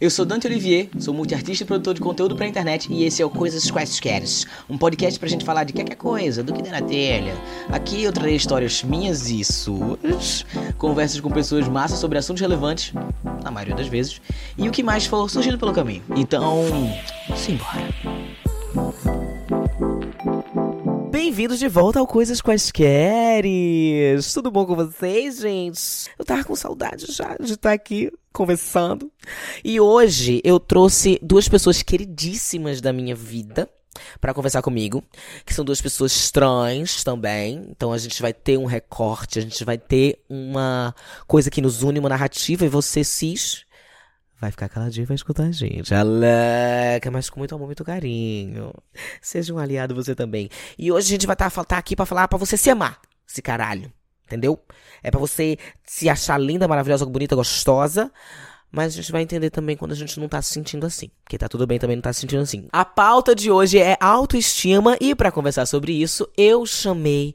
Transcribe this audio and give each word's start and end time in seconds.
Eu 0.00 0.08
sou 0.08 0.24
Dante 0.24 0.46
Olivier, 0.46 0.88
sou 0.98 1.12
multiartista 1.12 1.62
e 1.62 1.66
produtor 1.66 1.92
de 1.92 2.00
conteúdo 2.00 2.34
pra 2.34 2.46
internet 2.46 2.90
e 2.90 3.04
esse 3.04 3.20
é 3.20 3.26
o 3.26 3.28
Coisas 3.28 3.70
Quaisqueres, 3.70 4.46
um 4.66 4.78
podcast 4.78 5.20
pra 5.20 5.28
gente 5.28 5.44
falar 5.44 5.64
de 5.64 5.74
qualquer 5.74 5.94
coisa, 5.94 6.42
do 6.42 6.54
que 6.54 6.62
der 6.62 6.72
na 6.72 6.80
telha. 6.80 7.34
Aqui 7.68 8.02
eu 8.02 8.10
trarei 8.10 8.34
histórias 8.34 8.82
minhas 8.82 9.28
e 9.28 9.44
suas, 9.44 10.46
conversas 10.78 11.20
com 11.20 11.30
pessoas 11.30 11.68
massas 11.68 11.98
sobre 11.98 12.16
assuntos 12.16 12.40
relevantes, 12.40 12.94
na 13.44 13.50
maioria 13.50 13.76
das 13.76 13.88
vezes, 13.88 14.22
e 14.56 14.66
o 14.66 14.72
que 14.72 14.82
mais 14.82 15.04
for 15.04 15.28
surgindo 15.28 15.58
pelo 15.58 15.74
caminho. 15.74 16.02
Então, 16.16 16.64
simbora. 17.36 17.99
Bem-vindos 21.22 21.58
de 21.58 21.68
volta 21.68 21.98
ao 22.00 22.06
Coisas 22.06 22.40
Quaisqueres! 22.40 24.32
Tudo 24.32 24.50
bom 24.50 24.64
com 24.64 24.74
vocês, 24.74 25.36
gente? 25.40 26.08
Eu 26.18 26.24
tava 26.24 26.42
com 26.44 26.56
saudade 26.56 27.12
já 27.12 27.36
de 27.38 27.52
estar 27.52 27.72
aqui 27.72 28.10
conversando. 28.32 29.12
E 29.62 29.78
hoje 29.78 30.40
eu 30.42 30.58
trouxe 30.58 31.18
duas 31.22 31.46
pessoas 31.46 31.82
queridíssimas 31.82 32.80
da 32.80 32.90
minha 32.90 33.14
vida 33.14 33.68
para 34.18 34.32
conversar 34.32 34.62
comigo, 34.62 35.04
que 35.44 35.52
são 35.52 35.62
duas 35.62 35.78
pessoas 35.78 36.30
trans 36.30 37.04
também. 37.04 37.66
Então 37.68 37.92
a 37.92 37.98
gente 37.98 38.22
vai 38.22 38.32
ter 38.32 38.56
um 38.56 38.64
recorte, 38.64 39.38
a 39.38 39.42
gente 39.42 39.62
vai 39.62 39.76
ter 39.76 40.24
uma 40.26 40.94
coisa 41.26 41.50
que 41.50 41.60
nos 41.60 41.82
une, 41.82 41.98
uma 41.98 42.08
narrativa, 42.08 42.64
e 42.64 42.68
você 42.68 43.04
cis 43.04 43.66
vai 44.40 44.50
ficar 44.50 44.68
caladinho 44.68 45.04
e 45.04 45.06
vai 45.06 45.14
escutar 45.14 45.44
a 45.44 45.52
gente. 45.52 45.94
Aleca, 45.94 47.10
mas 47.10 47.28
com 47.28 47.40
muito 47.40 47.54
amor, 47.54 47.66
muito 47.66 47.84
carinho. 47.84 48.72
Seja 49.20 49.52
um 49.52 49.58
aliado 49.58 49.94
você 49.94 50.14
também. 50.14 50.48
E 50.78 50.90
hoje 50.90 51.08
a 51.08 51.10
gente 51.10 51.26
vai 51.26 51.34
estar 51.34 51.50
tá, 51.50 51.64
tá 51.64 51.78
aqui 51.78 51.94
para 51.94 52.06
falar 52.06 52.26
para 52.26 52.38
você 52.38 52.56
se 52.56 52.70
amar, 52.70 52.98
esse 53.28 53.42
caralho. 53.42 53.92
Entendeu? 54.26 54.58
É 55.02 55.10
para 55.10 55.20
você 55.20 55.58
se 55.84 56.08
achar 56.08 56.38
linda, 56.38 56.66
maravilhosa, 56.66 57.04
bonita, 57.04 57.36
gostosa. 57.36 58.10
Mas 58.72 58.92
a 58.92 58.96
gente 58.96 59.10
vai 59.10 59.22
entender 59.22 59.50
também 59.50 59.76
quando 59.76 59.92
a 59.92 59.96
gente 59.96 60.18
não 60.20 60.28
tá 60.28 60.40
se 60.40 60.52
sentindo 60.52 60.86
assim. 60.86 61.10
Porque 61.24 61.36
tá 61.36 61.48
tudo 61.48 61.66
bem 61.66 61.78
também 61.78 61.96
não 61.96 62.02
tá 62.02 62.12
se 62.12 62.20
sentindo 62.20 62.42
assim. 62.42 62.68
A 62.72 62.84
pauta 62.84 63.34
de 63.34 63.50
hoje 63.50 63.78
é 63.78 63.96
autoestima. 64.00 64.96
E 65.00 65.14
para 65.14 65.32
conversar 65.32 65.66
sobre 65.66 65.92
isso, 65.92 66.28
eu 66.36 66.64
chamei 66.64 67.34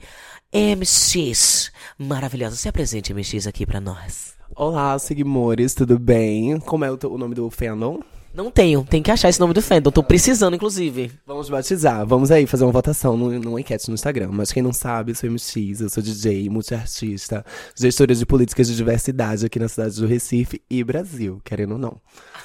MX. 0.53 1.71
Maravilhosa. 1.97 2.55
Se 2.55 2.69
apresente, 2.69 3.13
MX, 3.13 3.47
aqui 3.47 3.65
para 3.65 3.81
nós. 3.81 4.34
Olá, 4.53 4.97
seguimores, 4.99 5.73
tudo 5.73 5.97
bem? 5.97 6.59
Como 6.59 6.85
é 6.85 6.91
o, 6.91 6.99
o 7.09 7.17
nome 7.17 7.33
do 7.33 7.49
fandom? 7.49 7.99
Não 8.33 8.51
tenho, 8.51 8.83
tem 8.83 9.01
que 9.01 9.09
achar 9.09 9.29
esse 9.29 9.39
nome 9.39 9.53
do 9.53 9.61
fandom. 9.61 9.89
Tô 9.89 10.03
precisando, 10.03 10.55
inclusive. 10.55 11.11
Vamos 11.25 11.49
batizar, 11.49 12.05
vamos 12.05 12.31
aí 12.31 12.45
fazer 12.45 12.63
uma 12.63 12.71
votação 12.71 13.17
no, 13.17 13.31
numa 13.39 13.59
enquete 13.59 13.87
no 13.87 13.95
Instagram. 13.95 14.29
Mas 14.31 14.51
quem 14.51 14.61
não 14.61 14.71
sabe, 14.71 15.11
eu 15.11 15.15
sou 15.15 15.29
MX, 15.29 15.81
eu 15.81 15.89
sou 15.89 16.03
DJ, 16.03 16.49
multiartista, 16.49 17.45
gestora 17.75 18.13
de 18.13 18.25
políticas 18.25 18.67
de 18.67 18.75
diversidade 18.75 19.45
aqui 19.45 19.57
na 19.57 19.67
cidade 19.67 19.99
do 19.99 20.05
Recife 20.05 20.61
e 20.69 20.83
Brasil, 20.83 21.41
querendo 21.43 21.73
ou 21.73 21.77
não. 21.77 21.99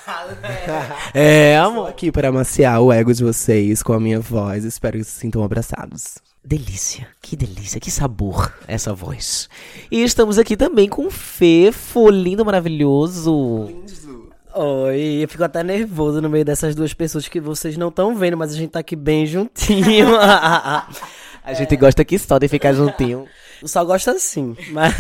é, 1.13 1.59
amor. 1.59 1.71
Estou 1.71 1.87
aqui 1.87 2.13
para 2.13 2.29
amaciar 2.29 2.81
o 2.81 2.93
ego 2.93 3.13
de 3.13 3.23
vocês 3.23 3.83
com 3.83 3.93
a 3.93 4.01
minha 4.01 4.21
voz. 4.21 4.65
Espero 4.65 4.97
que 4.97 5.05
se 5.05 5.13
sintam 5.13 5.43
abraçados. 5.43 6.30
Delícia, 6.43 7.07
que 7.21 7.37
delícia, 7.37 7.79
que 7.79 7.91
sabor 7.91 8.53
essa 8.67 8.95
voz. 8.95 9.49
E 9.91 10.03
estamos 10.03 10.39
aqui 10.39 10.57
também 10.57 10.89
com 10.89 11.07
o 11.07 11.11
Fefo, 11.11 12.09
lindo, 12.09 12.45
maravilhoso. 12.45 13.67
Lindo. 13.69 14.31
Oi, 14.55 15.21
eu 15.23 15.29
fico 15.29 15.45
até 15.45 15.63
nervoso 15.63 16.21
no 16.21 16.29
meio 16.29 16.45
dessas 16.45 16.75
duas 16.75 16.93
pessoas 16.93 17.29
que 17.29 17.41
vocês 17.41 17.77
não 17.77 17.89
estão 17.89 18.17
vendo, 18.17 18.37
mas 18.37 18.53
a 18.53 18.57
gente 18.57 18.71
tá 18.71 18.81
aqui 18.81 18.97
bem 18.97 19.27
juntinho. 19.27 20.09
a 21.51 21.55
gente 21.55 21.77
gosta 21.77 22.05
que 22.05 22.19
só 22.19 22.39
de 22.39 22.49
ficar 22.49 22.73
juntinho. 22.73 23.27
Só 23.63 23.85
gosta 23.85 24.13
assim. 24.13 24.57
Mas, 24.71 24.95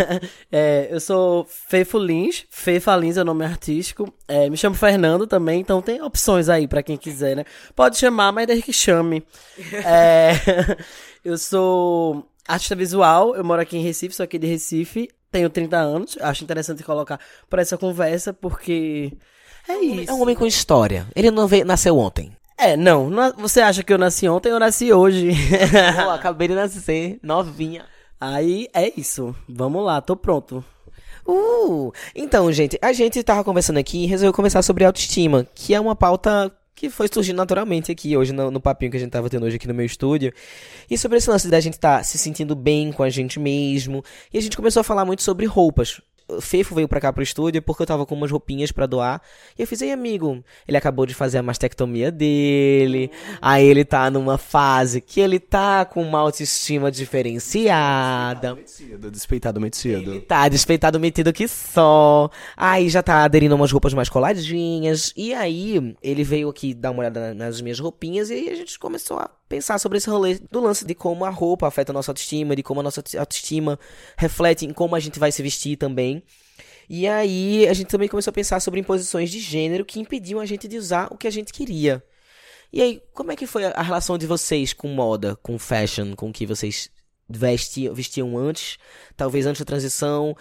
é, 0.52 0.88
eu 0.90 1.00
sou 1.00 1.46
Fefo 1.48 1.98
Lins. 1.98 2.44
Fefa 2.50 2.94
Lins 2.94 3.16
é 3.16 3.22
o 3.22 3.24
nome 3.24 3.42
artístico. 3.42 4.12
É, 4.28 4.50
me 4.50 4.56
chamo 4.56 4.76
Fernando 4.76 5.26
também, 5.26 5.62
então 5.62 5.80
tem 5.80 6.02
opções 6.02 6.46
aí 6.50 6.68
para 6.68 6.82
quem 6.82 6.98
quiser, 6.98 7.34
né? 7.34 7.46
Pode 7.74 7.96
chamar, 7.96 8.32
mas 8.32 8.46
desde 8.46 8.62
que 8.62 8.70
chame. 8.70 9.24
É, 9.82 10.32
Eu 11.25 11.36
sou 11.36 12.26
artista 12.48 12.75
visual, 12.75 13.36
eu 13.36 13.44
moro 13.44 13.60
aqui 13.60 13.76
em 13.76 13.82
Recife, 13.82 14.14
sou 14.14 14.25
aqui 14.25 14.38
de 14.38 14.46
Recife, 14.46 15.08
tenho 15.30 15.50
30 15.50 15.76
anos. 15.76 16.19
Acho 16.20 16.44
interessante 16.44 16.82
colocar 16.82 17.20
para 17.48 17.60
essa 17.60 17.76
conversa, 17.76 18.32
porque 18.32 19.12
é 19.69 19.78
isso. 19.78 20.10
É 20.10 20.14
um 20.14 20.22
homem 20.22 20.34
com 20.34 20.46
história. 20.46 21.06
Ele 21.14 21.30
não 21.30 21.46
veio, 21.46 21.64
nasceu 21.64 21.98
ontem. 21.98 22.32
É, 22.60 22.76
não. 22.76 23.10
Você 23.38 23.62
acha 23.62 23.82
que 23.82 23.91
eu 23.91 23.97
nasci 23.97 24.28
ontem, 24.28 24.50
eu 24.50 24.60
nasci 24.60 24.93
hoje. 24.93 25.31
Pô, 26.04 26.10
acabei 26.12 26.47
de 26.47 26.54
nascer, 26.54 27.19
novinha. 27.22 27.87
Aí 28.21 28.69
é 28.75 28.93
isso. 29.00 29.34
Vamos 29.48 29.82
lá, 29.82 29.98
tô 30.03 30.15
pronto. 30.15 30.62
Uh, 31.26 31.91
então, 32.15 32.53
gente, 32.53 32.78
a 32.82 32.93
gente 32.93 33.22
tava 33.22 33.43
conversando 33.43 33.78
aqui 33.78 34.04
e 34.04 34.06
resolveu 34.06 34.34
conversar 34.34 34.60
sobre 34.60 34.84
autoestima, 34.84 35.47
que 35.54 35.72
é 35.72 35.81
uma 35.81 35.97
pauta 35.97 36.53
que 36.75 36.91
foi 36.91 37.09
surgindo 37.12 37.37
naturalmente 37.37 37.93
aqui 37.93 38.15
hoje 38.15 38.32
no, 38.32 38.50
no, 38.50 38.60
papinho 38.60 38.91
que 38.91 38.97
a 38.97 39.00
gente 39.00 39.10
tava 39.10 39.28
tendo 39.31 39.47
hoje 39.47 39.56
aqui 39.56 39.66
no 39.66 39.75
meu 39.75 39.87
estúdio. 39.87 40.31
E 40.91 40.99
sobre 40.99 41.16
esse 41.16 41.31
lance 41.31 41.49
da 41.49 41.60
gente 41.60 41.75
estar 41.75 41.99
tá 41.99 42.03
se 42.03 42.19
sentindo 42.19 42.54
bem 42.54 42.93
com 42.93 43.03
a 43.03 43.09
gente 43.09 43.41
mesmo. 43.41 44.04
E 44.32 44.37
a 44.37 44.41
gente 44.41 44.56
começou 44.56 44.81
a 44.82 44.84
falar 44.84 45.06
muito 45.06 45.22
sobre 45.22 45.47
roupas. 45.47 46.00
Fefo 46.41 46.74
veio 46.74 46.88
pra 46.88 47.00
cá 47.00 47.12
pro 47.12 47.22
estúdio 47.22 47.62
porque 47.62 47.82
eu 47.82 47.86
tava 47.86 48.06
com 48.06 48.14
umas 48.14 48.30
roupinhas 48.30 48.70
para 48.70 48.86
doar. 48.86 49.22
E 49.58 49.62
eu 49.62 49.66
fiz, 49.66 49.80
ei, 49.82 49.92
amigo, 49.92 50.44
ele 50.68 50.76
acabou 50.76 51.06
de 51.06 51.14
fazer 51.14 51.38
a 51.38 51.42
mastectomia 51.42 52.10
dele. 52.10 53.10
Aí 53.41 53.66
ele 53.66 53.84
tá 53.84 54.10
numa 54.10 54.38
fase 54.38 55.00
que 55.00 55.20
ele 55.20 55.40
tá 55.40 55.84
com 55.84 56.02
uma 56.02 56.19
autoestima 56.19 56.90
diferenciada. 56.90 58.54
Metido, 58.54 59.10
despeitado 59.10 59.60
metido. 59.60 60.12
Ele 60.12 60.20
tá 60.20 60.48
despeitado 60.48 61.00
metido 61.00 61.32
que 61.32 61.48
só. 61.48 62.30
Aí 62.56 62.88
já 62.88 63.02
tá 63.02 63.24
aderindo 63.24 63.54
a 63.54 63.56
umas 63.56 63.72
roupas 63.72 63.94
mais 63.94 64.08
coladinhas. 64.08 65.12
E 65.16 65.32
aí 65.34 65.96
ele 66.02 66.24
veio 66.24 66.48
aqui 66.48 66.74
dar 66.74 66.90
uma 66.90 67.00
olhada 67.00 67.34
nas 67.34 67.60
minhas 67.60 67.78
roupinhas 67.80 68.30
e 68.30 68.34
aí 68.34 68.50
a 68.50 68.54
gente 68.54 68.78
começou 68.78 69.19
a 69.19 69.39
pensar 69.50 69.81
sobre 69.81 69.99
esse 69.99 70.09
rolê 70.09 70.38
do 70.49 70.61
lance 70.61 70.84
de 70.84 70.94
como 70.94 71.25
a 71.25 71.28
roupa 71.28 71.66
afeta 71.66 71.91
a 71.91 71.93
nossa 71.93 72.12
autoestima, 72.12 72.55
de 72.55 72.62
como 72.62 72.78
a 72.78 72.83
nossa 72.84 73.03
autoestima 73.19 73.78
reflete 74.16 74.65
em 74.65 74.72
como 74.72 74.94
a 74.94 75.00
gente 75.00 75.19
vai 75.19 75.33
se 75.33 75.43
vestir 75.43 75.77
também. 75.77 76.22
E 76.88 77.06
aí 77.09 77.66
a 77.66 77.75
gente 77.75 77.88
também 77.88 78.09
começou 78.09 78.31
a 78.31 78.34
pensar 78.34 78.61
sobre 78.61 78.78
imposições 78.78 79.28
de 79.28 79.41
gênero 79.41 79.84
que 79.84 79.99
impediam 79.99 80.38
a 80.38 80.47
gente 80.47 80.69
de 80.69 80.78
usar 80.78 81.09
o 81.12 81.16
que 81.16 81.27
a 81.27 81.31
gente 81.31 81.53
queria. 81.53 82.03
E 82.72 82.81
aí, 82.81 83.03
como 83.12 83.33
é 83.33 83.37
que 83.37 83.49
foi 83.49 83.65
a 83.65 83.83
relação 83.83 84.16
de 84.16 84.25
vocês 84.25 84.72
com 84.72 84.87
moda, 84.87 85.34
com 85.43 85.59
fashion, 85.59 86.15
com 86.15 86.31
o 86.31 86.32
que 86.32 86.47
vocês 86.47 86.88
vestiam, 87.28 87.93
vestiam 87.93 88.38
antes, 88.38 88.78
talvez 89.17 89.47
antes 89.47 89.61
da 89.61 89.65
transição, 89.65 90.37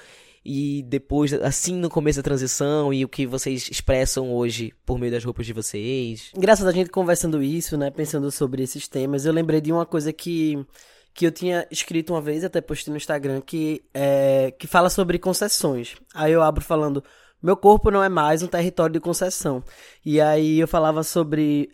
e 0.51 0.81
depois, 0.81 1.31
assim, 1.31 1.75
no 1.75 1.91
começo 1.91 2.17
da 2.17 2.23
transição 2.23 2.91
e 2.91 3.05
o 3.05 3.07
que 3.07 3.27
vocês 3.27 3.69
expressam 3.69 4.33
hoje 4.33 4.73
por 4.83 4.97
meio 4.97 5.11
das 5.11 5.23
roupas 5.23 5.45
de 5.45 5.53
vocês? 5.53 6.31
Engraçado 6.35 6.67
a 6.67 6.71
gente 6.71 6.89
conversando 6.89 7.43
isso, 7.43 7.77
né, 7.77 7.91
pensando 7.91 8.31
sobre 8.31 8.63
esses 8.63 8.87
temas, 8.87 9.27
eu 9.27 9.31
lembrei 9.31 9.61
de 9.61 9.71
uma 9.71 9.85
coisa 9.85 10.11
que 10.11 10.65
que 11.13 11.25
eu 11.25 11.31
tinha 11.31 11.67
escrito 11.69 12.13
uma 12.13 12.21
vez, 12.21 12.43
até 12.43 12.61
postei 12.61 12.91
no 12.91 12.97
Instagram, 12.97 13.41
que, 13.41 13.83
é, 13.93 14.51
que 14.57 14.67
fala 14.67 14.89
sobre 14.89 15.19
concessões. 15.19 15.95
Aí 16.13 16.31
eu 16.31 16.41
abro 16.41 16.63
falando, 16.63 17.03
meu 17.43 17.57
corpo 17.57 17.91
não 17.91 18.01
é 18.01 18.07
mais 18.07 18.41
um 18.41 18.47
território 18.47 18.93
de 18.93 18.99
concessão. 18.99 19.61
E 20.05 20.21
aí 20.21 20.59
eu 20.59 20.67
falava 20.67 21.03
sobre 21.03 21.69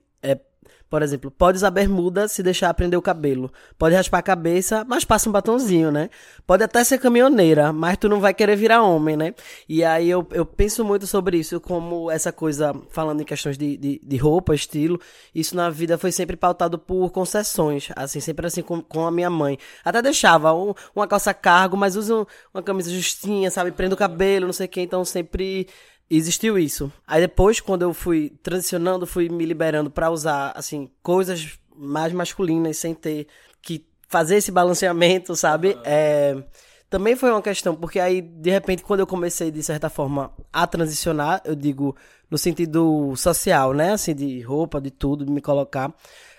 por 0.90 1.02
exemplo, 1.02 1.32
pode 1.32 1.58
usar 1.58 1.72
bermuda 1.72 2.28
se 2.28 2.44
deixar 2.44 2.74
prender 2.74 2.98
o 2.98 3.02
cabelo. 3.02 3.52
Pode 3.78 3.96
raspar 3.96 4.20
a 4.20 4.22
cabeça, 4.22 4.86
mas 4.88 5.04
passa 5.04 5.28
um 5.28 5.32
batonzinho, 5.32 5.92
né? 5.92 6.10
Pode 6.46 6.64
até 6.64 6.84
ser 6.84 7.00
caminhoneira, 7.00 7.74
mas 7.74 7.98
tu 7.98 8.08
não 8.08 8.20
vai 8.20 8.34
querer 8.34 8.56
virar 8.56 8.84
homem, 8.84 9.18
né? 9.18 9.34
E 9.68 9.84
aí 9.84 10.10
eu, 10.10 10.26
eu 10.32 10.46
penso 10.46 10.86
muito 10.86 11.08
sobre 11.08 11.38
isso, 11.38 11.60
como 11.60 12.12
essa 12.12 12.32
coisa, 12.32 12.74
falando 12.90 13.22
em 13.22 13.26
questões 13.26 13.58
de, 13.58 13.76
de, 13.78 14.00
de 14.04 14.18
roupa, 14.18 14.54
estilo, 14.54 15.00
isso 15.34 15.56
na 15.56 15.70
vida 15.70 15.98
foi 15.98 16.12
sempre 16.12 16.36
pautado 16.36 16.78
por 16.78 17.10
concessões, 17.12 17.90
assim, 17.96 18.20
sempre 18.20 18.48
assim 18.48 18.62
com, 18.62 18.82
com 18.82 19.06
a 19.06 19.12
minha 19.12 19.30
mãe. 19.30 19.58
Até 19.84 20.02
deixava 20.02 20.54
um, 20.54 20.74
uma 20.96 21.08
calça 21.08 21.34
cargo, 21.34 21.76
mas 21.76 21.96
usa 21.96 22.16
um, 22.16 22.26
uma 22.54 22.62
camisa 22.62 22.92
justinha, 22.92 23.50
sabe? 23.50 23.72
Prende 23.72 23.94
o 23.96 23.98
cabelo, 23.98 24.46
não 24.46 24.54
sei 24.54 24.68
o 24.68 24.70
que, 24.70 24.82
então 24.82 25.04
sempre 25.04 25.68
existiu 26.10 26.58
isso. 26.58 26.92
Aí 27.08 27.22
depois, 27.22 27.60
quando 27.60 27.82
eu 27.82 27.94
fui 27.94 28.32
transicionando, 28.44 29.08
fui 29.08 29.30
me 29.30 29.46
liberando 29.46 29.90
para 29.90 30.10
usar, 30.10 30.52
assim, 30.56 30.90
coisas 31.02 31.58
mais 31.76 32.14
masculinas, 32.14 32.78
sem 32.78 32.94
ter 32.94 33.28
que 33.62 33.86
fazer 34.08 34.38
esse 34.38 34.52
balanceamento, 34.52 35.36
sabe? 35.36 35.70
Uhum. 35.70 35.82
É, 35.84 36.44
também 36.90 37.16
foi 37.16 37.32
uma 37.32 37.42
questão, 37.42 37.76
porque 37.76 38.00
aí, 38.00 38.22
de 38.22 38.50
repente, 38.50 38.84
quando 38.84 39.00
eu 39.02 39.08
comecei, 39.08 39.52
de 39.52 39.62
certa 39.64 39.90
forma, 39.90 40.32
a 40.54 40.66
transicionar, 40.68 41.42
eu 41.44 41.56
digo, 41.56 41.96
no 42.30 42.38
sentido 42.38 43.14
social, 43.16 43.74
né? 43.74 43.94
Assim, 43.94 44.14
de 44.14 44.42
roupa, 44.42 44.80
de 44.80 44.92
tudo, 44.92 45.26
de 45.26 45.32
me 45.32 45.42
colocar. 45.42 45.94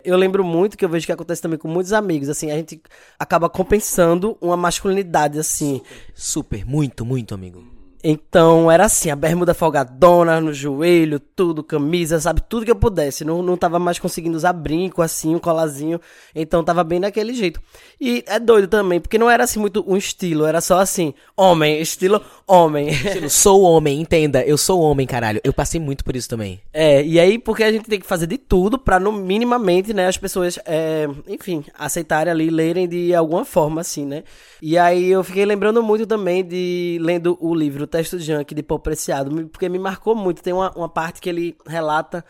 Eu 0.04 0.16
lembro 0.16 0.44
muito 0.44 0.76
que 0.76 0.84
eu 0.84 0.88
vejo 0.88 1.04
que 1.04 1.12
acontece 1.12 1.42
também 1.42 1.58
com 1.58 1.66
muitos 1.66 1.92
amigos, 1.92 2.28
assim, 2.28 2.50
a 2.50 2.54
gente 2.54 2.80
acaba 3.18 3.50
compensando 3.50 4.38
uma 4.40 4.56
masculinidade, 4.56 5.38
assim. 5.38 5.82
Super, 6.14 6.60
super 6.60 6.66
muito, 6.66 7.04
muito, 7.04 7.34
amigo 7.34 7.75
Então 8.02 8.70
era 8.70 8.84
assim, 8.84 9.10
a 9.10 9.16
bermuda 9.16 9.54
folgadona 9.54 10.40
no 10.40 10.52
joelho, 10.52 11.18
tudo, 11.18 11.62
camisa, 11.62 12.20
sabe? 12.20 12.42
Tudo 12.48 12.64
que 12.64 12.70
eu 12.70 12.76
pudesse. 12.76 13.24
Não, 13.24 13.42
não 13.42 13.56
tava 13.56 13.78
mais 13.78 13.98
conseguindo 13.98 14.36
usar 14.36 14.52
brinco, 14.52 15.02
assim, 15.02 15.34
um 15.34 15.38
colazinho. 15.38 16.00
Então 16.34 16.62
tava 16.64 16.84
bem 16.84 17.00
daquele 17.00 17.34
jeito. 17.34 17.60
E 18.00 18.24
é 18.26 18.38
doido 18.38 18.68
também, 18.68 19.00
porque 19.00 19.18
não 19.18 19.30
era 19.30 19.44
assim 19.44 19.58
muito 19.58 19.84
um 19.86 19.96
estilo, 19.96 20.44
era 20.44 20.60
só 20.60 20.78
assim, 20.78 21.14
homem, 21.36 21.80
estilo 21.80 22.20
homem. 22.46 22.88
Eu 23.22 23.30
sou 23.30 23.62
homem, 23.62 24.00
entenda. 24.00 24.42
Eu 24.44 24.56
sou 24.56 24.80
homem, 24.80 25.06
caralho. 25.06 25.40
Eu 25.42 25.52
passei 25.52 25.80
muito 25.80 26.04
por 26.04 26.14
isso 26.14 26.28
também. 26.28 26.60
É, 26.72 27.04
e 27.04 27.18
aí 27.18 27.38
porque 27.38 27.64
a 27.64 27.72
gente 27.72 27.88
tem 27.88 28.00
que 28.00 28.06
fazer 28.06 28.26
de 28.26 28.38
tudo 28.38 28.78
pra, 28.78 29.00
no 29.00 29.12
minimamente, 29.12 29.92
né, 29.92 30.06
as 30.06 30.16
pessoas, 30.16 30.58
é, 30.64 31.08
enfim, 31.26 31.64
aceitarem 31.78 32.30
ali, 32.30 32.50
lerem 32.50 32.88
de 32.88 33.14
alguma 33.14 33.44
forma, 33.44 33.80
assim, 33.80 34.04
né? 34.04 34.22
E 34.60 34.78
aí 34.78 35.08
eu 35.08 35.22
fiquei 35.24 35.44
lembrando 35.44 35.82
muito 35.82 36.06
também 36.06 36.44
de, 36.44 36.98
lendo 37.00 37.36
o 37.40 37.54
livro 37.54 37.85
Texto 37.86 38.18
Junk, 38.18 38.54
de 38.54 38.62
Paul 38.62 38.80
Preciado, 38.80 39.48
porque 39.48 39.68
me 39.68 39.78
marcou 39.78 40.14
muito. 40.14 40.42
Tem 40.42 40.52
uma, 40.52 40.70
uma 40.72 40.88
parte 40.88 41.20
que 41.20 41.28
ele 41.28 41.56
relata 41.66 42.24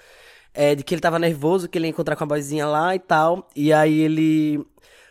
é, 0.55 0.75
de 0.75 0.83
que 0.83 0.95
ele 0.95 1.01
tava 1.01 1.19
nervoso, 1.19 1.69
que 1.69 1.79
ele 1.79 1.87
ia 1.87 1.91
encontrar 1.91 2.17
com 2.17 2.25
a 2.25 2.27
boizinha 2.27 2.67
lá 2.67 2.95
e 2.95 2.99
tal, 2.99 3.49
e 3.55 3.73
aí 3.73 4.01
ele 4.01 4.67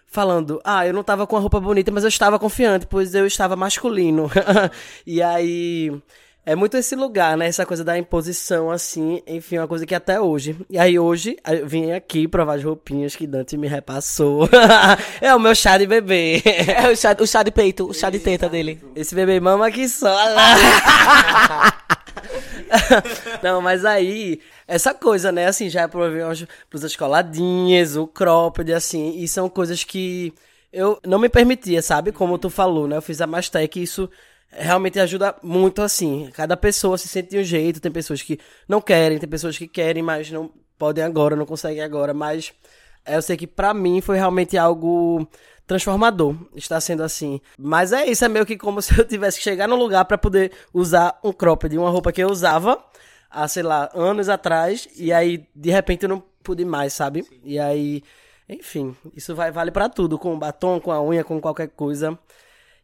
falando, 0.08 0.62
ah, 0.64 0.88
eu 0.88 0.94
não 0.94 1.04
tava 1.04 1.28
com 1.28 1.36
a 1.36 1.40
roupa 1.40 1.60
bonita, 1.60 1.92
mas 1.92 2.04
eu 2.04 2.08
estava 2.08 2.40
confiante, 2.40 2.88
pois 2.88 3.14
eu 3.14 3.28
estava 3.28 3.56
masculino. 3.56 4.30
e 5.06 5.22
aí 5.22 5.92
é 6.46 6.56
muito 6.56 6.78
esse 6.78 6.96
lugar, 6.96 7.36
né? 7.36 7.48
Essa 7.48 7.66
coisa 7.66 7.84
da 7.84 7.98
imposição, 7.98 8.70
assim, 8.70 9.22
enfim, 9.26 9.58
uma 9.58 9.68
coisa 9.68 9.86
que 9.86 9.96
até 9.96 10.22
hoje. 10.22 10.56
E 10.70 10.78
aí 10.78 11.00
hoje 11.00 11.38
eu 11.48 11.68
vim 11.68 11.92
aqui 11.92 12.28
provar 12.28 12.56
as 12.56 12.64
roupinhas 12.64 13.16
que 13.16 13.26
Dante 13.26 13.58
me 13.58 13.68
repassou. 13.68 14.48
é 15.20 15.34
o 15.34 15.40
meu 15.40 15.56
chá 15.56 15.78
de 15.78 15.88
bebê. 15.88 16.44
É 16.46 16.92
o 16.92 16.96
chá, 16.96 17.16
o 17.20 17.26
chá 17.26 17.42
de 17.42 17.50
peito, 17.50 17.90
o 17.90 17.94
chá 17.94 18.12
de 18.12 18.20
teta 18.20 18.48
dele. 18.48 18.80
Esse 18.96 19.16
bebê 19.16 19.40
mama 19.40 19.66
aqui 19.68 19.90
só. 19.90 20.16
Não, 23.42 23.62
mas 23.62 23.84
aí, 23.84 24.40
essa 24.68 24.94
coisa, 24.94 25.32
né? 25.32 25.48
Assim, 25.48 25.70
já 25.70 25.88
provei 25.88 26.22
umas 26.22 26.46
blusas 26.70 26.96
coladinhas, 26.96 27.96
o 27.96 28.06
cropped, 28.06 28.72
assim, 28.72 29.18
e 29.18 29.28
são 29.28 29.50
coisas 29.50 29.84
que 29.84 30.32
eu 30.72 31.00
não 31.06 31.18
me 31.18 31.30
permitia, 31.30 31.82
sabe? 31.82 32.12
Como 32.12 32.38
tu 32.38 32.50
falou, 32.50 32.88
né? 32.88 32.98
Eu 32.98 33.02
fiz 33.02 33.22
a 33.22 33.28
Mastec 33.28 33.80
e 33.80 33.84
isso 33.84 34.10
realmente 34.56 35.00
ajuda 35.00 35.36
muito, 35.44 35.82
assim. 35.82 36.30
Cada 36.34 36.56
pessoa 36.58 36.98
se 36.98 37.08
sente 37.08 37.32
de 37.32 37.38
um 37.40 37.44
jeito, 37.44 37.80
tem 37.80 37.92
pessoas 37.92 38.22
que 38.22 38.40
não 38.68 38.82
querem, 38.82 39.20
tem 39.20 39.30
pessoas 39.30 39.58
que 39.58 39.68
querem, 39.68 40.02
mas 40.02 40.32
não 40.32 40.52
podem 40.78 41.04
agora, 41.04 41.36
não 41.36 41.46
conseguem 41.46 41.82
agora, 41.82 42.14
mas 42.14 42.54
eu 43.08 43.22
sei 43.22 43.38
que 43.38 43.48
para 43.48 43.74
mim 43.74 44.02
foi 44.02 44.18
realmente 44.18 44.58
algo 44.58 45.28
transformador. 45.68 46.36
Está 46.56 46.80
sendo 46.80 47.04
assim. 47.04 47.40
Mas 47.58 47.92
é 47.92 48.06
isso, 48.06 48.26
é 48.26 48.30
meio 48.30 48.46
que 48.46 48.58
como 48.58 48.82
se 48.84 48.98
eu 48.98 49.06
tivesse 49.06 49.38
que 49.38 49.44
chegar 49.44 49.68
no 49.68 49.76
lugar 49.76 50.06
para 50.06 50.18
poder 50.18 50.52
usar 50.74 51.20
um 51.24 51.32
cropped, 51.32 51.78
uma 51.78 51.90
roupa 51.90 52.12
que 52.12 52.24
eu 52.24 52.30
usava 52.30 52.84
há, 53.30 53.48
sei 53.48 53.64
lá, 53.64 53.90
anos 53.94 54.30
atrás, 54.30 54.88
e 54.96 55.12
aí 55.12 55.48
de 55.56 55.70
repente 55.70 56.04
eu 56.04 56.10
não 56.10 56.24
pude 56.44 56.64
mais, 56.64 56.94
sabe? 56.94 57.24
Sim. 57.24 57.40
E 57.44 57.60
aí, 57.60 58.04
enfim, 58.48 58.96
isso 59.16 59.36
vai 59.36 59.52
vale 59.52 59.72
para 59.72 59.90
tudo, 59.90 60.18
com 60.18 60.34
o 60.34 60.38
batom, 60.38 60.80
com 60.80 60.92
a 60.92 61.02
unha, 61.04 61.24
com 61.24 61.42
qualquer 61.42 61.70
coisa. 61.70 62.18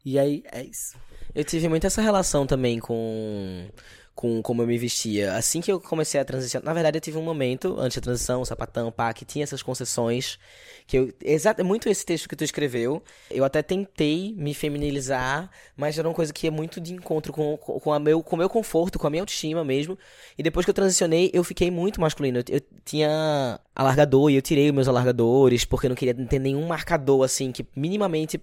E 0.03 0.17
aí 0.17 0.43
é 0.51 0.63
isso. 0.63 0.97
Eu 1.33 1.43
tive 1.43 1.67
muito 1.69 1.87
essa 1.87 2.01
relação 2.01 2.45
também 2.45 2.79
com 2.79 3.67
com 4.13 4.41
como 4.41 4.61
eu 4.61 4.67
me 4.67 4.77
vestia. 4.77 5.33
Assim 5.35 5.61
que 5.61 5.71
eu 5.71 5.79
comecei 5.79 6.19
a 6.19 6.25
transicionar, 6.25 6.65
na 6.65 6.73
verdade 6.73 6.97
eu 6.97 7.01
tive 7.01 7.17
um 7.17 7.23
momento 7.23 7.75
antes 7.79 7.97
da 7.97 8.01
transição, 8.01 8.43
sapatão, 8.45 8.91
pá, 8.91 9.13
que 9.13 9.25
tinha 9.25 9.43
essas 9.43 9.63
concessões, 9.63 10.37
que 10.85 10.97
eu 10.97 11.13
exato 11.23 11.63
muito 11.63 11.89
esse 11.89 12.05
texto 12.05 12.27
que 12.27 12.35
tu 12.35 12.43
escreveu. 12.43 13.01
Eu 13.29 13.43
até 13.43 13.61
tentei 13.61 14.33
me 14.37 14.53
feminilizar, 14.53 15.49
mas 15.75 15.97
era 15.97 16.07
uma 16.07 16.13
coisa 16.13 16.33
que 16.33 16.47
é 16.47 16.51
muito 16.51 16.79
de 16.79 16.93
encontro 16.93 17.31
com 17.31 17.57
com, 17.57 17.93
a 17.93 17.99
meu 17.99 18.21
com 18.21 18.35
o 18.35 18.39
meu 18.39 18.49
conforto, 18.49 18.99
com 18.99 19.07
a 19.07 19.09
minha 19.09 19.21
autoestima 19.23 19.63
mesmo. 19.63 19.97
E 20.37 20.43
depois 20.43 20.65
que 20.65 20.69
eu 20.69 20.75
transicionei, 20.75 21.29
eu 21.33 21.43
fiquei 21.43 21.71
muito 21.71 22.01
masculino. 22.01 22.39
Eu, 22.39 22.43
eu 22.49 22.61
tinha 22.83 23.59
alargador 23.75 24.29
e 24.29 24.35
eu 24.35 24.41
tirei 24.41 24.69
os 24.69 24.75
meus 24.75 24.87
alargadores 24.87 25.65
porque 25.65 25.87
eu 25.87 25.89
não 25.89 25.95
queria 25.95 26.13
ter 26.13 26.39
nenhum 26.39 26.67
marcador 26.67 27.23
assim 27.23 27.51
que 27.51 27.65
minimamente 27.75 28.39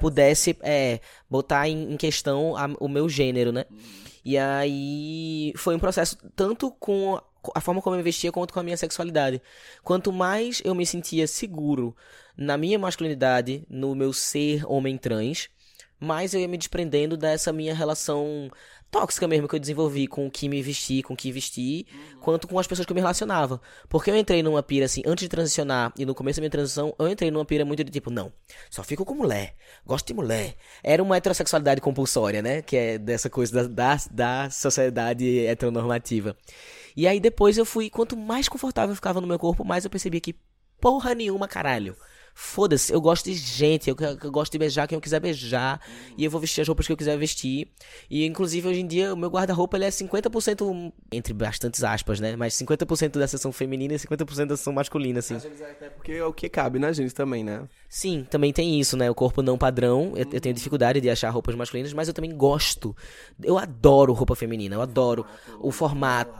pudesse 0.00 0.56
é, 0.62 1.00
botar 1.30 1.68
em, 1.68 1.92
em 1.92 1.96
questão 1.96 2.56
a, 2.56 2.68
o 2.80 2.88
meu 2.88 3.08
gênero, 3.08 3.52
né? 3.52 3.64
E 4.24 4.38
aí 4.38 5.52
foi 5.56 5.74
um 5.74 5.78
processo 5.78 6.16
tanto 6.36 6.70
com 6.70 7.20
a 7.54 7.60
forma 7.60 7.82
como 7.82 7.96
eu 7.96 8.00
investia 8.00 8.30
quanto 8.30 8.54
com 8.54 8.60
a 8.60 8.62
minha 8.62 8.76
sexualidade. 8.76 9.42
Quanto 9.82 10.12
mais 10.12 10.62
eu 10.64 10.74
me 10.74 10.86
sentia 10.86 11.26
seguro 11.26 11.96
na 12.36 12.56
minha 12.56 12.78
masculinidade, 12.78 13.64
no 13.68 13.94
meu 13.94 14.12
ser 14.12 14.64
homem 14.70 14.96
trans, 14.96 15.48
mais 15.98 16.34
eu 16.34 16.40
ia 16.40 16.48
me 16.48 16.58
desprendendo 16.58 17.16
dessa 17.16 17.52
minha 17.52 17.74
relação 17.74 18.50
tóxica 18.92 19.26
mesmo 19.26 19.48
que 19.48 19.54
eu 19.54 19.58
desenvolvi 19.58 20.06
com 20.06 20.26
o 20.26 20.30
que 20.30 20.50
me 20.50 20.60
vesti, 20.60 21.02
com 21.02 21.14
o 21.14 21.16
que 21.16 21.32
vesti, 21.32 21.86
uhum. 21.90 22.20
quanto 22.20 22.46
com 22.46 22.58
as 22.58 22.66
pessoas 22.66 22.84
que 22.84 22.92
eu 22.92 22.94
me 22.94 23.00
relacionava. 23.00 23.58
Porque 23.88 24.10
eu 24.10 24.16
entrei 24.16 24.42
numa 24.42 24.62
pira 24.62 24.84
assim, 24.84 25.02
antes 25.06 25.22
de 25.22 25.30
transicionar 25.30 25.94
e 25.96 26.04
no 26.04 26.14
começo 26.14 26.36
da 26.36 26.42
minha 26.42 26.50
transição, 26.50 26.94
eu 26.98 27.08
entrei 27.08 27.30
numa 27.30 27.44
pira 27.44 27.64
muito 27.64 27.82
de 27.82 27.90
tipo, 27.90 28.10
não, 28.10 28.30
só 28.70 28.84
fico 28.84 29.02
com 29.02 29.14
mulher, 29.14 29.56
gosto 29.86 30.08
de 30.08 30.14
mulher. 30.14 30.54
Era 30.84 31.02
uma 31.02 31.16
heterossexualidade 31.16 31.80
compulsória, 31.80 32.42
né? 32.42 32.60
Que 32.60 32.76
é 32.76 32.98
dessa 32.98 33.30
coisa 33.30 33.66
da, 33.66 33.96
da, 33.96 34.02
da 34.10 34.50
sociedade 34.50 35.46
heteronormativa. 35.46 36.36
E 36.94 37.08
aí 37.08 37.18
depois 37.18 37.56
eu 37.56 37.64
fui, 37.64 37.88
quanto 37.88 38.14
mais 38.14 38.46
confortável 38.46 38.90
eu 38.90 38.96
ficava 38.96 39.22
no 39.22 39.26
meu 39.26 39.38
corpo, 39.38 39.64
mais 39.64 39.84
eu 39.84 39.90
percebia 39.90 40.20
que 40.20 40.36
porra 40.78 41.14
nenhuma, 41.14 41.48
caralho. 41.48 41.96
Foda-se, 42.34 42.92
eu 42.92 43.00
gosto 43.00 43.26
de 43.26 43.34
gente, 43.34 43.90
eu, 43.90 43.96
eu, 44.00 44.30
gosto 44.30 44.52
de 44.52 44.58
beijar 44.58 44.86
quem 44.86 44.96
eu 44.96 45.00
quiser 45.00 45.20
beijar, 45.20 45.80
e 46.16 46.24
eu 46.24 46.30
vou 46.30 46.40
vestir 46.40 46.62
as 46.62 46.68
roupas 46.68 46.86
que 46.86 46.92
eu 46.92 46.96
quiser 46.96 47.16
vestir. 47.18 47.68
E 48.10 48.24
inclusive 48.24 48.68
hoje 48.68 48.80
em 48.80 48.86
dia 48.86 49.12
o 49.12 49.16
meu 49.16 49.28
guarda-roupa 49.28 49.76
ele 49.76 49.84
é 49.84 49.90
50% 49.90 50.92
entre 51.12 51.34
bastantes 51.34 51.84
aspas, 51.84 52.20
né? 52.20 52.36
Mas 52.36 52.54
50% 52.54 53.18
dessas 53.18 53.40
são 53.40 53.52
femininas 53.52 54.02
e 54.02 54.06
50% 54.06 54.46
dessas 54.46 54.60
são 54.60 54.72
masculinas, 54.72 55.30
assim. 55.30 55.46
Até 55.62 55.90
porque 55.90 56.12
é 56.12 56.24
o 56.24 56.32
que 56.32 56.48
cabe 56.48 56.78
na 56.78 56.92
gente 56.92 57.14
também, 57.14 57.44
né? 57.44 57.68
Sim, 57.94 58.26
também 58.30 58.54
tem 58.54 58.80
isso, 58.80 58.96
né? 58.96 59.10
O 59.10 59.14
corpo 59.14 59.42
não 59.42 59.58
padrão. 59.58 60.14
Eu, 60.16 60.26
eu, 60.32 60.40
tenho 60.40 60.54
dificuldade 60.54 60.98
de 60.98 61.10
achar 61.10 61.28
roupas 61.28 61.54
masculinas, 61.54 61.92
mas 61.92 62.08
eu 62.08 62.14
também 62.14 62.34
gosto. 62.34 62.96
Eu 63.44 63.58
adoro 63.58 64.14
roupa 64.14 64.34
feminina, 64.34 64.74
eu 64.74 64.80
adoro 64.80 65.26
o 65.60 65.70
formato. 65.70 66.32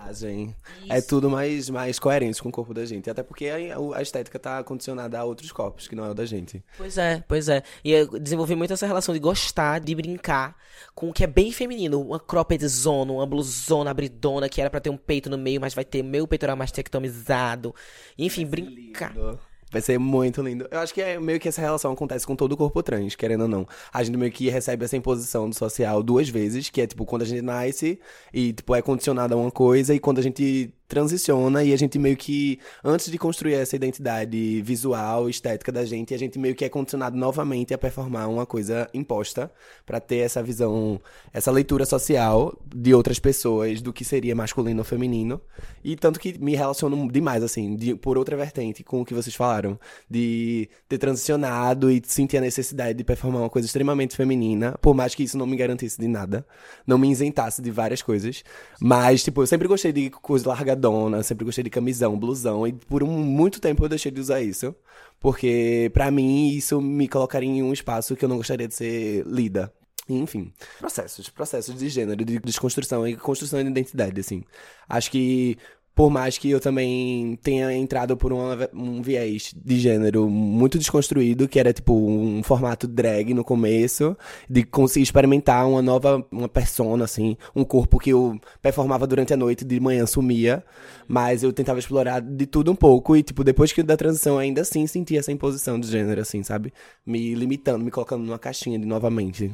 É 0.88 1.02
tudo 1.02 1.28
mais, 1.28 1.68
mais 1.68 1.98
coerente 1.98 2.42
com 2.42 2.48
o 2.48 2.52
corpo 2.52 2.72
da 2.72 2.86
gente. 2.86 3.10
Até 3.10 3.22
porque 3.22 3.50
a, 3.50 3.98
a 3.98 4.00
estética 4.00 4.38
tá 4.38 4.64
condicionada 4.64 5.18
a 5.18 5.24
outros 5.24 5.52
corpos 5.52 5.86
que 5.86 5.94
não 5.94 6.06
é 6.06 6.10
o 6.10 6.14
da 6.14 6.24
gente. 6.24 6.64
Pois 6.78 6.96
é, 6.96 7.22
pois 7.28 7.50
é. 7.50 7.62
E 7.84 7.92
eu 7.92 8.18
desenvolvi 8.18 8.54
muito 8.54 8.72
essa 8.72 8.86
relação 8.86 9.12
de 9.12 9.20
gostar, 9.20 9.78
de 9.78 9.94
brincar 9.94 10.56
com 10.94 11.10
o 11.10 11.12
que 11.12 11.22
é 11.22 11.26
bem 11.26 11.52
feminino. 11.52 12.00
Uma 12.00 12.18
cropped 12.18 12.66
zona, 12.66 13.12
uma 13.12 13.26
blusona 13.26 13.90
abridona 13.90 14.48
que 14.48 14.58
era 14.58 14.70
para 14.70 14.80
ter 14.80 14.88
um 14.88 14.96
peito 14.96 15.28
no 15.28 15.36
meio, 15.36 15.60
mas 15.60 15.74
vai 15.74 15.84
ter 15.84 16.02
meu 16.02 16.26
peitoral 16.26 16.56
mais 16.56 16.72
tectomizado. 16.72 17.74
Enfim, 18.16 18.46
brincar. 18.46 19.14
Lindo. 19.14 19.51
Vai 19.72 19.80
ser 19.80 19.98
muito 19.98 20.42
lindo. 20.42 20.68
Eu 20.70 20.80
acho 20.80 20.92
que 20.92 21.00
é 21.00 21.18
meio 21.18 21.40
que 21.40 21.48
essa 21.48 21.60
relação 21.60 21.92
acontece 21.92 22.26
com 22.26 22.36
todo 22.36 22.52
o 22.52 22.56
corpo 22.56 22.82
trans, 22.82 23.16
querendo 23.16 23.42
ou 23.42 23.48
não. 23.48 23.66
A 23.90 24.02
gente 24.02 24.18
meio 24.18 24.30
que 24.30 24.50
recebe 24.50 24.84
essa 24.84 24.96
imposição 24.98 25.48
do 25.48 25.54
social 25.54 26.02
duas 26.02 26.28
vezes, 26.28 26.68
que 26.68 26.82
é 26.82 26.86
tipo 26.86 27.06
quando 27.06 27.22
a 27.22 27.24
gente 27.24 27.40
nasce 27.40 27.98
e 28.34 28.52
tipo 28.52 28.74
é 28.74 28.82
condicionado 28.82 29.32
a 29.32 29.36
uma 29.36 29.50
coisa 29.50 29.94
e 29.94 29.98
quando 29.98 30.18
a 30.18 30.22
gente 30.22 30.74
transiciona 30.92 31.64
e 31.64 31.72
a 31.72 31.78
gente 31.78 31.98
meio 31.98 32.18
que, 32.18 32.58
antes 32.84 33.10
de 33.10 33.16
construir 33.16 33.54
essa 33.54 33.74
identidade 33.74 34.60
visual, 34.60 35.26
estética 35.26 35.72
da 35.72 35.86
gente, 35.86 36.12
a 36.12 36.18
gente 36.18 36.38
meio 36.38 36.54
que 36.54 36.66
é 36.66 36.68
condicionado 36.68 37.16
novamente 37.16 37.72
a 37.72 37.78
performar 37.78 38.28
uma 38.28 38.44
coisa 38.44 38.86
imposta 38.92 39.50
para 39.86 39.98
ter 39.98 40.18
essa 40.18 40.42
visão, 40.42 41.00
essa 41.32 41.50
leitura 41.50 41.86
social 41.86 42.54
de 42.74 42.92
outras 42.92 43.18
pessoas 43.18 43.80
do 43.80 43.90
que 43.90 44.04
seria 44.04 44.34
masculino 44.36 44.80
ou 44.80 44.84
feminino. 44.84 45.40
E 45.82 45.96
tanto 45.96 46.20
que 46.20 46.38
me 46.38 46.54
relaciono 46.54 47.10
demais, 47.10 47.42
assim, 47.42 47.74
de, 47.74 47.94
por 47.94 48.18
outra 48.18 48.36
vertente, 48.36 48.84
com 48.84 49.00
o 49.00 49.04
que 49.04 49.14
vocês 49.14 49.34
falaram, 49.34 49.80
de 50.10 50.68
ter 50.90 50.98
transicionado 50.98 51.90
e 51.90 52.02
sentir 52.04 52.36
a 52.36 52.42
necessidade 52.42 52.98
de 52.98 53.02
performar 53.02 53.40
uma 53.40 53.50
coisa 53.50 53.64
extremamente 53.64 54.14
feminina, 54.14 54.76
por 54.82 54.92
mais 54.92 55.14
que 55.14 55.22
isso 55.22 55.38
não 55.38 55.46
me 55.46 55.56
garantisse 55.56 55.98
de 55.98 56.06
nada, 56.06 56.46
não 56.86 56.98
me 56.98 57.10
isentasse 57.10 57.62
de 57.62 57.70
várias 57.70 58.02
coisas. 58.02 58.44
Mas, 58.78 59.24
tipo, 59.24 59.40
eu 59.40 59.46
sempre 59.46 59.66
gostei 59.66 59.90
de 59.90 60.10
coisa 60.10 60.50
largada 60.50 60.81
sempre 61.22 61.44
gostei 61.44 61.64
de 61.64 61.70
camisão, 61.70 62.18
blusão, 62.18 62.66
e 62.66 62.72
por 62.72 63.02
um, 63.02 63.08
muito 63.08 63.60
tempo 63.60 63.84
eu 63.84 63.88
deixei 63.88 64.10
de 64.10 64.20
usar 64.20 64.40
isso, 64.40 64.74
porque 65.20 65.90
para 65.92 66.10
mim 66.10 66.48
isso 66.48 66.80
me 66.80 67.08
colocaria 67.08 67.48
em 67.48 67.62
um 67.62 67.72
espaço 67.72 68.16
que 68.16 68.24
eu 68.24 68.28
não 68.28 68.36
gostaria 68.36 68.68
de 68.68 68.74
ser 68.74 69.24
lida. 69.26 69.72
Enfim, 70.08 70.52
processos, 70.80 71.28
processos 71.28 71.78
de 71.78 71.88
gênero, 71.88 72.24
de 72.24 72.38
desconstrução 72.40 73.06
e 73.06 73.16
construção 73.16 73.62
de 73.62 73.70
identidade, 73.70 74.18
assim. 74.18 74.42
Acho 74.88 75.10
que 75.10 75.56
por 75.94 76.10
mais 76.10 76.38
que 76.38 76.50
eu 76.50 76.58
também 76.58 77.38
tenha 77.42 77.72
entrado 77.74 78.16
por 78.16 78.32
uma, 78.32 78.68
um 78.72 79.02
viés 79.02 79.54
de 79.54 79.78
gênero 79.78 80.28
muito 80.28 80.78
desconstruído, 80.78 81.46
que 81.46 81.58
era 81.58 81.72
tipo 81.72 81.92
um 81.94 82.42
formato 82.42 82.88
drag 82.88 83.34
no 83.34 83.44
começo, 83.44 84.16
de 84.48 84.62
conseguir 84.64 85.02
experimentar 85.02 85.68
uma 85.68 85.82
nova, 85.82 86.26
uma 86.30 86.48
persona, 86.48 87.04
assim, 87.04 87.36
um 87.54 87.64
corpo 87.64 87.98
que 87.98 88.10
eu 88.10 88.40
performava 88.62 89.06
durante 89.06 89.34
a 89.34 89.36
noite, 89.36 89.64
de 89.64 89.78
manhã 89.80 90.06
sumia, 90.06 90.64
mas 91.06 91.42
eu 91.42 91.52
tentava 91.52 91.78
explorar 91.78 92.20
de 92.20 92.46
tudo 92.46 92.72
um 92.72 92.76
pouco, 92.76 93.14
e 93.16 93.22
tipo, 93.22 93.44
depois 93.44 93.72
que 93.72 93.82
da 93.82 93.96
transição 93.96 94.38
ainda 94.38 94.62
assim 94.62 94.86
senti 94.86 95.16
essa 95.18 95.30
imposição 95.30 95.78
de 95.78 95.88
gênero, 95.88 96.20
assim, 96.20 96.42
sabe? 96.42 96.72
Me 97.04 97.34
limitando, 97.34 97.84
me 97.84 97.90
colocando 97.90 98.24
numa 98.24 98.38
caixinha 98.38 98.78
de 98.78 98.86
novamente. 98.86 99.52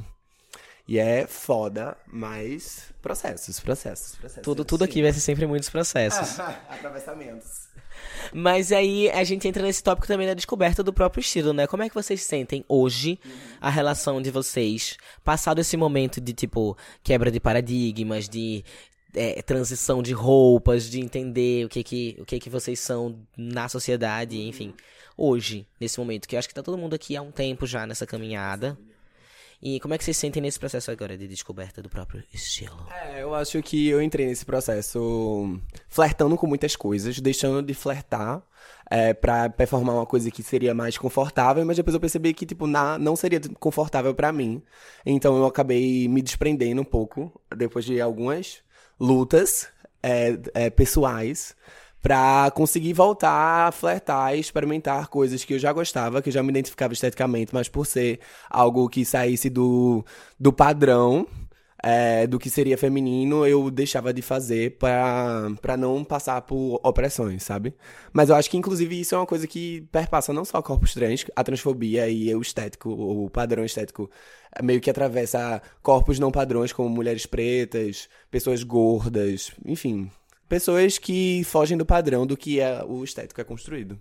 E 0.89 0.99
é 0.99 1.27
foda, 1.27 1.99
mas 2.11 2.95
processos, 3.03 3.61
processos, 3.61 4.17
processos. 4.17 4.43
Tudo, 4.43 4.65
tudo 4.65 4.85
aqui 4.85 5.03
vai 5.03 5.13
ser 5.13 5.21
sempre 5.21 5.47
muitos 5.47 5.69
processos. 5.69 6.41
Atravessamentos. 6.67 7.69
Mas 8.33 8.73
aí 8.73 9.11
a 9.11 9.23
gente 9.23 9.47
entra 9.47 9.63
nesse 9.63 9.83
tópico 9.83 10.07
também 10.07 10.27
da 10.27 10.33
descoberta 10.33 10.83
do 10.83 10.91
próprio 10.91 11.21
estilo, 11.21 11.53
né? 11.53 11.67
Como 11.67 11.83
é 11.83 11.91
que 11.91 11.95
vocês 11.95 12.23
sentem 12.23 12.65
hoje 12.67 13.19
a 13.61 13.69
relação 13.69 14.23
de 14.23 14.31
vocês, 14.31 14.97
passado 15.23 15.61
esse 15.61 15.77
momento 15.77 16.23
de, 16.23 16.33
tipo, 16.33 16.75
quebra 17.03 17.31
de 17.31 17.39
paradigmas, 17.39 18.27
de 18.27 18.65
é, 19.15 19.43
transição 19.43 20.03
de 20.03 20.13
roupas, 20.13 20.89
de 20.89 21.01
entender 21.01 21.67
o 21.67 21.69
que 21.69 21.83
que, 21.83 22.17
o 22.19 22.25
que 22.25 22.39
que 22.39 22.49
vocês 22.49 22.81
são 22.81 23.19
na 23.37 23.69
sociedade, 23.69 24.41
enfim. 24.41 24.73
Hoje, 25.19 25.67
nesse 25.79 25.99
momento, 25.99 26.27
que 26.27 26.35
eu 26.35 26.39
acho 26.39 26.49
que 26.49 26.55
tá 26.55 26.63
todo 26.63 26.79
mundo 26.79 26.95
aqui 26.95 27.15
há 27.15 27.21
um 27.21 27.31
tempo 27.31 27.67
já 27.67 27.87
nessa 27.87 28.07
caminhada. 28.07 28.79
E 29.61 29.81
como 29.81 29.93
é 29.93 29.99
que 29.99 30.05
vocês 30.05 30.17
sentem 30.17 30.41
nesse 30.41 30.59
processo 30.59 30.91
agora 30.91 31.19
de 31.19 31.27
descoberta 31.27 31.83
do 31.83 31.89
próprio 31.89 32.23
estilo? 32.33 32.87
É, 32.93 33.23
eu 33.23 33.35
acho 33.35 33.61
que 33.61 33.89
eu 33.89 34.01
entrei 34.01 34.27
nesse 34.27 34.45
processo 34.45 35.59
flertando 35.89 36.37
com 36.37 36.47
muitas 36.47 36.77
coisas, 36.77 37.19
deixando 37.19 37.61
de 37.61 37.75
flertar 37.75 38.41
é, 38.89 39.13
pra 39.13 39.51
performar 39.51 39.97
uma 39.97 40.07
coisa 40.07 40.31
que 40.31 40.45
seria 40.45 40.75
mais 40.75 40.97
confortável, 40.97 41.65
mas 41.65 41.77
depois 41.77 41.93
eu 41.93 42.01
percebi 42.01 42.33
que, 42.33 42.47
tipo, 42.47 42.69
na, 42.69 42.99
não 42.99 43.17
seria 43.17 43.41
confortável 43.59 44.15
pra 44.15 44.33
mim. 44.33 44.63
Então 45.05 45.37
eu 45.37 45.45
acabei 45.45 46.07
me 46.07 46.23
desprendendo 46.23 46.81
um 46.81 46.85
pouco, 46.85 47.33
depois 47.57 47.85
de 47.85 48.01
algumas 48.01 48.59
lutas 48.99 49.69
é, 50.03 50.39
é, 50.55 50.71
pessoais, 50.71 51.57
pra 52.03 52.51
conseguir 52.55 52.93
voltar 52.93 53.69
a 53.69 53.73
flertar 53.73 54.37
e 54.37 54.41
experimentar 54.41 55.09
coisas 55.09 55.45
que 55.45 55.55
eu 55.55 55.59
já 55.59 55.73
gostava, 55.73 56.23
que 56.23 56.29
eu 56.29 56.33
já 56.33 56.43
me 56.43 56.51
identificava 56.51 56.93
esteticamente, 56.93 57.53
mas 57.55 57.69
por 57.69 57.87
ser 57.87 58.21
algo 58.49 58.89
que 58.89 59.05
saísse 59.05 59.51
do, 59.51 60.05
do 60.39 60.53
padrão 60.53 61.27
é, 61.83 62.27
do 62.27 62.39
que 62.39 62.51
seria 62.51 62.77
feminino, 62.77 63.47
eu 63.47 63.71
deixava 63.71 64.13
de 64.13 64.21
fazer 64.23 64.79
pra 64.79 65.77
não 65.79 66.05
passar 66.05 66.43
por 66.43 66.81
opressões, 66.83 67.43
sabe? 67.43 67.75
Mas 68.13 68.29
eu 68.29 68.37
acho 68.37 68.51
que, 68.51 68.57
inclusive, 68.57 69.01
isso 69.01 69.15
é 69.15 69.19
uma 69.19 69.27
coisa 69.27 69.47
que 69.47 69.83
perpassa 69.93 70.33
não 70.33 70.45
só 70.45 70.61
corpos 70.61 70.93
trans, 70.93 71.25
a 71.37 71.45
transfobia 71.45 72.09
e 72.09 72.35
o 72.35 72.41
estético, 72.43 72.91
o 72.91 73.31
padrão 73.31 73.65
estético, 73.65 74.11
meio 74.63 74.81
que 74.81 74.91
atravessa 74.91 75.63
corpos 75.83 76.19
não 76.19 76.33
padrões, 76.33 76.73
como 76.73 76.89
mulheres 76.89 77.27
pretas, 77.27 78.09
pessoas 78.31 78.63
gordas, 78.65 79.53
enfim, 79.65 80.11
pessoas 80.49 80.99
que 80.99 81.45
fogem 81.45 81.77
do 81.77 81.87
padrão 81.87 82.27
do 82.27 82.37
que 82.37 82.61
é 82.61 82.83
o 82.85 83.05
estético 83.05 83.41
é 83.41 83.45
construído. 83.45 83.99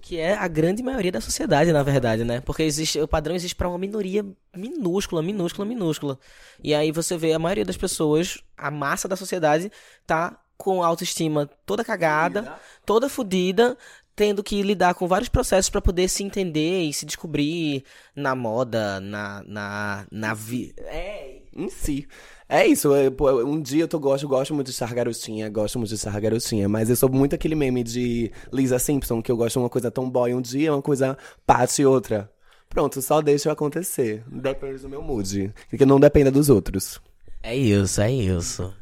Que 0.00 0.18
é 0.18 0.34
a 0.34 0.48
grande 0.48 0.82
maioria 0.82 1.12
da 1.12 1.20
sociedade, 1.20 1.72
na 1.72 1.82
verdade, 1.82 2.24
né? 2.24 2.40
Porque 2.40 2.62
existe, 2.62 2.98
o 3.00 3.06
padrão 3.06 3.34
existe 3.34 3.54
para 3.54 3.68
uma 3.68 3.78
minoria 3.78 4.24
minúscula, 4.56 5.22
minúscula, 5.22 5.68
minúscula. 5.68 6.18
E 6.64 6.74
aí 6.74 6.90
você 6.90 7.18
vê 7.18 7.34
a 7.34 7.38
maioria 7.38 7.66
das 7.66 7.76
pessoas, 7.76 8.42
a 8.56 8.70
massa 8.70 9.06
da 9.06 9.14
sociedade, 9.14 9.70
tá 10.06 10.40
com 10.56 10.82
a 10.82 10.86
autoestima 10.86 11.48
toda 11.66 11.84
cagada, 11.84 12.54
toda 12.86 13.08
fodida, 13.10 13.76
tendo 14.16 14.42
que 14.42 14.62
lidar 14.62 14.94
com 14.94 15.06
vários 15.06 15.28
processos 15.28 15.70
para 15.70 15.80
poder 15.80 16.08
se 16.08 16.22
entender 16.22 16.82
e 16.82 16.92
se 16.92 17.06
descobrir 17.06 17.84
na 18.14 18.34
moda, 18.34 19.00
na 19.00 19.42
na 19.46 20.06
na 20.10 20.34
vi... 20.34 20.74
é, 20.78 21.42
em 21.54 21.68
si. 21.68 22.06
É 22.52 22.66
isso, 22.66 22.92
eu, 22.96 23.12
pô, 23.12 23.30
um 23.44 23.62
dia 23.62 23.86
eu 23.88 24.00
gosto, 24.00 24.26
gosto 24.26 24.52
muito 24.52 24.66
de 24.66 24.72
estar 24.72 24.92
garotinha, 24.92 25.48
gosto 25.48 25.78
muito 25.78 25.90
de 25.90 25.94
estar 25.94 26.18
garotinha, 26.18 26.68
mas 26.68 26.90
eu 26.90 26.96
sou 26.96 27.08
muito 27.08 27.32
aquele 27.32 27.54
meme 27.54 27.84
de 27.84 28.32
Lisa 28.52 28.76
Simpson, 28.76 29.22
que 29.22 29.30
eu 29.30 29.36
gosto 29.36 29.52
de 29.52 29.58
uma 29.60 29.70
coisa 29.70 29.88
tão 29.88 30.10
boy 30.10 30.34
um 30.34 30.40
dia, 30.40 30.72
uma 30.72 30.82
coisa 30.82 31.16
Paty 31.46 31.84
outra. 31.84 32.28
Pronto, 32.68 33.00
só 33.00 33.22
deixa 33.22 33.52
acontecer. 33.52 34.24
Depende 34.26 34.82
do 34.82 34.88
meu 34.88 35.00
mood. 35.00 35.54
Que 35.70 35.86
não 35.86 36.00
dependa 36.00 36.28
dos 36.28 36.48
outros. 36.50 37.00
É 37.40 37.54
isso, 37.54 38.00
é 38.00 38.10
isso. 38.10 38.74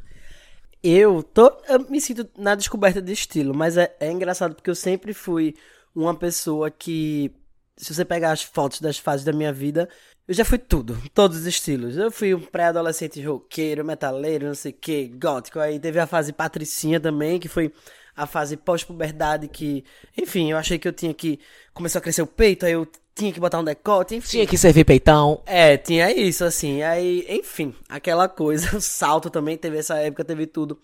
Eu 0.81 1.21
tô. 1.21 1.51
Eu 1.67 1.87
me 1.89 2.01
sinto 2.01 2.27
na 2.37 2.55
descoberta 2.55 2.99
de 2.99 3.11
estilo, 3.11 3.53
mas 3.53 3.77
é, 3.77 3.95
é 3.99 4.11
engraçado 4.11 4.55
porque 4.55 4.69
eu 4.69 4.75
sempre 4.75 5.13
fui 5.13 5.55
uma 5.93 6.15
pessoa 6.15 6.71
que. 6.71 7.31
Se 7.77 7.93
você 7.93 8.03
pegar 8.03 8.31
as 8.31 8.41
fotos 8.41 8.81
das 8.81 8.97
fases 8.97 9.23
da 9.23 9.31
minha 9.31 9.53
vida, 9.53 9.87
eu 10.29 10.35
já 10.35 10.45
fui 10.45 10.59
tudo, 10.59 10.95
todos 11.11 11.39
os 11.39 11.47
estilos. 11.47 11.97
Eu 11.97 12.11
fui 12.11 12.35
um 12.35 12.39
pré-adolescente 12.39 13.19
roqueiro, 13.19 13.83
metaleiro, 13.83 14.45
não 14.45 14.53
sei 14.53 14.71
o 14.71 14.75
que, 14.75 15.07
gótico. 15.07 15.57
Aí 15.57 15.79
teve 15.79 15.99
a 15.99 16.05
fase 16.05 16.31
patricinha 16.31 16.99
também, 16.99 17.39
que 17.39 17.47
foi 17.47 17.73
a 18.15 18.27
fase 18.27 18.55
pós-puberdade 18.55 19.47
que, 19.47 19.83
enfim, 20.15 20.51
eu 20.51 20.57
achei 20.57 20.77
que 20.77 20.87
eu 20.87 20.93
tinha 20.93 21.15
que 21.15 21.39
começou 21.73 21.97
a 21.97 22.01
crescer 22.03 22.21
o 22.21 22.27
peito, 22.27 22.63
aí 22.63 22.73
eu 22.73 22.87
tinha 23.15 23.33
que 23.33 23.39
botar 23.39 23.57
um 23.57 23.63
decote, 23.63 24.13
enfim. 24.13 24.29
Tinha 24.29 24.45
que 24.45 24.55
servir 24.55 24.85
peitão. 24.85 25.41
É, 25.47 25.77
tinha 25.77 26.11
isso, 26.11 26.45
assim. 26.45 26.83
Aí, 26.83 27.25
enfim, 27.27 27.73
aquela 27.89 28.29
coisa. 28.29 28.69
O 28.77 28.81
salto 28.81 29.31
também 29.31 29.57
teve 29.57 29.79
essa 29.79 29.97
época, 29.97 30.23
teve 30.23 30.45
tudo. 30.45 30.79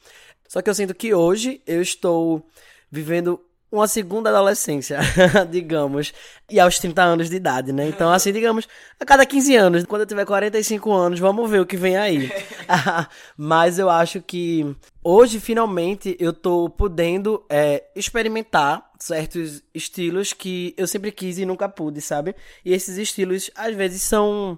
Só 0.48 0.60
que 0.60 0.72
eu 0.72 0.74
sinto 0.74 0.96
que 0.96 1.14
hoje 1.14 1.62
eu 1.68 1.84
estou 1.84 2.44
vivendo 2.90 3.40
uma 3.76 3.88
segunda 3.88 4.30
adolescência, 4.30 5.00
digamos, 5.50 6.14
e 6.50 6.60
aos 6.60 6.80
30 6.80 7.04
anos 7.04 7.30
de 7.30 7.36
idade, 7.36 7.72
né? 7.72 7.88
Então, 7.88 8.12
assim, 8.12 8.32
digamos, 8.32 8.68
a 9.00 9.06
cada 9.06 9.26
15 9.26 9.56
anos, 9.56 9.84
quando 9.86 10.02
eu 10.02 10.08
tiver 10.08 10.26
45 10.26 10.92
anos, 10.92 11.20
vamos 11.20 11.50
ver 11.50 11.62
o 11.62 11.66
que 11.66 11.78
vem 11.78 11.98
aí. 11.98 12.32
Mas 13.38 13.80
eu 13.80 13.90
acho 13.90 14.22
que 14.22 14.76
hoje, 15.04 15.40
finalmente, 15.40 16.16
eu 16.20 16.34
tô 16.34 16.70
podendo 16.70 17.44
é, 17.50 17.84
experimentar 17.96 18.90
certos 19.00 19.62
estilos 19.74 20.34
que 20.34 20.74
eu 20.78 20.88
sempre 20.88 21.12
quis 21.12 21.38
e 21.38 21.46
nunca 21.46 21.68
pude, 21.68 22.02
sabe? 22.02 22.36
E 22.64 22.74
esses 22.74 22.98
estilos, 22.98 23.52
às 23.56 23.76
vezes, 23.76 24.02
são 24.02 24.58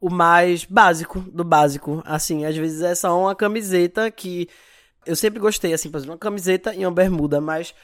o 0.00 0.10
mais 0.10 0.64
básico 0.64 1.20
do 1.20 1.42
básico. 1.42 2.02
Assim, 2.04 2.44
às 2.44 2.56
vezes 2.56 2.82
é 2.82 2.94
só 2.94 3.18
uma 3.18 3.34
camiseta 3.34 4.10
que 4.10 4.48
eu 5.06 5.16
sempre 5.16 5.38
gostei, 5.38 5.72
assim, 5.72 5.90
por 5.90 5.98
exemplo, 5.98 6.14
uma 6.14 6.18
camiseta 6.18 6.74
e 6.74 6.84
uma 6.84 6.92
bermuda, 6.92 7.40
mas 7.40 7.74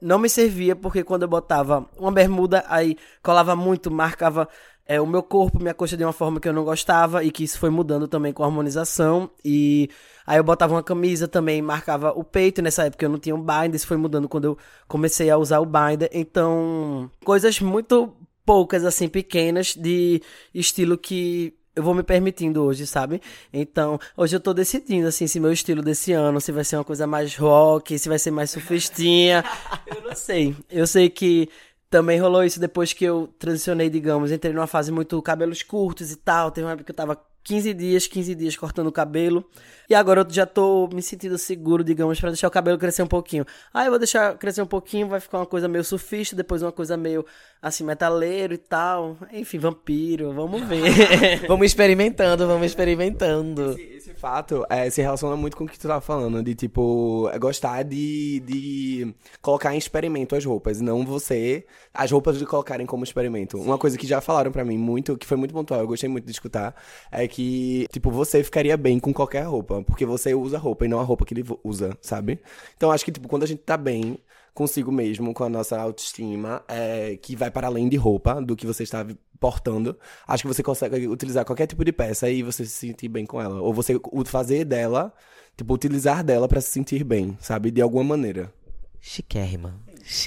não 0.00 0.18
me 0.18 0.28
servia 0.28 0.74
porque 0.74 1.04
quando 1.04 1.22
eu 1.22 1.28
botava 1.28 1.86
uma 1.98 2.10
bermuda, 2.10 2.64
aí 2.68 2.96
colava 3.22 3.54
muito, 3.54 3.90
marcava 3.90 4.48
é, 4.90 5.00
o 5.00 5.06
meu 5.06 5.22
corpo, 5.22 5.60
minha 5.60 5.72
coxa 5.72 5.96
de 5.96 6.04
uma 6.04 6.12
forma 6.12 6.40
que 6.40 6.48
eu 6.48 6.52
não 6.52 6.64
gostava 6.64 7.22
e 7.22 7.30
que 7.30 7.44
isso 7.44 7.60
foi 7.60 7.70
mudando 7.70 8.08
também 8.08 8.32
com 8.32 8.42
a 8.42 8.46
harmonização. 8.46 9.30
E 9.44 9.88
aí 10.26 10.36
eu 10.36 10.42
botava 10.42 10.74
uma 10.74 10.82
camisa 10.82 11.28
também, 11.28 11.62
marcava 11.62 12.10
o 12.10 12.24
peito. 12.24 12.60
Nessa 12.60 12.86
época 12.86 13.04
eu 13.04 13.08
não 13.08 13.18
tinha 13.18 13.36
um 13.36 13.40
binder, 13.40 13.76
isso 13.76 13.86
foi 13.86 13.96
mudando 13.96 14.28
quando 14.28 14.46
eu 14.46 14.58
comecei 14.88 15.30
a 15.30 15.38
usar 15.38 15.60
o 15.60 15.64
binder. 15.64 16.10
Então, 16.12 17.08
coisas 17.24 17.60
muito 17.60 18.16
poucas, 18.44 18.84
assim, 18.84 19.08
pequenas 19.08 19.76
de 19.76 20.20
estilo 20.52 20.98
que 20.98 21.54
eu 21.74 21.82
vou 21.82 21.94
me 21.94 22.02
permitindo 22.02 22.62
hoje, 22.62 22.86
sabe? 22.86 23.20
Então, 23.52 23.98
hoje 24.16 24.36
eu 24.36 24.40
tô 24.40 24.52
decidindo, 24.52 25.06
assim, 25.06 25.26
se 25.26 25.38
meu 25.38 25.52
estilo 25.52 25.82
desse 25.82 26.12
ano, 26.12 26.40
se 26.40 26.52
vai 26.52 26.64
ser 26.64 26.76
uma 26.76 26.84
coisa 26.84 27.06
mais 27.06 27.36
rock, 27.36 27.98
se 27.98 28.08
vai 28.08 28.18
ser 28.18 28.30
mais 28.30 28.50
surfistinha. 28.50 29.44
eu 29.86 30.02
não 30.02 30.14
sei. 30.14 30.56
Eu 30.68 30.86
sei 30.86 31.08
que 31.08 31.48
também 31.88 32.20
rolou 32.20 32.44
isso 32.44 32.60
depois 32.60 32.92
que 32.92 33.04
eu 33.04 33.28
transicionei, 33.38 33.90
digamos, 33.90 34.30
entrei 34.30 34.52
numa 34.52 34.66
fase 34.66 34.92
muito 34.92 35.20
cabelos 35.22 35.62
curtos 35.62 36.12
e 36.12 36.16
tal. 36.16 36.50
Teve 36.50 36.66
uma 36.66 36.72
época 36.72 36.84
que 36.84 36.90
eu 36.92 36.96
tava 36.96 37.20
15 37.42 37.74
dias, 37.74 38.06
15 38.06 38.34
dias 38.34 38.56
cortando 38.56 38.86
o 38.86 38.92
cabelo. 38.92 39.44
E 39.88 39.94
agora 39.94 40.20
eu 40.20 40.26
já 40.30 40.46
tô 40.46 40.88
me 40.92 41.02
sentindo 41.02 41.36
seguro, 41.36 41.82
digamos, 41.82 42.20
para 42.20 42.30
deixar 42.30 42.46
o 42.46 42.50
cabelo 42.50 42.78
crescer 42.78 43.02
um 43.02 43.08
pouquinho. 43.08 43.44
Aí 43.74 43.86
eu 43.86 43.90
vou 43.90 43.98
deixar 43.98 44.36
crescer 44.38 44.62
um 44.62 44.66
pouquinho, 44.66 45.08
vai 45.08 45.18
ficar 45.18 45.38
uma 45.38 45.46
coisa 45.46 45.66
meio 45.66 45.82
surfista, 45.82 46.36
depois 46.36 46.62
uma 46.62 46.70
coisa 46.70 46.96
meio 46.96 47.26
assim, 47.60 47.82
metaleiro 47.82 48.54
e 48.54 48.58
tal. 48.58 49.16
Enfim, 49.32 49.58
vampiro, 49.58 50.32
vamos 50.32 50.62
ver. 50.62 51.40
vamos 51.48 51.66
experimentando, 51.66 52.46
vamos 52.46 52.66
experimentando. 52.66 53.72
Esse, 53.72 53.82
esse 53.82 53.99
fato 54.20 54.66
é, 54.68 54.90
se 54.90 55.00
relaciona 55.00 55.34
muito 55.34 55.56
com 55.56 55.64
o 55.64 55.66
que 55.66 55.78
tu 55.78 55.88
tava 55.88 56.00
falando, 56.00 56.42
de 56.42 56.54
tipo, 56.54 57.28
é 57.32 57.38
gostar 57.38 57.82
de, 57.82 58.40
de 58.40 59.14
colocar 59.40 59.74
em 59.74 59.78
experimento 59.78 60.36
as 60.36 60.44
roupas, 60.44 60.80
não 60.80 61.04
você, 61.04 61.66
as 61.94 62.10
roupas 62.10 62.38
de 62.38 62.44
colocarem 62.44 62.86
como 62.86 63.02
experimento. 63.02 63.58
Uma 63.58 63.78
coisa 63.78 63.96
que 63.96 64.06
já 64.06 64.20
falaram 64.20 64.52
para 64.52 64.64
mim 64.64 64.76
muito, 64.76 65.16
que 65.16 65.26
foi 65.26 65.36
muito 65.38 65.54
pontual, 65.54 65.80
eu 65.80 65.86
gostei 65.86 66.08
muito 66.08 66.26
de 66.26 66.32
escutar, 66.32 66.74
é 67.10 67.26
que, 67.26 67.86
tipo, 67.90 68.10
você 68.10 68.44
ficaria 68.44 68.76
bem 68.76 68.98
com 68.98 69.12
qualquer 69.12 69.42
roupa, 69.42 69.82
porque 69.82 70.04
você 70.04 70.34
usa 70.34 70.58
roupa 70.58 70.84
e 70.84 70.88
não 70.88 71.00
a 71.00 71.02
roupa 71.02 71.24
que 71.24 71.32
ele 71.32 71.44
usa, 71.64 71.96
sabe? 72.02 72.40
Então 72.76 72.92
acho 72.92 73.04
que, 73.04 73.12
tipo, 73.12 73.26
quando 73.26 73.44
a 73.44 73.46
gente 73.46 73.62
tá 73.62 73.76
bem 73.76 74.18
consigo 74.54 74.90
mesmo, 74.92 75.32
com 75.32 75.44
a 75.44 75.48
nossa 75.48 75.78
autoestima, 75.78 76.62
é, 76.68 77.16
que 77.16 77.36
vai 77.36 77.50
para 77.50 77.66
além 77.66 77.88
de 77.88 77.96
roupa, 77.96 78.40
do 78.40 78.56
que 78.56 78.66
você 78.66 78.82
está 78.82 79.06
portando, 79.38 79.98
acho 80.28 80.42
que 80.42 80.48
você 80.48 80.62
consegue 80.62 81.08
utilizar 81.08 81.44
qualquer 81.44 81.66
tipo 81.66 81.82
de 81.84 81.92
peça 81.92 82.28
e 82.28 82.42
você 82.42 82.64
se 82.66 82.88
sentir 82.88 83.08
bem 83.08 83.24
com 83.24 83.40
ela. 83.40 83.60
Ou 83.60 83.72
você 83.72 83.98
fazer 84.26 84.64
dela, 84.64 85.12
tipo, 85.56 85.72
utilizar 85.72 86.22
dela 86.22 86.46
para 86.46 86.60
se 86.60 86.70
sentir 86.70 87.02
bem, 87.02 87.36
sabe? 87.40 87.70
De 87.70 87.80
alguma 87.80 88.04
maneira. 88.04 88.52
Chiquérrima. 89.00 89.80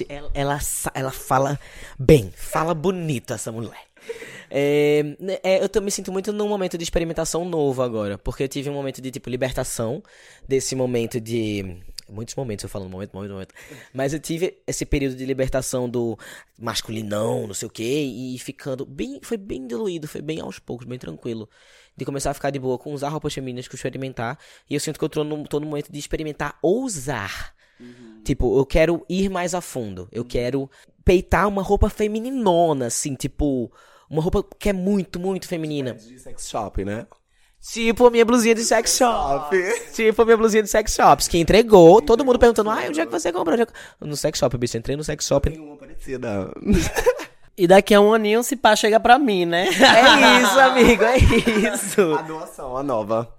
Ela, 0.08 0.30
ela, 0.34 0.58
ela 0.94 1.10
fala 1.12 1.58
bem, 1.98 2.32
fala 2.34 2.74
bonito 2.74 3.32
essa 3.32 3.52
mulher. 3.52 3.86
É, 4.50 5.02
é, 5.42 5.60
eu 5.64 5.82
me 5.82 5.90
sinto 5.90 6.12
muito 6.12 6.32
num 6.32 6.48
momento 6.48 6.76
de 6.76 6.84
experimentação 6.84 7.44
novo 7.44 7.82
agora, 7.82 8.18
porque 8.18 8.42
eu 8.42 8.48
tive 8.48 8.70
um 8.70 8.74
momento 8.74 9.00
de 9.00 9.10
tipo 9.10 9.30
libertação 9.30 10.02
desse 10.46 10.74
momento 10.76 11.20
de 11.20 11.76
muitos 12.14 12.34
momentos 12.34 12.62
eu 12.62 12.68
falando 12.68 12.90
momento, 12.90 13.12
momento, 13.12 13.32
momento. 13.32 13.54
Mas 13.92 14.12
eu 14.12 14.20
tive 14.20 14.58
esse 14.66 14.86
período 14.86 15.16
de 15.16 15.26
libertação 15.26 15.88
do 15.88 16.18
masculinão, 16.58 17.46
não 17.46 17.54
sei 17.54 17.66
o 17.66 17.70
quê, 17.70 18.02
e 18.02 18.38
ficando 18.38 18.86
bem, 18.86 19.20
foi 19.22 19.36
bem 19.36 19.66
diluído, 19.66 20.06
foi 20.06 20.22
bem 20.22 20.40
aos 20.40 20.58
poucos, 20.58 20.86
bem 20.86 20.98
tranquilo. 20.98 21.48
De 21.96 22.04
começar 22.04 22.30
a 22.30 22.34
ficar 22.34 22.50
de 22.50 22.58
boa 22.58 22.78
com 22.78 22.92
usar 22.92 23.08
roupas 23.08 23.34
femininas, 23.34 23.68
com 23.68 23.76
experimentar. 23.76 24.38
E 24.68 24.74
eu 24.74 24.80
sinto 24.80 24.98
que 24.98 25.04
eu 25.04 25.08
tô 25.08 25.22
no, 25.22 25.44
tô 25.44 25.60
no 25.60 25.66
momento 25.66 25.92
de 25.92 25.98
experimentar 25.98 26.58
ousar. 26.62 27.54
Tipo, 28.24 28.58
eu 28.58 28.64
quero 28.64 29.04
ir 29.08 29.28
mais 29.28 29.54
a 29.54 29.60
fundo. 29.60 30.08
Eu 30.10 30.24
quero 30.24 30.70
peitar 31.04 31.46
uma 31.46 31.62
roupa 31.62 31.90
femininona, 31.90 32.86
assim, 32.86 33.14
tipo, 33.14 33.70
uma 34.08 34.22
roupa 34.22 34.42
que 34.58 34.70
é 34.70 34.72
muito, 34.72 35.20
muito 35.20 35.46
feminina. 35.46 35.94
De 35.94 36.18
sex 36.18 36.48
shop, 36.48 36.84
né? 36.84 37.06
Tipo 37.72 38.06
a 38.06 38.10
minha 38.10 38.24
blusinha 38.24 38.54
de 38.54 38.62
sex 38.62 38.96
shop. 38.96 39.56
tipo 39.94 40.20
a 40.22 40.24
minha 40.24 40.36
blusinha 40.36 40.62
de 40.62 40.68
sex 40.68 40.94
shops. 40.94 41.28
Que 41.28 41.38
entregou, 41.38 42.02
todo 42.02 42.24
mundo 42.24 42.38
perguntando, 42.38 42.70
ah, 42.70 42.84
onde 42.88 43.00
é 43.00 43.06
que 43.06 43.12
você 43.12 43.32
comprou? 43.32 43.54
Onde 43.54 43.62
é 43.62 43.66
que-" 43.66 43.72
No 44.00 44.16
sex 44.16 44.38
shop, 44.38 44.56
bicho. 44.58 44.76
Entrei 44.76 44.96
no 44.96 45.04
sex 45.04 45.26
shop. 45.26 45.48
Nenhuma 45.48 45.76
parecida. 45.76 46.50
E 47.56 47.68
daqui 47.68 47.94
a 47.94 48.00
um 48.00 48.12
aninho, 48.12 48.42
se 48.42 48.56
pá, 48.56 48.74
chega 48.74 48.98
pra 48.98 49.16
mim, 49.16 49.46
né? 49.46 49.68
É 49.68 50.42
isso, 50.42 50.58
amigo, 50.58 51.04
é 51.04 51.18
isso. 51.18 52.14
A 52.18 52.22
doação, 52.22 52.76
a 52.76 52.82
nova. 52.82 53.32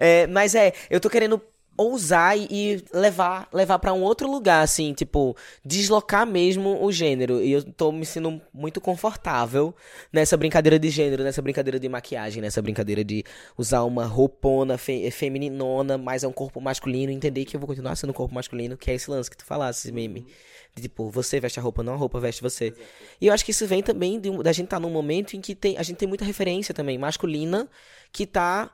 É, 0.00 0.26
mas 0.28 0.54
é, 0.54 0.72
eu 0.88 1.00
tô 1.00 1.10
querendo 1.10 1.40
ousar 1.78 2.36
e, 2.36 2.84
levar 2.92 3.48
levar 3.52 3.78
para 3.78 3.92
um 3.92 4.02
outro 4.02 4.28
lugar, 4.28 4.62
assim, 4.62 4.92
tipo, 4.92 5.36
deslocar 5.64 6.26
mesmo 6.26 6.84
o 6.84 6.90
gênero. 6.90 7.40
E 7.40 7.52
eu 7.52 7.62
tô 7.62 7.92
me 7.92 8.04
sentindo 8.04 8.42
muito 8.52 8.80
confortável 8.80 9.72
nessa 10.12 10.36
brincadeira 10.36 10.76
de 10.76 10.90
gênero, 10.90 11.22
nessa 11.22 11.40
brincadeira 11.40 11.78
de 11.78 11.88
maquiagem, 11.88 12.42
nessa 12.42 12.60
brincadeira 12.60 13.04
de 13.04 13.24
usar 13.56 13.84
uma 13.84 14.04
roupona 14.04 14.76
fe 14.76 15.08
femininona, 15.12 15.96
mas 15.96 16.24
é 16.24 16.28
um 16.28 16.32
corpo 16.32 16.60
masculino, 16.60 17.12
entender 17.12 17.44
que 17.44 17.54
eu 17.54 17.60
vou 17.60 17.68
continuar 17.68 17.94
sendo 17.94 18.10
um 18.10 18.14
corpo 18.14 18.34
masculino, 18.34 18.76
que 18.76 18.90
é 18.90 18.94
esse 18.94 19.08
lance 19.08 19.30
que 19.30 19.36
tu 19.36 19.44
falasse, 19.44 19.92
meme. 19.92 20.26
De, 20.74 20.82
tipo, 20.82 21.08
você 21.10 21.38
veste 21.38 21.60
a 21.60 21.62
roupa, 21.62 21.82
não 21.82 21.94
a 21.94 21.96
roupa 21.96 22.18
veste 22.18 22.42
você. 22.42 22.74
E 23.20 23.28
eu 23.28 23.32
acho 23.32 23.44
que 23.44 23.52
isso 23.52 23.66
vem 23.66 23.82
também 23.82 24.18
de, 24.20 24.30
da 24.42 24.52
gente 24.52 24.66
estar 24.66 24.80
num 24.80 24.90
momento 24.90 25.36
em 25.36 25.40
que 25.40 25.54
tem, 25.54 25.78
a 25.78 25.82
gente 25.82 25.96
tem 25.96 26.08
muita 26.08 26.24
referência 26.24 26.74
também, 26.74 26.98
masculina, 26.98 27.68
que 28.12 28.26
tá 28.26 28.70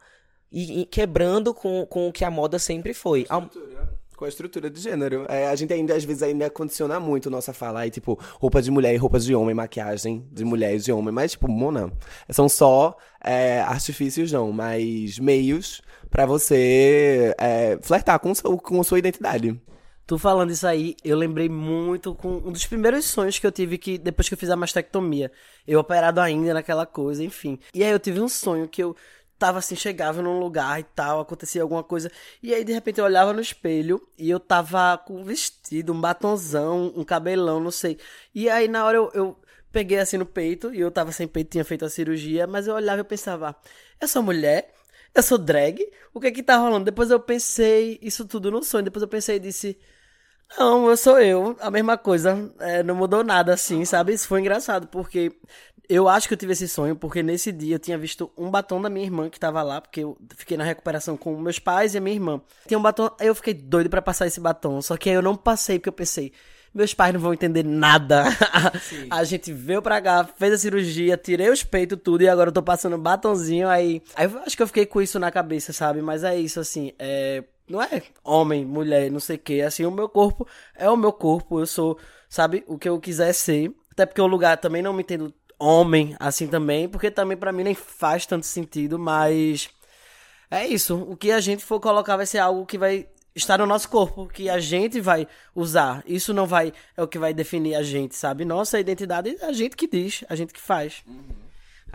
e- 0.54 0.80
e 0.82 0.86
quebrando 0.86 1.52
com, 1.52 1.84
com 1.86 2.08
o 2.08 2.12
que 2.12 2.24
a 2.24 2.30
moda 2.30 2.58
sempre 2.58 2.94
foi. 2.94 3.26
Ao- 3.28 3.48
Com 4.16 4.24
a 4.24 4.28
estrutura 4.28 4.70
de 4.70 4.80
gênero. 4.80 5.26
É, 5.28 5.48
a 5.48 5.56
gente 5.56 5.72
ainda, 5.72 5.92
às 5.96 6.04
vezes, 6.04 6.22
ainda 6.22 6.48
condiciona 6.48 7.00
muito 7.00 7.28
nossa 7.28 7.52
fala. 7.52 7.80
Aí, 7.80 7.90
tipo, 7.90 8.16
roupa 8.40 8.62
de 8.62 8.70
mulher 8.70 8.94
e 8.94 8.96
roupas 8.96 9.24
de 9.24 9.34
homem, 9.34 9.52
maquiagem 9.56 10.24
de 10.30 10.44
mulher 10.44 10.76
e 10.76 10.78
de 10.78 10.92
homem. 10.92 11.12
Mas, 11.12 11.32
tipo, 11.32 11.48
Mona, 11.48 11.92
são 12.30 12.48
só 12.48 12.96
é, 13.22 13.60
artifícios, 13.62 14.30
não, 14.30 14.52
mas 14.52 15.18
meios 15.18 15.82
pra 16.10 16.26
você 16.26 17.34
é, 17.38 17.76
flertar 17.82 18.20
com, 18.20 18.32
seu, 18.32 18.56
com 18.56 18.82
sua 18.84 19.00
identidade. 19.00 19.60
Tu 20.06 20.16
falando 20.18 20.50
isso 20.50 20.66
aí, 20.66 20.94
eu 21.02 21.16
lembrei 21.16 21.48
muito 21.48 22.14
com 22.14 22.36
um 22.36 22.52
dos 22.52 22.66
primeiros 22.66 23.06
sonhos 23.06 23.38
que 23.38 23.46
eu 23.46 23.50
tive 23.50 23.78
que 23.78 23.98
depois 23.98 24.28
que 24.28 24.34
eu 24.34 24.38
fiz 24.38 24.50
a 24.50 24.54
mastectomia. 24.56 25.32
Eu 25.66 25.80
operado 25.80 26.20
ainda 26.20 26.54
naquela 26.54 26.86
coisa, 26.86 27.24
enfim. 27.24 27.58
E 27.74 27.82
aí 27.82 27.90
eu 27.90 27.98
tive 27.98 28.20
um 28.20 28.28
sonho 28.28 28.68
que 28.68 28.82
eu 28.82 28.94
tava 29.44 29.58
assim, 29.58 29.76
chegava 29.76 30.22
num 30.22 30.38
lugar 30.38 30.80
e 30.80 30.84
tal, 30.84 31.20
acontecia 31.20 31.60
alguma 31.60 31.84
coisa. 31.84 32.10
E 32.42 32.54
aí 32.54 32.64
de 32.64 32.72
repente 32.72 32.98
eu 32.98 33.04
olhava 33.04 33.30
no 33.30 33.42
espelho 33.42 34.00
e 34.16 34.30
eu 34.30 34.40
tava 34.40 34.96
com 34.96 35.20
um 35.20 35.24
vestido, 35.24 35.92
um 35.92 36.00
batonzão, 36.00 36.90
um 36.96 37.04
cabelão, 37.04 37.60
não 37.60 37.70
sei. 37.70 37.98
E 38.34 38.48
aí 38.48 38.66
na 38.68 38.86
hora 38.86 38.96
eu, 38.96 39.10
eu 39.12 39.36
peguei 39.70 39.98
assim 39.98 40.16
no 40.16 40.24
peito 40.24 40.72
e 40.72 40.80
eu 40.80 40.90
tava 40.90 41.12
sem 41.12 41.28
peito, 41.28 41.50
tinha 41.50 41.64
feito 41.64 41.84
a 41.84 41.90
cirurgia, 41.90 42.46
mas 42.46 42.66
eu 42.66 42.74
olhava 42.74 43.00
e 43.00 43.02
eu 43.02 43.04
pensava, 43.04 43.54
eu 44.00 44.08
sou 44.08 44.22
mulher? 44.22 44.72
Eu 45.14 45.22
sou 45.22 45.36
drag? 45.36 45.78
O 46.14 46.20
que 46.20 46.28
é 46.28 46.30
que 46.30 46.42
tá 46.42 46.56
rolando? 46.56 46.86
Depois 46.86 47.10
eu 47.10 47.20
pensei 47.20 47.98
isso 48.02 48.24
tudo 48.26 48.50
no 48.50 48.62
sonho. 48.64 48.84
Depois 48.84 49.02
eu 49.02 49.08
pensei 49.08 49.36
e 49.36 49.38
disse: 49.38 49.78
Não, 50.58 50.88
eu 50.88 50.96
sou 50.96 51.18
eu. 51.20 51.56
A 51.60 51.70
mesma 51.70 51.98
coisa. 51.98 52.52
É, 52.60 52.82
não 52.82 52.94
mudou 52.94 53.24
nada 53.24 53.54
assim, 53.54 53.84
sabe? 53.84 54.12
Isso 54.12 54.28
foi 54.28 54.40
engraçado, 54.40 54.86
porque 54.88 55.32
eu 55.88 56.08
acho 56.08 56.26
que 56.26 56.34
eu 56.34 56.38
tive 56.38 56.52
esse 56.52 56.68
sonho, 56.68 56.96
porque 56.96 57.22
nesse 57.22 57.52
dia 57.52 57.74
eu 57.74 57.78
tinha 57.78 57.98
visto 57.98 58.30
um 58.36 58.50
batom 58.50 58.80
da 58.80 58.88
minha 58.88 59.04
irmã 59.04 59.28
que 59.28 59.38
tava 59.38 59.62
lá, 59.62 59.80
porque 59.80 60.00
eu 60.00 60.16
fiquei 60.36 60.56
na 60.56 60.64
recuperação 60.64 61.16
com 61.16 61.36
meus 61.36 61.58
pais 61.58 61.94
e 61.94 61.98
a 61.98 62.00
minha 62.00 62.14
irmã. 62.14 62.40
Tinha 62.66 62.78
um 62.78 62.82
batom, 62.82 63.10
aí 63.20 63.26
eu 63.26 63.34
fiquei 63.34 63.54
doido 63.54 63.90
pra 63.90 64.00
passar 64.00 64.26
esse 64.26 64.40
batom. 64.40 64.80
Só 64.80 64.96
que 64.96 65.10
aí 65.10 65.16
eu 65.16 65.22
não 65.22 65.36
passei, 65.36 65.78
porque 65.78 65.88
eu 65.88 65.92
pensei. 65.92 66.32
Meus 66.72 66.92
pais 66.92 67.12
não 67.12 67.20
vão 67.20 67.32
entender 67.32 67.64
nada. 67.64 68.24
a 69.10 69.24
gente 69.24 69.52
veio 69.52 69.80
pra 69.80 70.00
cá, 70.02 70.28
fez 70.36 70.54
a 70.54 70.58
cirurgia, 70.58 71.16
tirei 71.16 71.48
os 71.48 71.62
peitos, 71.62 71.98
tudo, 72.02 72.22
e 72.22 72.28
agora 72.28 72.48
eu 72.48 72.52
tô 72.52 72.62
passando 72.62 72.98
batonzinho. 72.98 73.68
Aí, 73.68 74.02
aí 74.16 74.26
eu 74.26 74.38
acho 74.40 74.56
que 74.56 74.62
eu 74.62 74.66
fiquei 74.66 74.86
com 74.86 75.00
isso 75.00 75.18
na 75.18 75.30
cabeça, 75.30 75.72
sabe? 75.72 76.02
Mas 76.02 76.24
é 76.24 76.36
isso, 76.36 76.58
assim. 76.58 76.92
É, 76.98 77.44
não 77.68 77.82
é 77.82 78.02
homem, 78.22 78.64
mulher, 78.64 79.10
não 79.10 79.20
sei 79.20 79.36
o 79.36 79.38
que. 79.38 79.62
Assim, 79.62 79.84
o 79.84 79.90
meu 79.90 80.08
corpo 80.08 80.46
é 80.74 80.88
o 80.88 80.96
meu 80.96 81.12
corpo. 81.12 81.60
Eu 81.60 81.66
sou, 81.66 81.98
sabe, 82.28 82.64
o 82.66 82.78
que 82.78 82.88
eu 82.88 83.00
quiser 83.00 83.32
ser. 83.32 83.72
Até 83.90 84.06
porque 84.06 84.20
o 84.20 84.26
lugar 84.26 84.56
também 84.58 84.82
não 84.82 84.92
me 84.92 85.02
entendo 85.02 85.32
homem 85.58 86.16
assim 86.18 86.46
também, 86.46 86.88
porque 86.88 87.10
também 87.10 87.36
pra 87.36 87.52
mim 87.52 87.64
nem 87.64 87.74
faz 87.74 88.26
tanto 88.26 88.44
sentido, 88.46 88.98
mas 88.98 89.70
é 90.50 90.66
isso. 90.66 90.96
O 90.96 91.16
que 91.16 91.30
a 91.30 91.40
gente 91.40 91.64
for 91.64 91.80
colocar 91.80 92.16
vai 92.16 92.26
ser 92.26 92.38
algo 92.38 92.66
que 92.66 92.76
vai 92.76 93.08
estar 93.34 93.58
no 93.58 93.66
nosso 93.66 93.88
corpo, 93.88 94.28
que 94.28 94.48
a 94.48 94.58
gente 94.58 95.00
vai 95.00 95.26
usar. 95.54 96.02
Isso 96.06 96.32
não 96.32 96.46
vai 96.46 96.72
é 96.96 97.02
o 97.02 97.08
que 97.08 97.18
vai 97.18 97.32
definir 97.32 97.74
a 97.74 97.82
gente, 97.82 98.14
sabe? 98.14 98.44
Nossa 98.44 98.78
identidade 98.78 99.36
é 99.40 99.46
a 99.46 99.52
gente 99.52 99.76
que 99.76 99.88
diz, 99.88 100.24
a 100.28 100.36
gente 100.36 100.52
que 100.52 100.60
faz. 100.60 101.02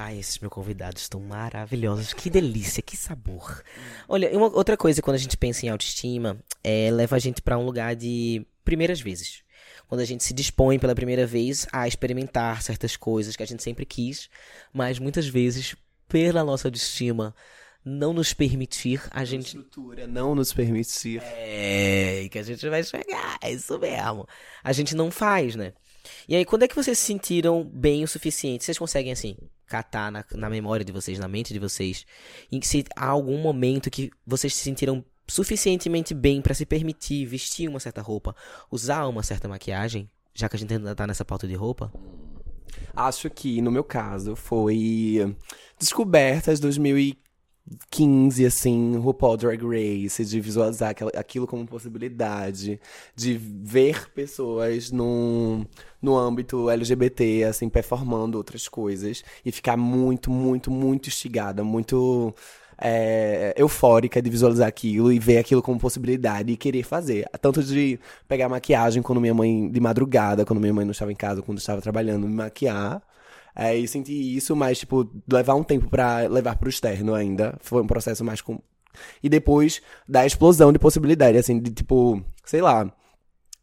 Ai, 0.01 0.17
esses 0.17 0.39
meus 0.39 0.53
convidados 0.53 1.01
estão 1.01 1.19
maravilhosos. 1.19 2.13
Que 2.13 2.29
delícia, 2.29 2.81
que 2.81 2.95
sabor. 2.95 3.61
Olha, 4.07 4.31
uma 4.31 4.47
outra 4.47 4.77
coisa 4.77 5.01
quando 5.01 5.15
a 5.15 5.19
gente 5.19 5.35
pensa 5.35 5.65
em 5.65 5.69
autoestima, 5.69 6.41
é 6.63 6.89
leva 6.89 7.17
a 7.17 7.19
gente 7.19 7.41
pra 7.41 7.57
um 7.57 7.65
lugar 7.65 7.97
de 7.97 8.47
primeiras 8.63 9.01
vezes. 9.01 9.43
Quando 9.89 9.99
a 9.99 10.05
gente 10.05 10.23
se 10.23 10.33
dispõe 10.33 10.79
pela 10.79 10.95
primeira 10.95 11.27
vez 11.27 11.67
a 11.69 11.85
experimentar 11.85 12.61
certas 12.61 12.95
coisas 12.95 13.35
que 13.35 13.43
a 13.43 13.45
gente 13.45 13.61
sempre 13.61 13.85
quis, 13.85 14.29
mas 14.71 14.99
muitas 14.99 15.27
vezes, 15.27 15.75
pela 16.07 16.45
nossa 16.45 16.69
autoestima 16.69 17.35
não 17.83 18.13
nos 18.13 18.33
permitir, 18.33 19.01
a 19.11 19.25
gente 19.25 19.47
Estrutura 19.47 20.07
não 20.07 20.33
nos 20.33 20.53
permitir. 20.53 21.21
é, 21.25 22.25
que 22.31 22.39
a 22.39 22.43
gente 22.43 22.69
vai 22.69 22.85
chegar, 22.85 23.37
é 23.41 23.51
isso 23.51 23.77
mesmo. 23.77 24.25
A 24.63 24.71
gente 24.71 24.95
não 24.95 25.11
faz, 25.11 25.57
né? 25.57 25.73
E 26.25 26.37
aí, 26.37 26.45
quando 26.45 26.63
é 26.63 26.69
que 26.69 26.75
vocês 26.75 26.97
se 26.97 27.03
sentiram 27.03 27.65
bem 27.65 28.01
o 28.05 28.07
suficiente? 28.07 28.63
Vocês 28.63 28.77
conseguem, 28.77 29.11
assim, 29.11 29.35
catar 29.69 30.11
na, 30.11 30.25
na 30.33 30.49
memória 30.49 30.83
de 30.83 30.91
vocês, 30.91 31.19
na 31.19 31.27
mente 31.27 31.53
de 31.53 31.59
vocês, 31.59 32.05
em 32.51 32.59
que 32.59 32.67
se 32.67 32.83
há 32.95 33.07
algum 33.07 33.37
momento 33.37 33.89
que 33.89 34.11
vocês 34.25 34.53
se 34.53 34.63
sentiram 34.63 35.05
suficientemente 35.27 36.13
bem 36.13 36.41
pra 36.41 36.53
se 36.53 36.65
permitir 36.65 37.25
vestir 37.25 37.69
uma 37.69 37.79
certa 37.79 38.01
roupa, 38.01 38.35
usar 38.71 39.07
uma 39.07 39.23
certa 39.23 39.47
maquiagem, 39.47 40.09
já 40.33 40.49
que 40.49 40.55
a 40.55 40.59
gente 40.59 40.73
ainda 40.73 40.95
tá 40.95 41.05
nessa 41.05 41.23
pauta 41.23 41.47
de 41.47 41.53
roupa? 41.53 41.91
Acho 42.95 43.29
que, 43.29 43.61
no 43.61 43.71
meu 43.71 43.83
caso, 43.83 44.35
foi 44.35 45.35
descobertas 45.79 46.59
2015, 46.59 47.28
assim, 48.47 48.97
RuPaul 48.97 49.37
Drag 49.37 49.61
Race, 49.63 50.23
de 50.25 50.39
visualizar 50.39 50.95
aquilo 51.15 51.45
como 51.45 51.65
possibilidade, 51.65 52.79
de 53.15 53.37
ver 53.37 54.09
pessoas 54.11 54.91
no, 54.91 55.65
no 56.01 56.17
âmbito 56.17 56.69
LGBT, 56.69 57.45
assim, 57.45 57.69
performando 57.69 58.37
outras 58.37 58.67
coisas, 58.67 59.23
e 59.45 59.51
ficar 59.51 59.77
muito, 59.77 60.31
muito, 60.31 60.71
muito 60.71 61.07
instigada, 61.07 61.63
muito 61.63 62.33
é, 62.81 63.53
eufórica 63.57 64.21
de 64.21 64.29
visualizar 64.29 64.67
aquilo 64.67 65.11
e 65.11 65.19
ver 65.19 65.37
aquilo 65.37 65.61
como 65.61 65.79
possibilidade 65.79 66.51
e 66.51 66.57
querer 66.57 66.83
fazer. 66.83 67.27
Tanto 67.41 67.63
de 67.63 67.99
pegar 68.27 68.47
maquiagem 68.49 69.03
quando 69.03 69.19
minha 69.19 69.33
mãe, 69.33 69.69
de 69.69 69.79
madrugada, 69.79 70.45
quando 70.45 70.59
minha 70.59 70.73
mãe 70.73 70.85
não 70.85 70.91
estava 70.91 71.11
em 71.11 71.15
casa, 71.15 71.41
quando 71.41 71.57
estava 71.57 71.81
trabalhando, 71.81 72.27
me 72.27 72.33
maquiar. 72.33 73.01
É, 73.55 73.75
e 73.75 73.87
sentir 73.87 74.13
isso, 74.13 74.55
mas, 74.55 74.79
tipo, 74.79 75.09
levar 75.31 75.55
um 75.55 75.63
tempo 75.63 75.89
pra 75.89 76.27
levar 76.27 76.57
pro 76.57 76.69
externo 76.69 77.13
ainda. 77.13 77.57
Foi 77.61 77.81
um 77.81 77.87
processo 77.87 78.23
mais 78.23 78.41
com. 78.41 78.59
E 79.21 79.29
depois 79.29 79.81
da 80.07 80.25
explosão 80.25 80.71
de 80.71 80.79
possibilidade, 80.79 81.37
assim, 81.37 81.59
de 81.59 81.71
tipo, 81.71 82.23
sei 82.45 82.61
lá, 82.61 82.91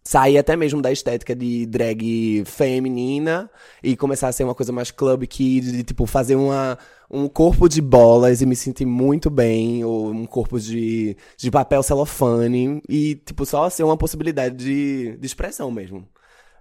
sair 0.07 0.38
até 0.38 0.55
mesmo 0.55 0.81
da 0.81 0.92
estética 0.92 1.35
de 1.35 1.66
drag 1.66 2.44
feminina 2.46 3.51
e 3.83 3.96
começar 3.96 4.29
a 4.29 4.33
ser 4.33 4.44
uma 4.44 4.55
coisa 4.55 4.72
mais 4.72 4.92
club 4.92 5.27
kid, 5.27 5.72
de 5.72 5.83
tipo, 5.83 6.07
fazer 6.07 6.37
uma, 6.37 6.79
um 7.11 7.29
corpo 7.29 7.68
de 7.68 7.81
bolas 7.83 8.40
e 8.40 8.46
me 8.46 8.55
sentir 8.55 8.87
muito 8.87 9.29
bem, 9.29 9.85
ou 9.85 10.11
um 10.11 10.25
corpo 10.25 10.61
de, 10.61 11.16
de 11.37 11.51
papel 11.51 11.83
celofane, 11.83 12.81
e, 12.88 13.16
tipo, 13.16 13.44
só 13.44 13.68
ser 13.68 13.83
uma 13.83 13.96
possibilidade 13.96 14.57
de, 14.57 15.16
de 15.16 15.27
expressão 15.27 15.70
mesmo. 15.72 16.07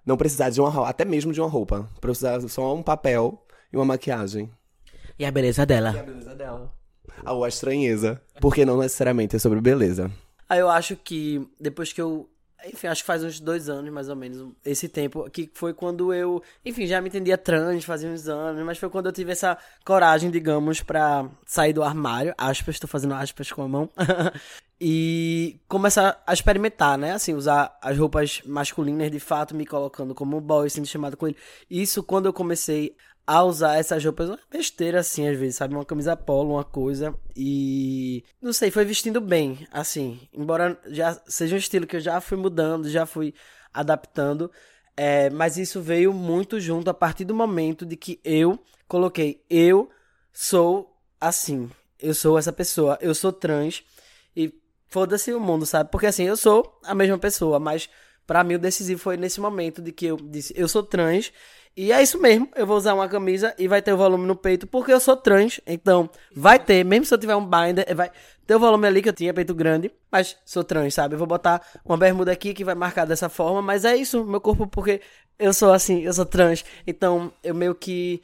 Não 0.06 0.18
precisar 0.18 0.50
de 0.50 0.62
uma 0.62 0.70
roupa, 0.70 0.90
até 0.90 1.04
mesmo 1.04 1.34
de 1.34 1.42
uma 1.42 1.50
roupa. 1.50 1.90
Precisar 2.00 2.40
só 2.42 2.76
um 2.76 2.84
papel 2.84 3.44
e 3.74 3.78
uma 3.78 3.86
maquiagem. 3.86 4.50
E 5.18 5.26
a 5.26 5.32
beleza 5.32 5.66
dela? 5.66 5.90
a 5.90 6.04
beleza 6.04 6.36
dela. 6.36 6.72
Ou 7.26 7.44
a 7.44 7.48
estranheza. 7.48 8.22
Porque 8.40 8.66
não 8.66 8.78
necessariamente 8.78 9.36
é 9.36 9.40
sobre 9.40 9.62
beleza. 9.62 10.12
Aí 10.48 10.60
eu 10.60 10.70
acho 10.70 10.96
que 10.96 11.48
depois 11.60 11.92
que 11.92 12.02
eu. 12.02 12.30
enfim, 12.68 12.88
acho 12.88 13.02
que 13.02 13.08
faz 13.08 13.24
uns 13.24 13.40
dois 13.40 13.68
anos, 13.70 13.92
mais 13.92 14.10
ou 14.10 14.16
menos, 14.16 14.54
esse 14.64 14.88
tempo, 14.88 15.28
que 15.32 15.50
foi 15.54 15.74
quando 15.74 16.14
eu, 16.14 16.42
enfim, 16.64 16.86
já 16.86 17.02
me 17.02 17.10
entendia 17.10 17.38
trans, 17.38 17.84
fazia 17.84 18.10
uns 18.10 18.28
anos, 18.28 18.64
mas 18.64 18.78
foi 18.78 18.90
quando 18.90 19.08
eu 19.08 19.12
tive 19.12 19.32
essa 19.32 19.58
coragem, 19.84 20.30
digamos, 20.30 20.82
pra 20.82 21.28
sair 21.46 21.74
do 21.74 21.82
armário, 21.82 22.34
aspas, 22.38 22.80
tô 22.80 22.88
fazendo 22.88 23.14
aspas 23.16 23.52
com 23.52 23.64
a 23.64 23.68
mão, 23.68 23.90
e 24.80 25.60
começar 25.68 26.22
a 26.28 26.34
experimentar, 26.34 26.98
né, 26.98 27.14
assim, 27.14 27.34
usar 27.34 27.78
as 27.82 27.98
roupas 27.98 28.42
masculinas, 28.46 29.10
de 29.10 29.20
fato, 29.20 29.56
me 29.56 29.66
colocando 29.66 30.14
como 30.14 30.42
boy, 30.42 30.70
sendo 30.70 30.88
chamado 30.88 31.16
com 31.16 31.28
ele. 31.28 31.38
Isso 31.70 32.04
quando 32.04 32.26
eu 32.26 32.34
comecei 32.34 32.96
a 33.28 33.44
usar 33.44 33.78
essas 33.78 34.04
roupas, 34.04 34.30
uma 34.30 34.40
besteira 34.52 35.00
assim, 35.00 35.28
às 35.28 35.38
vezes, 35.38 35.56
sabe? 35.56 35.74
Uma 35.74 35.86
camisa 35.86 36.16
polo, 36.16 36.54
uma 36.54 36.64
coisa. 36.64 37.14
E. 37.36 38.24
Não 38.42 38.54
sei, 38.54 38.70
foi 38.70 38.86
vestindo 38.86 39.20
bem, 39.20 39.68
assim. 39.72 40.20
Embora 40.32 40.80
já 40.88 41.20
seja 41.26 41.56
um 41.56 41.60
estilo 41.60 41.88
que 41.88 41.96
eu 41.96 42.02
já 42.02 42.22
fui 42.22 42.38
mudando, 42.38 42.90
já 42.90 43.06
fui 43.06 43.34
adaptando. 43.74 44.52
É, 44.96 45.30
mas 45.30 45.58
isso 45.58 45.82
veio 45.82 46.14
muito 46.14 46.60
junto 46.60 46.90
a 46.90 46.94
partir 46.94 47.26
do 47.26 47.36
momento 47.36 47.86
de 47.86 47.98
que 47.98 48.20
eu 48.24 48.60
coloquei, 48.88 49.44
eu 49.50 49.90
sou 50.32 50.96
assim. 51.20 51.70
Eu 52.00 52.14
sou 52.14 52.38
essa 52.38 52.54
pessoa, 52.54 52.98
eu 53.02 53.16
sou 53.16 53.34
trans. 53.34 53.84
Foda-se 54.88 55.34
o 55.34 55.40
mundo, 55.40 55.66
sabe? 55.66 55.90
Porque 55.92 56.08
assim, 56.08 56.24
eu 56.24 56.38
sou 56.38 56.80
a 56.84 56.96
mesma 56.96 57.18
pessoa, 57.18 57.60
mas 57.60 57.90
para 58.26 58.44
mim 58.44 58.56
o 58.56 58.60
decisivo 58.60 59.00
foi 59.00 59.18
nesse 59.18 59.40
momento 59.40 59.82
de 59.82 59.92
que 59.92 60.06
eu 60.06 60.18
disse, 60.18 60.54
eu 60.56 60.68
sou 60.68 60.84
trans 60.84 61.32
e 61.78 61.92
é 61.92 62.02
isso 62.02 62.20
mesmo, 62.22 62.50
eu 62.56 62.66
vou 62.66 62.78
usar 62.78 62.94
uma 62.94 63.08
camisa 63.10 63.54
e 63.60 63.68
vai 63.68 63.82
ter 63.82 63.92
o 63.92 63.98
volume 63.98 64.26
no 64.26 64.36
peito, 64.36 64.66
porque 64.66 64.94
eu 64.94 65.00
sou 65.00 65.18
trans, 65.18 65.60
então 65.68 66.10
vai 66.34 66.58
ter, 66.58 66.86
mesmo 66.86 67.06
se 67.06 67.14
eu 67.14 67.18
tiver 67.18 67.36
um 67.36 67.46
binder, 67.46 67.94
vai 67.94 68.10
ter 68.48 68.56
o 68.56 68.60
volume 68.60 68.88
ali 68.88 69.02
que 69.02 69.10
eu 69.10 69.14
tinha, 69.14 69.34
peito 69.34 69.54
grande, 69.54 69.92
mas 70.10 70.38
sou 70.46 70.64
trans, 70.64 70.94
sabe? 70.94 71.16
Eu 71.16 71.20
vou 71.20 71.28
botar 71.28 71.62
uma 71.84 71.98
bermuda 71.98 72.32
aqui 72.32 72.54
que 72.54 72.64
vai 72.64 72.76
marcar 72.76 73.04
dessa 73.06 73.28
forma, 73.28 73.62
mas 73.62 73.84
é 73.84 73.94
isso, 73.94 74.24
meu 74.24 74.40
corpo, 74.40 74.66
porque 74.68 75.02
eu 75.38 75.54
sou 75.54 75.74
assim, 75.74 76.02
eu 76.02 76.14
sou 76.14 76.26
trans, 76.26 76.64
então 76.88 77.34
eu 77.44 77.54
meio 77.54 77.76
que 77.76 78.22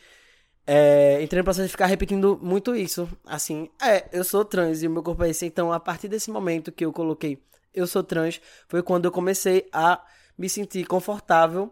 é, 0.65 1.21
entrei 1.21 1.39
no 1.39 1.43
processo 1.43 1.67
de 1.67 1.71
ficar 1.71 1.88
repetindo 1.88 2.39
muito 2.41 2.76
isso, 2.76 3.10
assim, 3.26 3.69
é, 3.82 4.06
eu 4.12 4.24
sou 4.24 4.45
trans 4.45 4.84
e 4.84 4.88
o 4.88 4.91
meu 4.91 5.04
corpo 5.04 5.24
é 5.24 5.30
esse, 5.30 5.45
então 5.45 5.71
a 5.71 5.80
partir 5.80 6.08
desse 6.08 6.30
momento 6.32 6.71
que 6.71 6.86
eu 6.86 6.93
coloquei 6.93 7.39
eu 7.74 7.88
sou 7.88 8.04
trans, 8.04 8.41
foi 8.67 8.84
quando 8.84 9.06
eu 9.06 9.12
comecei 9.12 9.67
a 9.71 10.02
me 10.38 10.50
sentir 10.50 10.86
confortável 10.86 11.71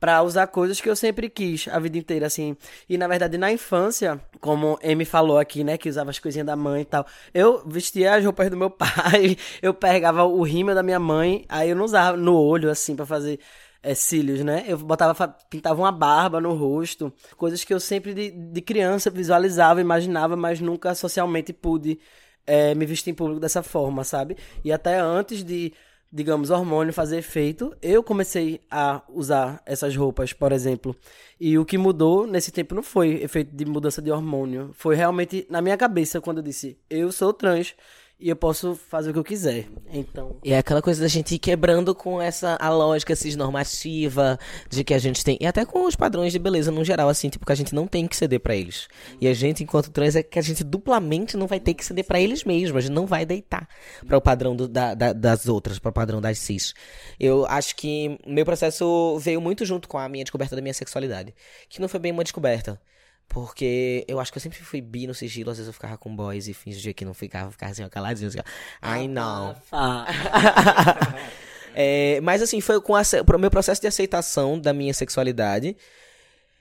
para 0.00 0.22
usar 0.22 0.46
coisas 0.46 0.80
que 0.80 0.88
eu 0.88 0.94
sempre 0.94 1.28
quis 1.28 1.66
a 1.68 1.78
vida 1.80 1.98
inteira, 1.98 2.26
assim. 2.26 2.56
E 2.88 2.96
na 2.96 3.08
verdade, 3.08 3.36
na 3.36 3.50
infância, 3.50 4.20
como 4.40 4.78
Amy 4.82 5.04
falou 5.04 5.38
aqui, 5.38 5.64
né, 5.64 5.76
que 5.76 5.88
usava 5.88 6.10
as 6.10 6.18
coisinhas 6.18 6.46
da 6.46 6.54
mãe 6.54 6.82
e 6.82 6.84
tal, 6.84 7.04
eu 7.34 7.66
vestia 7.66 8.14
as 8.14 8.24
roupas 8.24 8.48
do 8.48 8.56
meu 8.56 8.70
pai, 8.70 9.36
eu 9.60 9.74
pegava 9.74 10.24
o 10.24 10.42
rímel 10.42 10.74
da 10.74 10.82
minha 10.82 11.00
mãe, 11.00 11.44
aí 11.48 11.70
eu 11.70 11.76
não 11.76 11.84
usava 11.84 12.16
no 12.16 12.36
olho, 12.36 12.70
assim, 12.70 12.94
para 12.94 13.06
fazer 13.06 13.40
é, 13.82 13.94
cílios, 13.94 14.40
né? 14.44 14.64
Eu 14.66 14.78
botava, 14.78 15.28
pintava 15.50 15.80
uma 15.80 15.92
barba 15.92 16.40
no 16.40 16.54
rosto, 16.54 17.12
coisas 17.36 17.64
que 17.64 17.72
eu 17.72 17.80
sempre 17.80 18.14
de, 18.14 18.30
de 18.30 18.60
criança 18.60 19.10
visualizava, 19.10 19.80
imaginava, 19.80 20.36
mas 20.36 20.60
nunca 20.60 20.94
socialmente 20.94 21.52
pude 21.52 21.98
é, 22.46 22.74
me 22.74 22.86
vestir 22.86 23.10
em 23.10 23.14
público 23.14 23.40
dessa 23.40 23.62
forma, 23.62 24.04
sabe? 24.04 24.36
E 24.64 24.72
até 24.72 24.98
antes 24.98 25.44
de 25.44 25.72
digamos, 26.10 26.50
hormônio 26.50 26.92
fazer 26.92 27.18
efeito, 27.18 27.76
eu 27.82 28.02
comecei 28.02 28.60
a 28.70 29.02
usar 29.10 29.62
essas 29.66 29.94
roupas, 29.94 30.32
por 30.32 30.52
exemplo. 30.52 30.96
E 31.38 31.58
o 31.58 31.64
que 31.64 31.76
mudou 31.76 32.26
nesse 32.26 32.50
tempo 32.50 32.74
não 32.74 32.82
foi 32.82 33.22
efeito 33.22 33.54
de 33.54 33.64
mudança 33.66 34.00
de 34.00 34.10
hormônio, 34.10 34.70
foi 34.72 34.96
realmente 34.96 35.46
na 35.50 35.60
minha 35.60 35.76
cabeça 35.76 36.20
quando 36.20 36.38
eu 36.38 36.42
disse, 36.42 36.78
eu 36.88 37.12
sou 37.12 37.32
trans 37.32 37.74
e 38.20 38.28
eu 38.28 38.34
posso 38.34 38.74
fazer 38.74 39.10
o 39.10 39.12
que 39.12 39.18
eu 39.18 39.24
quiser. 39.24 39.66
Então. 39.92 40.36
E 40.42 40.52
é 40.52 40.58
aquela 40.58 40.82
coisa 40.82 41.00
da 41.00 41.06
gente 41.06 41.36
ir 41.36 41.38
quebrando 41.38 41.94
com 41.94 42.20
essa 42.20 42.56
a 42.60 42.68
lógica 42.68 43.14
cisnormativa 43.14 44.38
de 44.68 44.82
que 44.82 44.92
a 44.92 44.98
gente 44.98 45.24
tem. 45.24 45.38
E 45.40 45.46
até 45.46 45.64
com 45.64 45.84
os 45.86 45.94
padrões 45.94 46.32
de 46.32 46.38
beleza 46.38 46.72
no 46.72 46.84
geral, 46.84 47.08
assim, 47.08 47.28
tipo, 47.28 47.46
que 47.46 47.52
a 47.52 47.54
gente 47.54 47.74
não 47.74 47.86
tem 47.86 48.08
que 48.08 48.16
ceder 48.16 48.40
para 48.40 48.56
eles. 48.56 48.88
E 49.20 49.28
a 49.28 49.34
gente, 49.34 49.62
enquanto 49.62 49.90
trans, 49.90 50.16
é 50.16 50.22
que 50.22 50.38
a 50.38 50.42
gente 50.42 50.64
duplamente 50.64 51.36
não 51.36 51.46
vai 51.46 51.60
ter 51.60 51.74
que 51.74 51.84
ceder 51.84 52.04
para 52.04 52.20
eles 52.20 52.42
mesmos. 52.42 52.76
A 52.76 52.80
gente 52.80 52.94
não 52.94 53.06
vai 53.06 53.24
deitar 53.24 53.68
para 54.04 54.18
o 54.18 54.20
padrão 54.20 54.56
do, 54.56 54.66
da, 54.66 54.94
da, 54.94 55.12
das 55.12 55.46
outras, 55.46 55.78
para 55.78 55.90
o 55.90 55.92
padrão 55.92 56.20
das 56.20 56.38
cis. 56.38 56.74
Eu 57.20 57.46
acho 57.46 57.76
que 57.76 58.18
meu 58.26 58.44
processo 58.44 59.16
veio 59.20 59.40
muito 59.40 59.64
junto 59.64 59.88
com 59.88 59.96
a 59.96 60.08
minha 60.08 60.24
descoberta 60.24 60.56
da 60.56 60.62
minha 60.62 60.74
sexualidade. 60.74 61.32
Que 61.68 61.80
não 61.80 61.88
foi 61.88 62.00
bem 62.00 62.10
uma 62.10 62.24
descoberta. 62.24 62.80
Porque 63.28 64.04
eu 64.08 64.18
acho 64.18 64.32
que 64.32 64.38
eu 64.38 64.42
sempre 64.42 64.58
fui 64.58 64.80
bi 64.80 65.06
no 65.06 65.14
sigilo, 65.14 65.50
às 65.50 65.58
vezes 65.58 65.68
eu 65.68 65.74
ficava 65.74 65.98
com 65.98 66.14
boys 66.14 66.48
e 66.48 66.54
fingia 66.54 66.94
que 66.94 67.04
não 67.04 67.12
ficava, 67.12 67.50
ficava 67.50 67.72
assim, 67.72 67.86
caladinho. 67.88 68.28
Assim, 68.28 68.38
Ai, 68.80 69.06
não. 69.06 69.54
é, 71.74 72.20
mas 72.22 72.40
assim, 72.40 72.60
foi 72.60 72.80
com 72.80 72.94
o 72.94 73.38
meu 73.38 73.50
processo 73.50 73.80
de 73.80 73.86
aceitação 73.86 74.58
da 74.58 74.72
minha 74.72 74.94
sexualidade. 74.94 75.76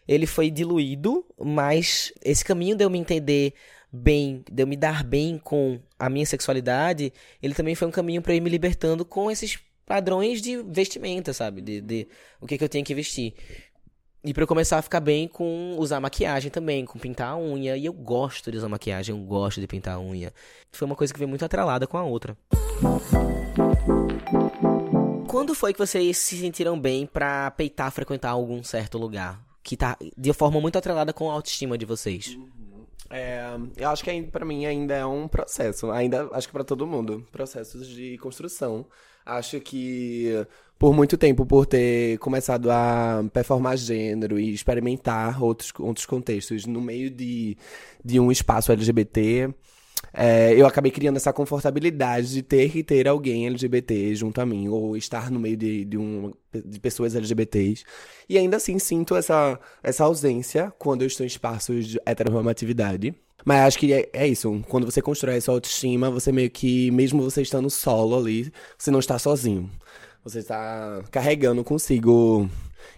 Ele 0.06 0.26
foi 0.26 0.52
diluído, 0.52 1.26
mas 1.40 2.12
esse 2.24 2.44
caminho 2.44 2.76
de 2.76 2.84
eu 2.84 2.90
me 2.90 3.00
entender 3.00 3.54
bem, 3.92 4.44
de 4.52 4.64
eu 4.64 4.68
me 4.68 4.76
dar 4.76 5.04
bem 5.04 5.38
com 5.38 5.80
a 5.98 6.10
minha 6.10 6.26
sexualidade, 6.26 7.14
ele 7.42 7.54
também 7.54 7.76
foi 7.76 7.88
um 7.88 7.92
caminho 7.92 8.22
para 8.22 8.36
ir 8.36 8.42
me 8.42 8.50
libertando 8.50 9.06
com 9.06 9.32
esses 9.32 9.60
padrões 9.86 10.42
de 10.42 10.58
vestimenta, 10.64 11.34
sabe? 11.34 11.62
De, 11.62 11.82
de 11.82 12.08
o 12.42 12.46
que, 12.46 12.58
que 12.58 12.64
eu 12.64 12.70
tenho 12.70 12.84
que 12.84 12.94
vestir. 12.94 13.34
E 14.24 14.34
pra 14.34 14.44
eu 14.44 14.48
começar 14.48 14.78
a 14.80 14.82
ficar 14.82 15.00
bem 15.00 15.28
com 15.28 15.76
usar 15.78 16.00
maquiagem 16.00 16.50
também, 16.50 16.86
com 16.86 16.98
pintar 16.98 17.34
a 17.34 17.38
unha. 17.38 17.78
E 17.78 17.86
eu 17.86 17.94
gosto 17.94 18.52
de 18.52 18.58
usar 18.58 18.68
maquiagem, 18.68 19.16
eu 19.16 19.22
gosto 19.24 19.62
de 19.62 19.68
pintar 19.68 19.96
a 19.96 20.00
unha. 20.00 20.34
Foi 20.72 20.86
uma 20.86 20.96
coisa 20.96 21.14
que 21.14 21.20
veio 21.20 21.30
muito 21.30 21.46
atrelada 21.46 21.86
com 21.86 21.98
a 21.98 22.04
outra. 22.04 22.38
Quando 25.28 25.54
foi 25.54 25.72
que 25.72 25.80
vocês 25.80 26.18
se 26.18 26.38
sentiram 26.40 26.80
bem 26.80 27.06
pra 27.06 27.52
peitar 27.52 27.92
frequentar 27.92 28.32
algum 28.32 28.64
certo 28.64 28.98
lugar? 28.98 29.40
Que 29.64 29.78
tá 29.78 29.98
de 30.18 30.34
forma 30.34 30.60
muito 30.60 30.78
atrelada 30.78 31.14
com 31.14 31.30
a 31.30 31.34
autoestima 31.34 31.78
de 31.78 31.86
vocês. 31.86 32.38
É, 33.10 33.46
eu 33.78 33.90
acho 33.90 34.04
que 34.04 34.24
para 34.24 34.46
mim 34.46 34.66
ainda 34.66 34.96
é 34.96 35.06
um 35.06 35.28
processo, 35.28 35.92
ainda 35.92 36.28
acho 36.34 36.48
que 36.48 36.54
para 36.54 36.64
todo 36.64 36.88
mundo, 36.88 37.26
processos 37.32 37.88
de 37.88 38.18
construção. 38.18 38.86
Acho 39.28 39.60
que 39.60 40.32
por 40.80 40.94
muito 40.94 41.18
tempo, 41.18 41.46
por 41.46 41.66
ter 41.66 42.18
começado 42.20 42.70
a 42.72 43.26
performar 43.34 43.76
gênero 43.78 44.40
e 44.40 44.54
experimentar 44.54 45.44
outros, 45.44 45.74
outros 45.80 46.06
contextos 46.06 46.66
no 46.66 46.80
meio 46.80 47.10
de, 47.10 47.58
de 48.04 48.20
um 48.20 48.32
espaço 48.32 48.72
LGBT, 48.72 49.54
é, 50.14 50.54
eu 50.54 50.66
acabei 50.66 50.92
criando 50.92 51.18
essa 51.18 51.34
confortabilidade 51.34 52.32
de 52.32 52.42
ter 52.42 52.72
que 52.72 52.84
ter 52.84 53.08
alguém 53.08 53.48
LGBT 53.48 54.16
junto 54.16 54.40
a 54.40 54.46
mim, 54.46 54.68
ou 54.68 54.96
estar 54.96 55.32
no 55.32 55.40
meio 55.40 55.58
de, 55.58 55.84
de, 55.84 55.98
um, 55.98 56.32
de 56.54 56.80
pessoas 56.80 57.16
LGBTs. 57.16 57.84
E 58.30 58.38
ainda 58.38 58.58
assim 58.58 58.80
sinto 58.80 59.16
essa, 59.16 59.60
essa 59.84 60.04
ausência 60.04 60.72
quando 60.78 61.02
eu 61.02 61.08
estou 61.08 61.24
em 61.24 61.28
espaços 61.28 61.88
de 61.88 62.00
heteronormatividade. 62.06 63.16
Mas 63.48 63.62
acho 63.62 63.80
que 63.80 63.94
é, 63.94 64.10
é, 64.12 64.28
isso. 64.28 64.62
Quando 64.68 64.84
você 64.84 65.02
constrói 65.02 65.38
essa 65.38 65.50
autoestima, 65.54 66.12
você 66.12 66.34
meio 66.34 66.50
que, 66.50 66.92
mesmo 66.92 67.24
você 67.24 67.42
estando 67.42 67.70
solo 67.70 68.18
ali, 68.18 68.52
você 68.78 68.92
não 68.92 69.00
está 69.00 69.18
sozinho. 69.18 69.72
Você 70.22 70.40
está 70.40 71.02
carregando 71.12 71.64
consigo, 71.64 72.50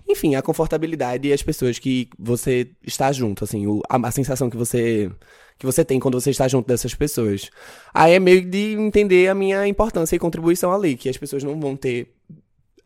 enfim, 0.08 0.34
a 0.34 0.42
confortabilidade 0.42 1.28
e 1.28 1.34
as 1.34 1.44
pessoas 1.44 1.78
que 1.78 2.10
você 2.18 2.68
está 2.84 3.12
junto, 3.12 3.44
assim, 3.44 3.68
o, 3.68 3.84
a, 3.88 3.98
a 4.08 4.10
sensação 4.12 4.50
que 4.50 4.58
você 4.58 5.12
que 5.60 5.68
você 5.68 5.86
tem 5.86 6.00
quando 6.00 6.20
você 6.20 6.32
está 6.32 6.48
junto 6.48 6.68
dessas 6.68 6.96
pessoas. 6.96 7.52
Aí 7.94 8.14
é 8.14 8.20
meio 8.20 8.44
de 8.44 8.74
entender 8.74 9.28
a 9.28 9.36
minha 9.36 9.68
importância 9.68 10.16
e 10.16 10.20
contribuição 10.20 10.74
ali, 10.74 10.98
que 10.98 11.10
as 11.10 11.18
pessoas 11.18 11.44
não 11.44 11.60
vão 11.60 11.76
ter 11.76 12.12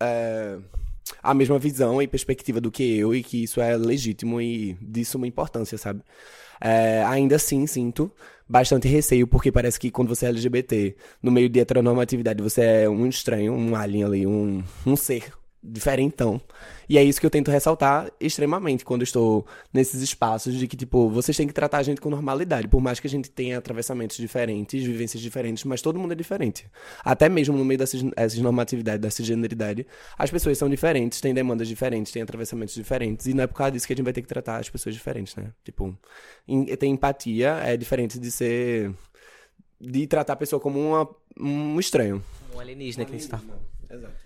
é, 0.02 0.58
a 1.21 1.34
mesma 1.34 1.58
visão 1.58 2.02
e 2.02 2.08
perspectiva 2.10 2.60
do 2.60 2.69
que 2.69 2.97
eu 2.97 3.15
e 3.15 3.23
que 3.23 3.43
isso 3.43 3.62
é 3.62 3.78
legítimo 3.78 4.41
e 4.41 4.73
disso 4.82 5.17
uma 5.17 5.28
importância, 5.28 5.78
sabe? 5.78 6.02
É, 6.60 7.04
ainda 7.04 7.36
assim, 7.36 7.66
sinto 7.68 8.12
bastante 8.48 8.88
receio, 8.88 9.26
porque 9.26 9.52
parece 9.52 9.80
que 9.80 9.89
quando 9.89 10.10
você 10.10 10.26
é 10.26 10.30
LGBT, 10.30 10.96
no 11.22 11.32
meio 11.32 11.50
de 11.50 11.60
heteronormatividade, 11.60 12.42
você 12.44 12.62
é 12.62 12.89
um 12.89 13.08
estranho, 13.08 13.54
um 13.54 13.76
alien 13.76 14.04
ali, 14.04 14.28
um, 14.28 14.63
um 14.86 14.96
ser 14.96 15.34
diferentão. 15.63 16.41
E 16.89 16.97
é 16.97 17.04
isso 17.04 17.19
que 17.19 17.26
eu 17.26 17.30
tento 17.30 17.49
ressaltar 17.49 18.12
extremamente 18.19 18.84
quando 18.84 19.04
estou 19.04 19.47
nesses 19.73 20.02
espaços 20.02 20.54
de 20.54 20.67
que, 20.67 20.76
tipo, 20.76 21.10
vocês 21.10 21.36
têm 21.38 21.47
que 21.47 21.54
tratar 21.54 21.78
a 21.78 21.84
gente 21.84 22.02
com 22.02 22.10
normalidade. 22.10 22.67
Por 22.67 22.82
mais 22.82 22.99
que 22.99 23.08
a 23.08 23.10
gente 23.10 23.32
tenha 23.32 23.58
atravessamentos 23.58 24.17
diferentes, 24.17 24.84
vivências 24.84 25.21
diferentes, 25.21 25.63
mas 25.63 25.82
todo 25.82 25.97
mundo 25.97 26.12
é 26.12 26.15
diferente. 26.15 26.67
Até 27.04 27.30
mesmo 27.30 27.58
no 27.58 27.63
meio 27.63 27.78
dessas, 27.78 28.04
dessas 28.04 28.39
normatividades, 28.39 29.02
dessa 29.02 29.23
generalidade, 29.23 29.88
as 30.17 30.30
pessoas 30.30 30.58
são 30.58 30.69
diferentes, 30.69 31.21
têm 31.21 31.34
demandas 31.34 31.67
diferentes, 31.67 32.12
têm 32.12 32.21
atravessamentos 32.21 32.76
diferentes. 32.76 33.26
E 33.26 33.34
não 33.34 33.43
é 33.43 33.47
por 33.47 33.56
causa 33.56 33.71
disso 33.71 33.88
que 33.88 33.93
a 33.93 33.95
gente 33.95 34.04
vai 34.04 34.13
ter 34.13 34.21
que 34.21 34.28
tratar 34.28 34.58
as 34.58 34.69
pessoas 34.69 34.93
diferentes, 34.93 35.36
né? 35.36 35.52
Tipo, 35.63 35.97
ter 36.78 36.88
empatia 36.88 37.60
é 37.63 37.78
diferente 37.78 38.19
de 38.19 38.30
ser. 38.30 38.93
de 39.80 40.06
tratar 40.08 40.34
a 40.34 40.38
pessoa 40.38 40.60
como 40.60 40.80
uma, 40.80 41.10
um 41.39 41.80
estranho. 41.80 42.21
Um 42.54 42.60
alienígena, 42.60 43.04
um 43.04 43.06
alienígena. 43.06 43.06
que 43.06 43.15
a 43.15 43.17
gente 43.17 43.30
tá. 43.30 43.41
Exato. 43.89 44.23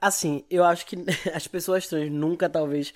Assim, 0.00 0.44
eu 0.50 0.64
acho 0.64 0.86
que 0.86 0.96
as 1.34 1.46
pessoas 1.46 1.86
trans 1.86 2.10
nunca, 2.10 2.48
talvez, 2.48 2.94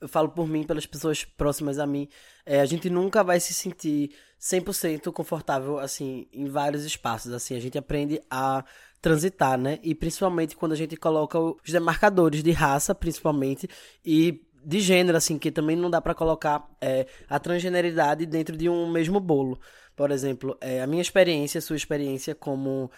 eu 0.00 0.08
falo 0.08 0.28
por 0.30 0.46
mim, 0.46 0.64
pelas 0.64 0.86
pessoas 0.86 1.24
próximas 1.24 1.78
a 1.78 1.86
mim, 1.86 2.08
é, 2.46 2.60
a 2.60 2.66
gente 2.66 2.88
nunca 2.88 3.22
vai 3.22 3.40
se 3.40 3.52
sentir 3.52 4.14
100% 4.40 5.12
confortável, 5.12 5.78
assim, 5.78 6.26
em 6.32 6.46
vários 6.46 6.84
espaços, 6.84 7.32
assim, 7.32 7.56
a 7.56 7.60
gente 7.60 7.78
aprende 7.78 8.20
a 8.30 8.64
transitar, 9.00 9.58
né? 9.58 9.78
E 9.82 9.94
principalmente 9.94 10.56
quando 10.56 10.72
a 10.72 10.76
gente 10.76 10.96
coloca 10.96 11.38
os 11.38 11.70
demarcadores 11.70 12.42
de 12.42 12.52
raça, 12.52 12.94
principalmente, 12.94 13.68
e 14.04 14.42
de 14.64 14.80
gênero, 14.80 15.16
assim, 15.16 15.38
que 15.38 15.50
também 15.50 15.76
não 15.76 15.90
dá 15.90 16.00
para 16.00 16.14
colocar 16.14 16.66
é, 16.80 17.06
a 17.28 17.38
transgeneridade 17.38 18.24
dentro 18.24 18.56
de 18.56 18.68
um 18.68 18.90
mesmo 18.90 19.20
bolo. 19.20 19.60
Por 19.94 20.10
exemplo, 20.10 20.56
é, 20.60 20.82
a 20.82 20.86
minha 20.86 21.02
experiência, 21.02 21.60
sua 21.60 21.76
experiência 21.76 22.34
como 22.34 22.90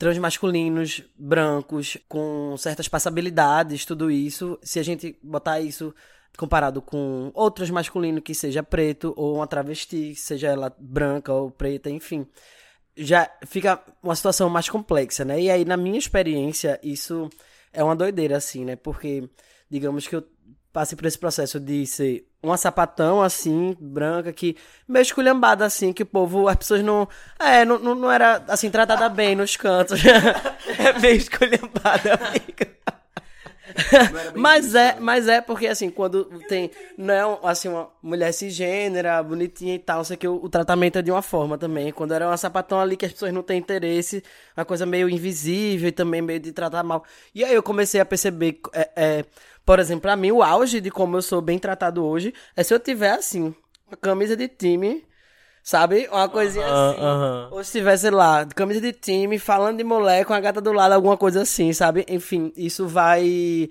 transmasculinos, 0.00 1.04
brancos, 1.14 1.98
com 2.08 2.56
certas 2.56 2.88
passabilidades, 2.88 3.84
tudo 3.84 4.10
isso, 4.10 4.58
se 4.62 4.78
a 4.78 4.82
gente 4.82 5.18
botar 5.22 5.60
isso 5.60 5.94
comparado 6.38 6.80
com 6.80 7.30
outros 7.34 7.68
masculinos 7.68 8.22
que 8.22 8.34
seja 8.34 8.62
preto 8.62 9.12
ou 9.14 9.36
uma 9.36 9.46
travesti, 9.46 10.14
seja 10.14 10.48
ela 10.48 10.74
branca 10.78 11.34
ou 11.34 11.50
preta, 11.50 11.90
enfim, 11.90 12.26
já 12.96 13.30
fica 13.46 13.78
uma 14.02 14.16
situação 14.16 14.48
mais 14.48 14.70
complexa, 14.70 15.22
né? 15.22 15.38
E 15.38 15.50
aí, 15.50 15.66
na 15.66 15.76
minha 15.76 15.98
experiência, 15.98 16.80
isso 16.82 17.28
é 17.70 17.84
uma 17.84 17.94
doideira, 17.94 18.38
assim, 18.38 18.64
né? 18.64 18.76
Porque, 18.76 19.28
digamos 19.68 20.08
que 20.08 20.16
eu 20.16 20.26
passei 20.72 20.96
por 20.96 21.06
esse 21.06 21.18
processo 21.18 21.58
de 21.58 21.86
ser 21.86 22.26
uma 22.42 22.56
sapatão, 22.56 23.20
assim, 23.20 23.76
branca, 23.78 24.32
que 24.32 24.56
meio 24.88 25.02
esculhambada, 25.02 25.64
assim, 25.64 25.92
que 25.92 26.02
o 26.02 26.06
povo, 26.06 26.48
as 26.48 26.56
pessoas 26.56 26.82
não. 26.82 27.08
É, 27.38 27.64
não, 27.64 27.78
não, 27.78 27.94
não 27.94 28.10
era, 28.10 28.42
assim, 28.48 28.70
tratada 28.70 29.08
bem 29.08 29.36
nos 29.36 29.56
cantos. 29.56 30.00
é 30.04 30.98
meio 30.98 31.16
esculhambada, 31.16 32.14
amiga 32.14 32.80
mas 34.34 34.74
é, 34.74 34.96
mas 34.98 35.28
é 35.28 35.40
porque 35.40 35.66
assim, 35.66 35.90
quando 35.90 36.24
tem, 36.48 36.70
não 36.96 37.14
é 37.14 37.48
assim, 37.48 37.68
uma 37.68 37.88
mulher 38.02 38.32
cisgênera, 38.32 39.22
bonitinha 39.22 39.74
e 39.74 39.78
tal, 39.78 40.04
sei 40.04 40.16
que, 40.16 40.26
o, 40.26 40.36
o, 40.42 40.48
tratamento 40.48 40.98
é 40.98 41.02
de 41.02 41.10
uma 41.10 41.22
forma 41.22 41.56
também. 41.58 41.92
Quando 41.92 42.12
era 42.12 42.26
uma 42.26 42.36
sapatão 42.36 42.80
ali 42.80 42.96
que 42.96 43.06
as 43.06 43.12
pessoas 43.12 43.32
não 43.32 43.42
têm 43.42 43.58
interesse, 43.58 44.22
uma 44.56 44.64
coisa 44.64 44.86
meio 44.86 45.08
invisível 45.08 45.88
e 45.88 45.92
também 45.92 46.22
meio 46.22 46.40
de 46.40 46.52
tratar 46.52 46.82
mal. 46.82 47.04
E 47.34 47.44
aí 47.44 47.54
eu 47.54 47.62
comecei 47.62 48.00
a 48.00 48.04
perceber, 48.04 48.60
é, 48.72 48.90
é, 48.96 49.24
por 49.64 49.78
exemplo, 49.78 50.02
pra 50.02 50.16
mim, 50.16 50.30
o 50.32 50.42
auge 50.42 50.80
de 50.80 50.90
como 50.90 51.16
eu 51.16 51.22
sou 51.22 51.40
bem 51.40 51.58
tratado 51.58 52.04
hoje 52.04 52.34
é 52.56 52.62
se 52.62 52.74
eu 52.74 52.80
tiver 52.80 53.12
assim, 53.12 53.54
uma 53.86 53.96
camisa 53.96 54.36
de 54.36 54.48
time 54.48 55.04
Sabe? 55.62 56.08
Uma 56.10 56.28
coisinha 56.28 56.66
uh 56.66 56.70
assim. 56.70 57.00
Uh 57.00 57.04
-huh. 57.04 57.52
Ou 57.52 57.64
se 57.64 57.72
tivesse 57.72 58.10
lá, 58.10 58.46
camisa 58.46 58.80
de 58.80 58.92
time, 58.92 59.38
falando 59.38 59.76
de 59.76 59.84
mulher 59.84 60.24
com 60.24 60.32
a 60.32 60.40
gata 60.40 60.60
do 60.60 60.72
lado, 60.72 60.92
alguma 60.92 61.16
coisa 61.16 61.42
assim, 61.42 61.72
sabe? 61.72 62.04
Enfim, 62.08 62.52
isso 62.56 62.88
vai 62.88 63.68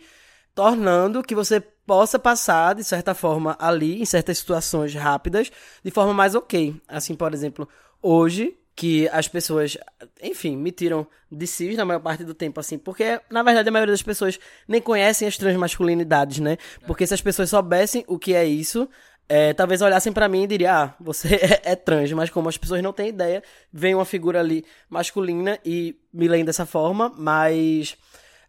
tornando 0.54 1.24
que 1.24 1.34
você 1.34 1.60
possa 1.60 2.20
passar, 2.20 2.76
de 2.76 2.84
certa 2.84 3.16
forma, 3.16 3.56
ali, 3.60 4.02
em 4.02 4.06
certas 4.06 4.38
situações 4.38 4.94
rápidas, 4.94 5.52
de 5.84 5.90
forma 5.90 6.14
mais 6.14 6.36
ok. 6.36 6.76
Assim, 6.88 7.16
por 7.16 7.34
exemplo, 7.34 7.68
hoje, 8.02 8.56
que 8.80 9.10
as 9.10 9.28
pessoas, 9.28 9.78
enfim, 10.24 10.56
me 10.56 10.72
tiram 10.72 11.06
de 11.30 11.46
si 11.46 11.76
na 11.76 11.84
maior 11.84 12.00
parte 12.00 12.24
do 12.24 12.34
tempo, 12.34 12.62
assim, 12.62 12.78
porque, 12.78 13.20
na 13.30 13.44
verdade, 13.44 13.68
a 13.68 13.72
maioria 13.74 13.92
das 13.92 14.02
pessoas 14.02 14.40
nem 14.66 14.80
conhecem 14.80 15.28
as 15.28 15.38
transmasculinidades, 15.38 16.40
né? 16.40 16.56
Porque 16.88 17.06
se 17.06 17.14
as 17.14 17.20
pessoas 17.20 17.50
soubessem 17.50 18.06
o 18.08 18.18
que 18.18 18.34
é 18.34 18.46
isso, 18.46 18.88
é, 19.28 19.52
talvez 19.52 19.82
olhassem 19.82 20.14
para 20.14 20.30
mim 20.30 20.44
e 20.44 20.48
diriam, 20.48 20.74
ah, 20.74 20.96
você 20.98 21.36
é, 21.62 21.74
é, 21.74 21.76
trans, 21.76 22.10
mas 22.14 22.30
como 22.30 22.48
as 22.48 22.56
pessoas 22.56 22.82
não 22.82 22.94
têm 22.94 23.10
ideia, 23.10 23.44
vem 23.70 23.94
uma 23.94 24.06
figura 24.06 24.40
ali 24.40 24.64
masculina 24.90 25.60
e 25.66 26.00
me 26.14 26.30
leem 26.30 26.46
dessa 26.46 26.66
forma, 26.66 27.14
mas 27.18 27.98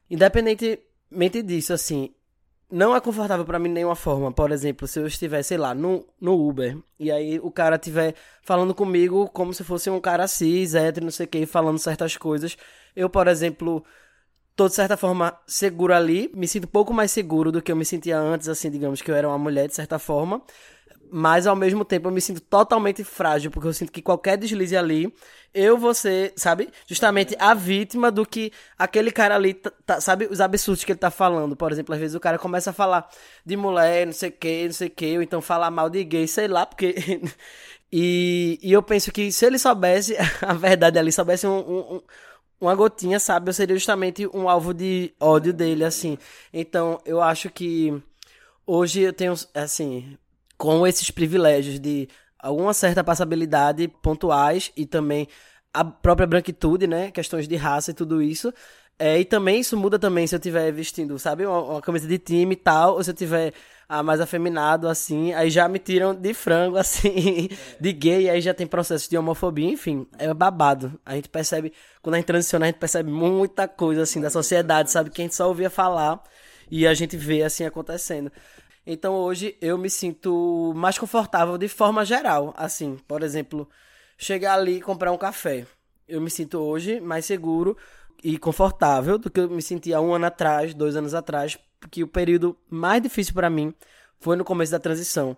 independentemente 0.08 1.42
disso, 1.42 1.72
assim, 1.72 2.14
não 2.70 2.94
é 2.94 3.00
confortável 3.00 3.44
para 3.44 3.58
mim 3.58 3.68
de 3.68 3.74
nenhuma 3.74 3.96
forma. 3.96 4.32
Por 4.32 4.52
exemplo, 4.52 4.86
se 4.86 4.98
eu 4.98 5.06
estiver, 5.06 5.42
sei 5.42 5.58
lá, 5.58 5.74
no, 5.74 6.06
no 6.20 6.48
Uber, 6.48 6.78
e 6.98 7.10
aí 7.10 7.38
o 7.40 7.50
cara 7.50 7.76
estiver 7.76 8.14
falando 8.42 8.74
comigo 8.74 9.28
como 9.28 9.52
se 9.52 9.64
fosse 9.64 9.90
um 9.90 10.00
cara 10.00 10.26
cis, 10.28 10.74
hétero, 10.74 11.04
não 11.04 11.10
sei 11.10 11.26
o 11.26 11.28
que, 11.28 11.46
falando 11.46 11.78
certas 11.78 12.16
coisas, 12.16 12.56
eu, 12.94 13.10
por 13.10 13.26
exemplo, 13.28 13.84
tô 14.54 14.68
de 14.68 14.74
certa 14.74 14.96
forma 14.96 15.38
seguro 15.46 15.94
ali, 15.94 16.30
me 16.34 16.46
sinto 16.46 16.64
um 16.64 16.70
pouco 16.70 16.92
mais 16.92 17.10
seguro 17.10 17.50
do 17.50 17.62
que 17.62 17.72
eu 17.72 17.76
me 17.76 17.84
sentia 17.84 18.18
antes, 18.18 18.48
assim, 18.48 18.70
digamos 18.70 19.02
que 19.02 19.10
eu 19.10 19.14
era 19.14 19.28
uma 19.28 19.38
mulher 19.38 19.66
de 19.66 19.74
certa 19.74 19.98
forma, 19.98 20.42
mas 21.12 21.46
ao 21.46 21.56
mesmo 21.56 21.84
tempo 21.84 22.08
eu 22.08 22.12
me 22.12 22.20
sinto 22.20 22.40
totalmente 22.40 23.04
frágil, 23.04 23.50
porque 23.50 23.68
eu 23.68 23.72
sinto 23.72 23.92
que 23.92 24.02
qualquer 24.02 24.36
deslize 24.36 24.76
ali, 24.76 25.12
eu 25.52 25.76
vou 25.76 25.92
ser, 25.94 26.32
sabe, 26.36 26.70
justamente 26.86 27.36
a 27.38 27.54
vítima 27.54 28.10
do 28.10 28.24
que 28.24 28.52
aquele 28.78 29.10
cara 29.10 29.34
ali, 29.34 29.54
tá, 29.54 29.72
tá, 29.84 30.00
sabe, 30.00 30.26
os 30.30 30.40
absurdos 30.40 30.84
que 30.84 30.92
ele 30.92 30.98
tá 30.98 31.10
falando. 31.10 31.56
Por 31.56 31.72
exemplo, 31.72 31.94
às 31.94 32.00
vezes 32.00 32.14
o 32.14 32.20
cara 32.20 32.38
começa 32.38 32.70
a 32.70 32.72
falar 32.72 33.08
de 33.44 33.56
mulher, 33.56 34.06
não 34.06 34.12
sei 34.12 34.28
o 34.28 34.32
que, 34.32 34.64
não 34.66 34.72
sei 34.72 34.88
o 34.88 34.90
que, 34.90 35.16
ou 35.16 35.22
então 35.22 35.40
falar 35.40 35.70
mal 35.70 35.90
de 35.90 36.04
gay, 36.04 36.26
sei 36.28 36.48
lá, 36.48 36.64
porque. 36.66 36.94
e, 37.92 38.58
e 38.62 38.72
eu 38.72 38.82
penso 38.82 39.10
que 39.12 39.32
se 39.32 39.44
ele 39.44 39.58
soubesse 39.58 40.16
a 40.42 40.52
verdade 40.54 40.98
ali, 40.98 41.12
soubesse 41.12 41.46
um, 41.46 41.58
um 41.96 42.02
uma 42.60 42.74
gotinha, 42.74 43.18
sabe? 43.18 43.48
Eu 43.48 43.54
seria 43.54 43.76
justamente 43.76 44.26
um 44.34 44.48
alvo 44.48 44.74
de 44.74 45.14
ódio 45.18 45.52
dele, 45.52 45.84
assim. 45.84 46.18
Então, 46.52 47.00
eu 47.06 47.20
acho 47.20 47.50
que 47.50 48.00
hoje 48.66 49.00
eu 49.00 49.12
tenho, 49.12 49.34
assim, 49.54 50.18
com 50.60 50.86
esses 50.86 51.10
privilégios 51.10 51.80
de 51.80 52.06
alguma 52.38 52.74
certa 52.74 53.02
passabilidade 53.02 53.88
pontuais 54.02 54.70
e 54.76 54.84
também 54.84 55.26
a 55.72 55.82
própria 55.82 56.26
branquitude, 56.26 56.86
né? 56.86 57.10
Questões 57.10 57.48
de 57.48 57.56
raça 57.56 57.92
e 57.92 57.94
tudo 57.94 58.20
isso. 58.20 58.52
É, 58.98 59.18
e 59.18 59.24
também 59.24 59.60
isso 59.60 59.74
muda 59.74 59.98
também 59.98 60.26
se 60.26 60.34
eu 60.34 60.38
estiver 60.38 60.70
vestindo, 60.70 61.18
sabe, 61.18 61.46
uma, 61.46 61.62
uma, 61.62 61.80
camisa 61.80 62.06
de 62.06 62.18
time 62.18 62.52
e 62.52 62.56
tal, 62.56 62.96
ou 62.96 63.02
se 63.02 63.10
eu 63.10 63.14
tiver 63.14 63.54
ah, 63.88 64.02
mais 64.02 64.20
afeminado, 64.20 64.86
assim, 64.86 65.32
aí 65.32 65.48
já 65.48 65.66
me 65.66 65.78
tiram 65.78 66.14
de 66.14 66.34
frango, 66.34 66.76
assim, 66.78 67.48
de 67.80 67.92
gay, 67.94 68.28
aí 68.28 68.42
já 68.42 68.52
tem 68.52 68.66
processo 68.66 69.08
de 69.08 69.16
homofobia, 69.16 69.70
enfim, 69.70 70.06
é 70.18 70.34
babado. 70.34 71.00
A 71.06 71.14
gente 71.14 71.30
percebe, 71.30 71.72
quando 72.02 72.16
a 72.16 72.18
gente 72.18 72.26
transiciona, 72.26 72.66
a 72.66 72.68
gente 72.68 72.78
percebe 72.78 73.10
muita 73.10 73.66
coisa, 73.66 74.02
assim, 74.02 74.20
da 74.20 74.28
sociedade, 74.28 74.90
sabe, 74.90 75.08
que 75.08 75.22
a 75.22 75.24
gente 75.24 75.34
só 75.34 75.48
ouvia 75.48 75.70
falar 75.70 76.22
e 76.70 76.86
a 76.86 76.92
gente 76.92 77.16
vê, 77.16 77.42
assim, 77.42 77.64
acontecendo. 77.64 78.30
Então 78.86 79.14
hoje 79.14 79.56
eu 79.60 79.76
me 79.76 79.90
sinto 79.90 80.72
mais 80.74 80.98
confortável 80.98 81.58
de 81.58 81.68
forma 81.68 82.04
geral, 82.04 82.54
assim, 82.56 82.96
por 83.06 83.22
exemplo, 83.22 83.68
chegar 84.16 84.54
ali 84.54 84.76
e 84.76 84.80
comprar 84.80 85.12
um 85.12 85.18
café. 85.18 85.66
Eu 86.08 86.20
me 86.20 86.30
sinto 86.30 86.58
hoje 86.58 87.00
mais 87.00 87.24
seguro 87.24 87.76
e 88.22 88.38
confortável 88.38 89.18
do 89.18 89.30
que 89.30 89.40
eu 89.40 89.48
me 89.48 89.62
sentia 89.62 90.00
um 90.00 90.14
ano 90.14 90.26
atrás, 90.26 90.74
dois 90.74 90.96
anos 90.96 91.14
atrás, 91.14 91.58
porque 91.78 92.02
o 92.02 92.08
período 92.08 92.56
mais 92.68 93.02
difícil 93.02 93.34
para 93.34 93.48
mim 93.50 93.74
foi 94.18 94.36
no 94.36 94.44
começo 94.44 94.72
da 94.72 94.78
transição. 94.78 95.36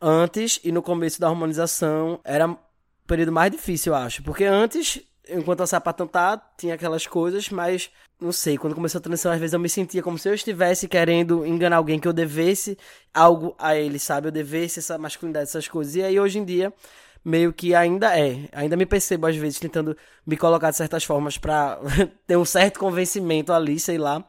Antes 0.00 0.60
e 0.62 0.70
no 0.70 0.82
começo 0.82 1.20
da 1.20 1.28
harmonização 1.28 2.20
era 2.22 2.48
o 2.48 2.58
período 3.06 3.32
mais 3.32 3.50
difícil, 3.50 3.92
eu 3.92 3.96
acho. 3.98 4.22
Porque 4.22 4.44
antes, 4.44 5.00
enquanto 5.28 5.62
a 5.62 5.66
sapatão 5.66 6.06
tá, 6.06 6.40
tinha 6.56 6.74
aquelas 6.74 7.06
coisas, 7.06 7.48
mas 7.50 7.90
não 8.20 8.32
sei, 8.32 8.58
quando 8.58 8.74
começou 8.74 8.98
a 8.98 9.02
transição, 9.02 9.30
às 9.32 9.38
vezes 9.38 9.54
eu 9.54 9.60
me 9.60 9.68
sentia 9.68 10.02
como 10.02 10.18
se 10.18 10.28
eu 10.28 10.34
estivesse 10.34 10.88
querendo 10.88 11.46
enganar 11.46 11.76
alguém, 11.76 11.98
que 12.00 12.08
eu 12.08 12.12
devesse 12.12 12.76
algo 13.14 13.54
a 13.58 13.76
ele, 13.76 13.98
sabe? 13.98 14.28
Eu 14.28 14.32
devesse 14.32 14.78
essa 14.80 14.98
masculinidade, 14.98 15.44
essas 15.44 15.68
coisas. 15.68 15.94
E 15.94 16.02
aí 16.02 16.18
hoje 16.18 16.38
em 16.38 16.44
dia 16.44 16.72
meio 17.24 17.52
que 17.52 17.74
ainda 17.74 18.18
é. 18.18 18.48
Ainda 18.52 18.76
me 18.76 18.86
percebo, 18.86 19.26
às 19.26 19.36
vezes, 19.36 19.58
tentando 19.58 19.96
me 20.26 20.36
colocar 20.36 20.70
de 20.70 20.76
certas 20.76 21.04
formas 21.04 21.36
para 21.36 21.78
ter 22.26 22.36
um 22.36 22.44
certo 22.44 22.78
convencimento 22.80 23.52
ali, 23.52 23.78
sei 23.78 23.98
lá. 23.98 24.24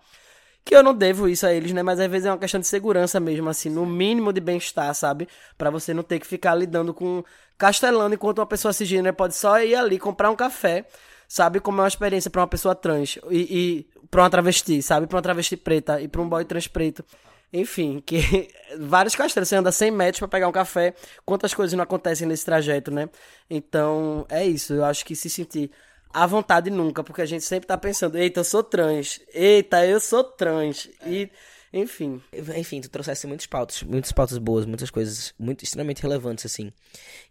Que 0.70 0.76
eu 0.76 0.84
não 0.84 0.94
devo 0.94 1.28
isso 1.28 1.48
a 1.48 1.52
eles, 1.52 1.72
né? 1.72 1.82
Mas 1.82 2.00
às 2.00 2.06
vezes 2.06 2.28
é 2.28 2.32
uma 2.32 2.38
questão 2.38 2.60
de 2.60 2.68
segurança 2.68 3.20
mesmo, 3.20 3.50
assim, 3.50 3.72
no 3.72 3.88
mínimo 3.88 4.32
de 4.32 4.40
bem-estar, 4.40 4.94
sabe? 4.94 5.28
para 5.58 5.72
você 5.72 5.96
não 5.96 6.04
ter 6.04 6.20
que 6.20 6.28
ficar 6.28 6.54
lidando 6.54 6.94
com 6.94 7.24
castelando 7.58 8.14
enquanto 8.14 8.38
uma 8.38 8.46
pessoa 8.46 8.72
cisgênera 8.72 9.12
pode 9.12 9.34
só 9.34 9.60
ir 9.64 9.74
ali 9.74 9.98
comprar 9.98 10.30
um 10.30 10.36
café, 10.36 10.86
sabe? 11.28 11.60
Como 11.60 11.80
é 11.80 11.82
uma 11.82 11.88
experiência 11.88 12.30
para 12.30 12.42
uma 12.42 12.48
pessoa 12.48 12.76
trans 12.76 13.18
e, 13.32 13.40
e 13.40 13.88
pra 14.12 14.22
uma 14.22 14.30
travesti, 14.30 14.80
sabe? 14.84 15.08
Pra 15.08 15.16
uma 15.18 15.24
travesti 15.24 15.58
preta 15.58 16.00
e 16.00 16.08
pra 16.08 16.22
um 16.22 16.30
boy 16.30 16.46
trans 16.46 16.68
preto. 16.68 17.04
Enfim, 17.52 18.00
que 18.06 18.52
vários 18.80 19.16
castelos, 19.16 19.50
você 19.50 19.56
anda 19.56 19.72
100 19.72 19.90
metros 19.90 20.20
para 20.20 20.28
pegar 20.28 20.48
um 20.48 20.52
café, 20.52 20.94
quantas 21.26 21.52
coisas 21.52 21.76
não 21.76 21.84
acontecem 21.84 22.28
nesse 22.28 22.46
trajeto, 22.46 22.92
né? 22.92 23.10
Então, 23.50 24.24
é 24.30 24.46
isso, 24.46 24.74
eu 24.74 24.86
acho 24.86 25.04
que 25.04 25.16
se 25.16 25.32
sentir 25.32 25.72
à 26.14 26.26
vontade 26.26 26.70
nunca, 26.70 27.04
porque 27.04 27.22
a 27.22 27.26
gente 27.26 27.44
sempre 27.44 27.68
tá 27.68 27.78
pensando, 27.78 28.18
eita, 28.18 28.40
eu 28.40 28.44
sou 28.44 28.64
trans, 28.64 29.22
eita, 29.34 29.86
eu 29.86 30.00
sou 30.00 30.24
trans, 30.24 30.90
é. 31.02 31.10
e... 31.10 31.32
Enfim. 31.72 32.20
Enfim, 32.58 32.82
tu 32.82 32.90
trouxeste 32.90 33.28
muitos 33.28 33.46
pautas, 33.46 33.84
muitas 33.84 34.12
pautas 34.12 34.40
boas, 34.40 34.66
muitas 34.66 34.90
coisas 34.90 35.36
muito 35.38 35.64
extremamente 35.64 36.02
relevantes, 36.02 36.44
assim. 36.44 36.74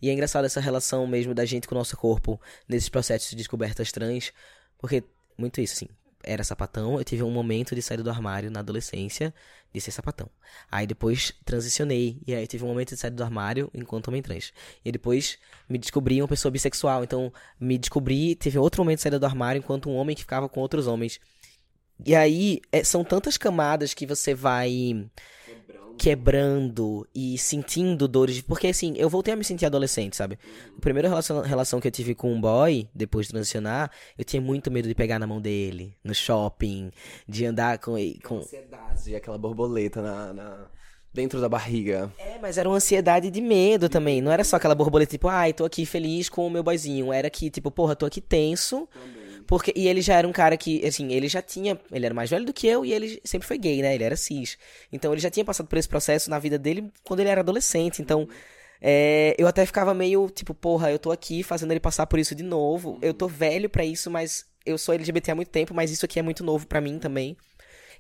E 0.01 0.09
é 0.09 0.13
engraçado 0.13 0.45
essa 0.45 0.61
relação 0.61 1.05
mesmo 1.09 1.35
da 1.35 1.45
gente 1.45 1.67
com 1.67 1.75
o 1.75 1.79
nosso 1.79 1.97
corpo 1.97 2.41
nesses 2.69 2.89
processos 2.89 3.31
de 3.31 3.35
descobertas 3.35 3.91
trans, 3.91 4.33
porque 4.79 5.03
muito 5.37 5.61
isso, 5.61 5.75
assim 5.75 5.98
era 6.23 6.43
sapatão, 6.43 6.99
eu 6.99 7.05
tive 7.05 7.23
um 7.23 7.31
momento 7.31 7.75
de 7.75 7.83
sair 7.83 8.03
do 8.03 8.11
armário 8.11 8.51
na 8.51 8.61
adolescência 8.61 9.33
de 9.73 9.81
ser 9.81 9.91
sapatão. 9.91 10.29
Aí 10.71 10.87
depois 10.87 11.33
transicionei, 11.45 12.21
e 12.27 12.35
aí 12.35 12.47
tive 12.47 12.65
um 12.65 12.69
momento 12.69 12.91
de 12.91 12.97
sair 12.97 13.11
do 13.11 13.23
armário 13.23 13.71
enquanto 13.75 14.09
homem 14.09 14.23
trans. 14.23 14.53
E 14.85 14.91
depois 14.91 15.39
me 15.69 15.79
descobri 15.79 16.21
uma 16.21 16.29
pessoa 16.29 16.51
bissexual, 16.51 17.05
então 17.05 17.33
me 17.61 17.79
descobri, 17.79 18.35
teve 18.35 18.59
outro 18.59 18.83
momento 18.83 18.99
de 18.99 19.03
saída 19.03 19.19
do 19.19 19.27
armário 19.27 19.59
enquanto 19.59 19.89
um 19.89 19.95
homem 19.95 20.17
que 20.17 20.23
ficava 20.23 20.49
com 20.49 20.61
outros 20.61 20.87
homens. 20.87 21.21
E 22.05 22.15
aí 22.15 22.61
é, 22.71 22.83
são 22.85 23.05
tantas 23.05 23.37
camadas 23.37 23.93
que 23.93 24.07
você 24.07 24.35
vai 24.35 25.09
quebrando 25.97 27.07
e 27.15 27.37
sentindo 27.37 28.07
dores. 28.09 28.41
Porque 28.41 28.69
assim, 28.69 28.95
eu 28.97 29.09
voltei 29.09 29.35
a 29.35 29.37
me 29.37 29.45
sentir 29.45 29.67
adolescente, 29.67 30.17
sabe? 30.17 30.39
A 30.77 30.81
primeira 30.81 31.09
relação, 31.09 31.41
relação 31.43 31.81
que 31.81 31.87
eu 31.89 31.93
tive 31.93 32.15
com 32.15 32.33
um 32.33 32.41
boy, 32.41 32.89
depois 32.95 33.27
de 33.27 33.33
transicionar, 33.33 33.91
eu 34.17 34.25
tinha 34.25 34.41
muito 34.41 34.71
medo 34.71 34.89
de 34.89 34.95
pegar 34.95 35.19
na 35.19 35.27
mão 35.27 35.41
dele, 35.41 35.97
no 36.03 36.15
shopping, 36.15 36.91
de 37.29 37.45
andar 37.45 37.79
com. 37.79 37.95
com... 38.25 38.39
Ansiedade, 38.39 39.15
aquela 39.15 39.37
borboleta 39.39 40.01
na, 40.01 40.33
na- 40.33 40.67
dentro 41.13 41.41
da 41.41 41.49
barriga. 41.49 42.13
É, 42.19 42.39
mas 42.41 42.59
era 42.59 42.69
uma 42.69 42.77
ansiedade 42.77 43.31
de 43.31 43.41
medo 43.41 43.89
também. 43.89 44.21
Não 44.23 44.31
era 44.31 44.45
só 44.45 44.57
aquela 44.57 44.75
borboleta, 44.75 45.11
tipo, 45.11 45.27
ai, 45.29 45.53
tô 45.53 45.65
aqui 45.65 45.85
feliz 45.85 46.29
com 46.29 46.47
o 46.47 46.51
meu 46.51 46.63
boyzinho. 46.63 47.13
Era 47.13 47.29
que, 47.29 47.51
tipo, 47.51 47.71
porra, 47.71 47.97
tô 47.97 48.07
aqui 48.07 48.21
tenso. 48.21 48.89
Porque, 49.49 49.73
e 49.75 49.89
ele 49.89 50.01
já 50.03 50.15
era 50.15 50.29
um 50.29 50.33
cara 50.33 50.57
que, 50.57 50.85
assim, 50.87 51.13
ele 51.13 51.27
já 51.27 51.43
tinha. 51.43 51.81
Ele 51.91 52.05
era 52.07 52.15
mais 52.15 52.31
velho 52.31 52.45
do 52.45 52.53
que 52.53 52.67
eu 52.69 52.85
e 52.85 52.93
ele 52.93 53.21
sempre 53.25 53.49
foi 53.49 53.59
gay, 53.59 53.83
né? 53.83 53.95
Ele 53.95 54.05
era 54.05 54.15
cis. 54.17 54.57
Então 54.93 55.11
ele 55.13 55.21
já 55.21 55.31
tinha 55.31 55.45
passado 55.45 55.67
por 55.67 55.79
esse 55.79 55.89
processo 55.89 56.29
na 56.31 56.39
vida 56.39 56.59
dele 56.59 56.93
quando 57.03 57.21
ele 57.21 57.31
era 57.31 57.41
adolescente. 57.41 58.01
Então. 58.03 58.29
é, 58.81 59.35
eu 59.39 59.49
até 59.49 59.67
ficava 59.67 59.93
meio 59.95 60.29
tipo, 60.31 60.55
porra, 60.55 60.91
eu 60.93 60.99
tô 60.99 61.11
aqui 61.11 61.43
fazendo 61.43 61.73
ele 61.73 61.81
passar 61.81 62.07
por 62.07 62.19
isso 62.19 62.35
de 62.35 62.43
novo. 62.45 62.99
Eu 63.03 63.13
tô 63.15 63.27
velho 63.27 63.69
pra 63.71 63.85
isso, 63.85 64.11
mas 64.11 64.47
eu 64.67 64.77
sou 64.79 64.95
LGBT 64.95 65.31
há 65.33 65.35
muito 65.35 65.51
tempo, 65.51 65.75
mas 65.75 65.91
isso 65.91 66.05
aqui 66.05 66.19
é 66.19 66.23
muito 66.23 66.45
novo 66.45 66.67
pra 66.67 66.81
mim 66.81 66.99
também. 66.99 67.37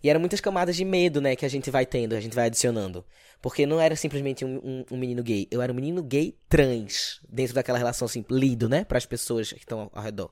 E 0.02 0.08
eram 0.10 0.20
muitas 0.20 0.40
camadas 0.40 0.76
de 0.76 0.84
medo, 0.84 1.20
né, 1.20 1.34
que 1.34 1.44
a 1.44 1.48
gente 1.48 1.70
vai 1.70 1.84
tendo, 1.84 2.14
a 2.14 2.20
gente 2.20 2.34
vai 2.36 2.46
adicionando. 2.46 3.04
Porque 3.42 3.66
não 3.66 3.80
era 3.80 3.96
simplesmente 3.96 4.44
um, 4.44 4.58
um- 4.62 4.84
um 4.92 4.96
menino 4.96 5.22
gay, 5.24 5.48
eu 5.50 5.60
era 5.62 5.72
um 5.72 5.74
menino 5.74 6.02
gay 6.02 6.36
trans, 6.48 7.20
dentro 7.28 7.54
daquela 7.54 7.78
relação, 7.78 8.06
assim, 8.06 8.24
lido, 8.30 8.68
né, 8.68 8.84
pras 8.84 9.06
pessoas 9.06 9.50
que 9.52 9.58
estão 9.58 9.80
ao, 9.80 9.90
ao 9.94 10.02
redor. 10.02 10.30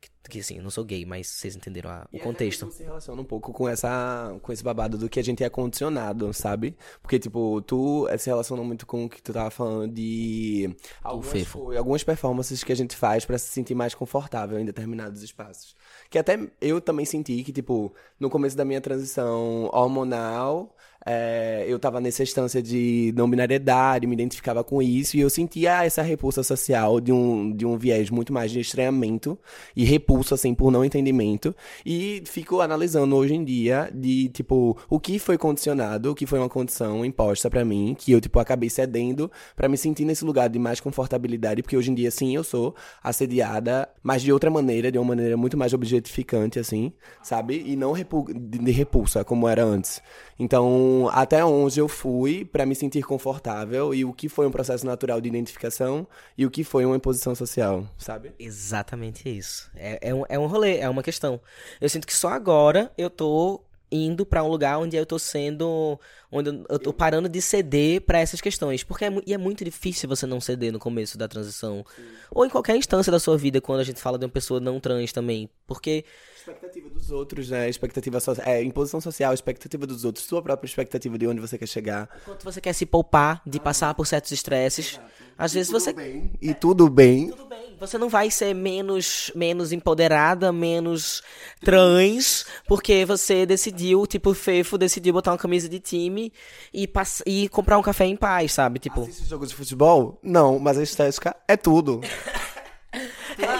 Que, 0.00 0.08
que, 0.28 0.40
assim, 0.40 0.56
eu 0.58 0.62
não 0.62 0.70
sou 0.70 0.84
gay, 0.84 1.06
mas 1.06 1.26
vocês 1.26 1.56
entenderam 1.56 1.88
a- 1.90 2.06
o 2.12 2.18
contexto. 2.18 2.66
Isso 2.68 2.76
se 2.76 2.82
relaciona 2.82 3.20
um 3.22 3.24
pouco 3.24 3.52
com 3.52 3.66
essa 3.68 4.36
com 4.42 4.52
esse 4.52 4.62
babado 4.62 4.98
do 4.98 5.08
que 5.08 5.18
a 5.18 5.24
gente 5.24 5.42
é 5.42 5.48
condicionado, 5.48 6.32
sabe? 6.34 6.76
Porque, 7.00 7.18
tipo, 7.18 7.62
tu 7.62 8.06
eh, 8.08 8.18
se 8.18 8.28
relaciona 8.28 8.62
muito 8.62 8.84
com 8.86 9.06
o 9.06 9.08
que 9.08 9.22
tu 9.22 9.32
tava 9.32 9.50
falando 9.50 9.92
de 9.92 10.74
algumas, 11.02 11.30
co- 11.52 11.76
algumas 11.78 12.04
performances 12.04 12.62
que 12.62 12.72
a 12.72 12.76
gente 12.76 12.94
faz 12.94 13.24
pra 13.24 13.38
se 13.38 13.50
sentir 13.50 13.74
mais 13.74 13.94
confortável 13.94 14.58
em 14.58 14.64
determinados 14.66 15.22
espaços. 15.22 15.74
Que 16.10 16.18
até 16.18 16.38
eu 16.60 16.80
também 16.80 17.06
senti 17.06 17.42
que, 17.42 17.52
tipo, 17.52 17.92
no 18.20 18.28
começo 18.28 18.56
da 18.56 18.64
minha 18.64 18.80
transição 18.80 19.70
hormonal, 19.72 20.74
eh, 21.06 21.64
eu 21.68 21.78
tava 21.78 22.00
nessa 22.00 22.22
instância 22.22 22.62
de 22.62 23.12
não 23.16 23.28
binariedade, 23.30 24.06
me 24.06 24.12
identificava 24.14 24.62
com 24.62 24.82
isso, 24.82 25.16
e 25.16 25.20
eu 25.20 25.30
sentia 25.30 25.84
essa 25.84 26.02
repulsa 26.02 26.42
social 26.42 27.00
de 27.00 27.12
um, 27.12 27.50
de 27.54 27.64
um 27.64 27.78
viés 27.78 28.10
muito 28.10 28.32
mais 28.32 28.50
de 28.50 28.60
estranhamento 28.60 29.38
e 29.74 29.84
repulso, 30.08 30.34
assim, 30.34 30.54
por 30.54 30.70
não 30.70 30.84
entendimento. 30.84 31.54
E 31.84 32.22
fico 32.24 32.60
analisando 32.62 33.14
hoje 33.14 33.34
em 33.34 33.44
dia 33.44 33.90
de, 33.94 34.28
tipo, 34.30 34.76
o 34.88 34.98
que 34.98 35.18
foi 35.18 35.36
condicionado, 35.36 36.10
o 36.10 36.14
que 36.14 36.24
foi 36.26 36.38
uma 36.38 36.48
condição 36.48 37.04
imposta 37.04 37.50
pra 37.50 37.64
mim, 37.64 37.94
que 37.96 38.12
eu, 38.12 38.20
tipo, 38.20 38.38
acabei 38.38 38.70
cedendo 38.70 39.30
pra 39.54 39.68
me 39.68 39.76
sentir 39.76 40.06
nesse 40.06 40.24
lugar 40.24 40.48
de 40.48 40.58
mais 40.58 40.80
confortabilidade, 40.80 41.62
porque 41.62 41.76
hoje 41.76 41.90
em 41.90 41.94
dia, 41.94 42.10
sim, 42.10 42.34
eu 42.34 42.42
sou 42.42 42.74
assediada, 43.02 43.88
mas 44.02 44.22
de 44.22 44.32
outra 44.32 44.50
maneira, 44.50 44.90
de 44.90 44.98
uma 44.98 45.04
maneira 45.08 45.36
muito 45.36 45.56
mais 45.58 45.74
objetificante, 45.74 46.58
assim, 46.58 46.92
sabe? 47.22 47.62
E 47.66 47.76
não 47.76 47.92
repu- 47.92 48.32
de 48.32 48.70
repulsa, 48.72 49.22
como 49.24 49.46
era 49.46 49.62
antes. 49.62 50.00
Então, 50.38 51.10
até 51.12 51.44
onde 51.44 51.80
eu 51.80 51.88
fui 51.88 52.44
pra 52.44 52.64
me 52.64 52.74
sentir 52.74 53.02
confortável 53.02 53.92
e 53.92 54.04
o 54.04 54.12
que 54.12 54.28
foi 54.28 54.46
um 54.46 54.50
processo 54.50 54.86
natural 54.86 55.20
de 55.20 55.28
identificação 55.28 56.06
e 56.36 56.46
o 56.46 56.50
que 56.50 56.62
foi 56.64 56.86
uma 56.86 56.96
imposição 56.96 57.34
social, 57.34 57.84
sabe? 57.98 58.32
Exatamente 58.38 59.28
isso. 59.28 59.68
É, 59.74 59.97
é, 60.00 60.14
um, 60.14 60.24
é 60.28 60.38
um 60.38 60.46
rolê, 60.46 60.78
é 60.78 60.88
uma 60.88 61.02
questão. 61.02 61.40
Eu 61.80 61.88
sinto 61.88 62.06
que 62.06 62.14
só 62.14 62.28
agora 62.28 62.90
eu 62.96 63.08
tô 63.10 63.60
indo 63.90 64.26
pra 64.26 64.44
um 64.44 64.48
lugar 64.48 64.78
onde 64.78 64.96
eu 64.96 65.06
tô 65.06 65.18
sendo. 65.18 65.98
onde 66.30 66.50
eu- 66.68 66.78
tô 66.78 66.92
parando 66.92 67.26
de 67.26 67.40
ceder 67.40 68.02
pra 68.02 68.18
essas 68.18 68.38
questões. 68.40 68.84
Porque 68.84 69.04
é, 69.06 69.08
e 69.26 69.32
é 69.32 69.38
muito 69.38 69.64
difícil 69.64 70.06
você 70.08 70.26
não 70.26 70.40
ceder 70.42 70.70
no 70.72 70.78
começo 70.78 71.16
da 71.16 71.26
transição. 71.26 71.84
Ou 72.30 72.44
em 72.44 72.50
qualquer 72.50 72.76
instância 72.76 73.10
da 73.10 73.18
sua 73.18 73.38
vida, 73.38 73.60
quando 73.62 73.80
a 73.80 73.84
gente 73.84 73.98
fala 74.00 74.18
de 74.18 74.26
uma 74.26 74.30
pessoa 74.30 74.60
não 74.60 74.78
trans 74.78 75.10
também. 75.12 75.48
Porque. 75.66 76.04
Expectativa 76.48 76.88
dos 76.88 77.10
outros, 77.10 77.50
né? 77.50 77.68
Expectativa 77.68 78.20
social. 78.20 78.46
É, 78.46 78.62
imposição 78.62 79.00
social, 79.00 79.34
expectativa 79.34 79.86
dos 79.86 80.04
outros, 80.04 80.24
sua 80.24 80.40
própria 80.40 80.66
expectativa 80.66 81.18
de 81.18 81.26
onde 81.26 81.40
você 81.40 81.58
quer 81.58 81.66
chegar. 81.66 82.08
Enquanto 82.22 82.42
você 82.42 82.58
quer 82.58 82.72
se 82.72 82.86
poupar 82.86 83.42
de 83.46 83.60
passar 83.60 83.92
por 83.94 84.06
certos 84.06 84.32
estresses, 84.32 84.98
às 85.36 85.52
vezes 85.52 85.70
você. 85.70 85.92
Bem, 85.92 86.32
e 86.40 86.54
tudo 86.54 86.88
bem. 86.88 87.28
Tudo 87.28 87.44
bem. 87.44 87.76
Você 87.78 87.98
não 87.98 88.08
vai 88.08 88.30
ser 88.30 88.54
menos, 88.54 89.30
menos 89.34 89.72
empoderada, 89.72 90.50
menos 90.50 91.22
trans, 91.60 92.44
porque 92.66 93.04
você 93.04 93.46
decidiu, 93.46 94.06
tipo, 94.06 94.34
Fefo 94.34 94.78
decidiu 94.78 95.12
botar 95.12 95.32
uma 95.32 95.38
camisa 95.38 95.68
de 95.68 95.78
time 95.78 96.32
e, 96.72 96.88
pass 96.88 97.22
e 97.26 97.48
comprar 97.50 97.78
um 97.78 97.82
café 97.82 98.06
em 98.06 98.16
paz, 98.16 98.54
sabe? 98.54 98.80
Tipo, 98.80 99.02
Assiste 99.02 99.28
jogo 99.28 99.46
de 99.46 99.54
futebol? 99.54 100.18
Não, 100.22 100.58
mas 100.58 100.78
a 100.78 100.82
estética 100.82 101.36
é 101.46 101.56
tudo. 101.56 102.00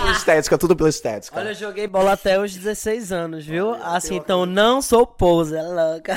Pela 0.09 0.17
estética, 0.17 0.59
tudo 0.59 0.75
pela 0.75 0.89
estética. 0.89 1.39
Olha, 1.39 1.51
eu 1.51 1.55
joguei 1.55 1.87
bola 1.87 2.13
até 2.13 2.41
os 2.41 2.55
16 2.55 3.13
anos, 3.13 3.45
viu? 3.45 3.75
Assim, 3.75 4.17
então 4.17 4.47
não 4.47 4.81
sou 4.81 5.07
poser, 5.07 5.63
louca. 5.69 6.15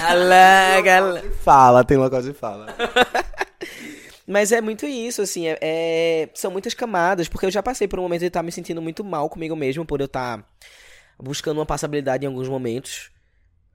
Fala, 1.43 1.84
tem 1.84 1.97
local 1.97 2.21
de 2.21 2.34
fala. 2.34 2.67
Mas 4.25 4.54
é 4.54 4.62
muito 4.62 4.86
isso, 4.86 5.21
assim, 5.21 5.47
é, 5.47 5.58
é- 5.62 6.30
são 6.34 6.49
muitas 6.49 6.73
camadas, 6.73 7.27
porque 7.27 7.45
eu 7.45 7.51
já 7.51 7.62
passei 7.62 7.86
por 7.86 7.99
um 7.99 8.04
momento 8.04 8.21
de 8.21 8.27
estar 8.27 8.41
me 8.41 8.51
sentindo 8.51 8.82
muito 8.82 9.04
mal 9.04 9.30
comigo 9.30 9.56
mesmo, 9.58 9.86
por 9.86 9.99
eu 9.99 10.06
estar 10.06 10.45
buscando 11.19 11.58
uma 11.58 11.65
passabilidade 11.65 12.23
em 12.23 12.27
alguns 12.27 12.47
momentos. 12.47 13.12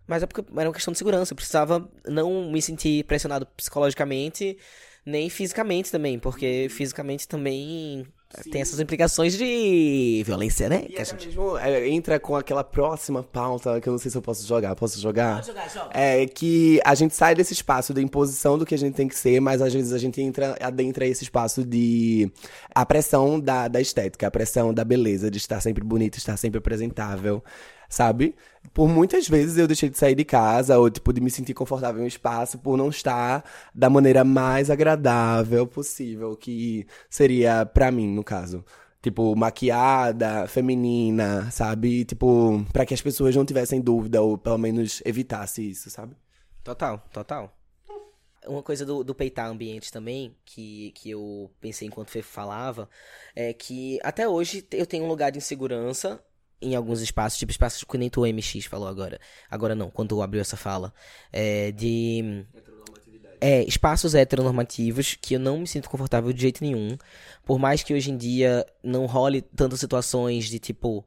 Mas 0.07 0.23
é 0.23 0.27
porque 0.27 0.43
era 0.57 0.69
uma 0.69 0.75
questão 0.75 0.93
de 0.93 0.99
segurança, 0.99 1.33
eu 1.33 1.37
precisava 1.37 1.87
não 2.07 2.51
me 2.51 2.63
sentir 2.63 3.05
pressionado 3.05 3.45
psicologicamente, 3.55 4.57
nem 5.05 5.29
fisicamente 5.29 5.91
também, 5.91 6.19
porque 6.19 6.69
fisicamente 6.71 7.29
também 7.29 8.07
tem 8.51 8.61
essas 8.61 8.81
implicações 8.81 9.37
de 9.37 10.23
violência, 10.25 10.69
né? 10.69 10.85
E 10.89 10.93
Que 10.93 10.99
a 10.99 11.03
até 11.03 11.11
gente... 11.13 11.27
mesmo 11.27 11.59
é, 11.59 11.89
entra 11.89 12.19
com 12.19 12.37
aquela 12.37 12.65
próxima 12.65 13.23
pauta 13.23 13.81
que 13.81 13.89
eu 13.89 13.93
não 13.93 13.99
sei 13.99 14.11
se 14.11 14.17
eu 14.17 14.23
posso 14.23 14.47
jogar. 14.47 14.75
Posso 14.77 15.01
jogar? 15.01 15.37
Pode 15.37 15.47
jogar, 15.47 15.71
joga. 15.71 15.91
É 15.93 16.27
que 16.27 16.81
a 16.85 16.95
gente 16.95 17.15
sai 17.15 17.35
desse 17.35 17.53
espaço 17.53 17.93
de 17.95 18.03
imposição 18.03 18.59
do 18.59 18.67
que 18.67 18.75
a 18.75 18.79
gente 18.79 18.95
tem 18.95 19.09
que 19.09 19.17
ser, 19.17 19.41
mas 19.41 19.63
às 19.63 19.73
vezes 19.73 19.93
a 19.93 19.99
gente 19.99 20.21
entra, 20.21 20.57
adentra 20.61 21.07
esse 21.07 21.25
espaço 21.25 21.65
de 21.65 22.31
a 22.75 22.85
pressão 22.85 23.41
da, 23.41 23.69
da 23.69 23.81
estética, 23.81 24.27
a 24.27 24.31
pressão 24.31 24.73
da 24.73 24.85
beleza, 24.85 25.31
de 25.31 25.39
estar 25.39 25.61
sempre 25.61 25.83
bonito, 25.85 26.19
estar 26.19 26.37
sempre 26.37 26.59
apresentável, 26.59 27.43
sabe? 27.89 28.35
Por 28.73 28.89
muitas 28.89 29.29
vezes 29.29 29.57
eu 29.57 29.67
deixei 29.67 29.89
de 29.89 29.99
sair 29.99 30.15
de 30.15 30.25
casa 30.25 30.79
ou 30.79 30.91
tipo 30.91 31.13
de 31.13 31.21
me 31.21 31.31
sentir 31.31 31.55
confortável 31.55 32.01
em 32.01 32.05
um 32.05 32.09
espaço 32.09 32.59
por 32.59 32.77
não 32.77 32.89
estar 32.89 33.45
da 33.75 33.89
maneira 33.89 34.25
mais 34.25 34.71
agradável 34.71 35.67
possível, 35.67 36.37
que 36.37 36.87
seria 37.09 37.65
pra 37.67 37.91
mim, 37.91 38.09
no 38.09 38.25
caso. 38.25 38.65
Tipo, 39.03 39.37
maquiada, 39.37 40.49
feminina, 40.49 41.49
sabe? 41.51 42.05
Tipo, 42.05 42.65
pra 42.73 42.85
que 42.85 42.93
as 42.93 43.01
pessoas 43.01 43.37
não 43.37 43.45
tivessem 43.45 43.81
dúvida 43.81 44.21
ou 44.21 44.37
pelo 44.37 44.59
menos 44.59 45.01
evitasse 45.05 45.71
isso, 45.71 45.89
sabe? 45.91 46.17
Total, 46.65 46.99
total. 47.13 47.57
Uma 48.45 48.63
coisa 48.63 48.85
do, 48.85 49.05
do 49.05 49.15
peitar 49.15 49.49
ambientes 49.49 49.91
também, 49.91 50.35
que, 50.45 50.93
que 50.97 51.11
eu 51.11 51.51
pensei 51.61 51.87
enquanto 51.87 52.11
Fefo 52.11 52.29
falava, 52.29 52.89
é 53.35 53.53
que 53.53 53.99
até 54.03 54.29
hoje 54.29 54.67
eu 54.73 54.87
tenho 54.87 55.05
um 55.05 55.09
lugar 55.09 55.31
de 55.31 55.39
insegurança 55.39 56.21
em 56.61 56.75
alguns 56.75 57.01
espaços, 57.01 57.39
tipo 57.39 57.53
espaços 57.53 57.85
que 57.85 57.99
nem 57.99 58.11
tu 58.11 58.23
MX 58.27 58.65
falou 58.67 58.89
agora. 58.89 59.21
Agora 59.51 59.75
não, 59.75 59.91
quando 59.91 60.21
abriu 60.23 60.41
essa 60.41 60.57
fala. 60.57 60.93
É, 61.33 61.73
de. 61.73 62.45
É, 63.39 63.63
espaços 63.65 64.15
heteronormativos 64.15 65.15
que 65.21 65.35
eu 65.35 65.41
não 65.41 65.59
me 65.59 65.67
sinto 65.67 65.91
confortável 65.91 66.33
de 66.33 66.41
jeito 66.41 66.65
nenhum. 66.65 66.97
Por 67.45 67.59
mais 67.59 67.83
que 67.83 67.93
hoje 67.93 68.11
em 68.11 68.17
dia 68.17 68.67
não 68.83 69.05
role 69.07 69.43
tantas 69.43 69.79
situações 69.81 70.47
de 70.47 70.59
tipo 70.59 71.07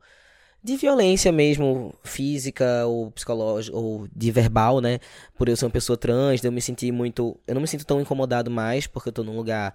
de 0.61 0.75
violência 0.75 1.31
mesmo, 1.31 1.93
física 2.03 2.85
ou 2.85 3.11
psicológica, 3.11 3.75
ou 3.75 4.07
de 4.13 4.31
verbal, 4.31 4.81
né? 4.81 4.99
Por 5.37 5.47
eu 5.47 5.55
ser 5.55 5.65
uma 5.65 5.71
pessoa 5.71 5.97
trans, 5.97 6.43
eu 6.43 6.51
me 6.51 6.61
sentir 6.61 6.91
muito. 6.91 7.39
Eu 7.47 7.55
não 7.55 7.61
me 7.61 7.67
sinto 7.67 7.85
tão 7.85 8.01
incomodado 8.01 8.51
mais, 8.51 8.85
porque 8.85 9.09
eu 9.09 9.13
tô 9.13 9.23
num 9.23 9.35
lugar 9.35 9.73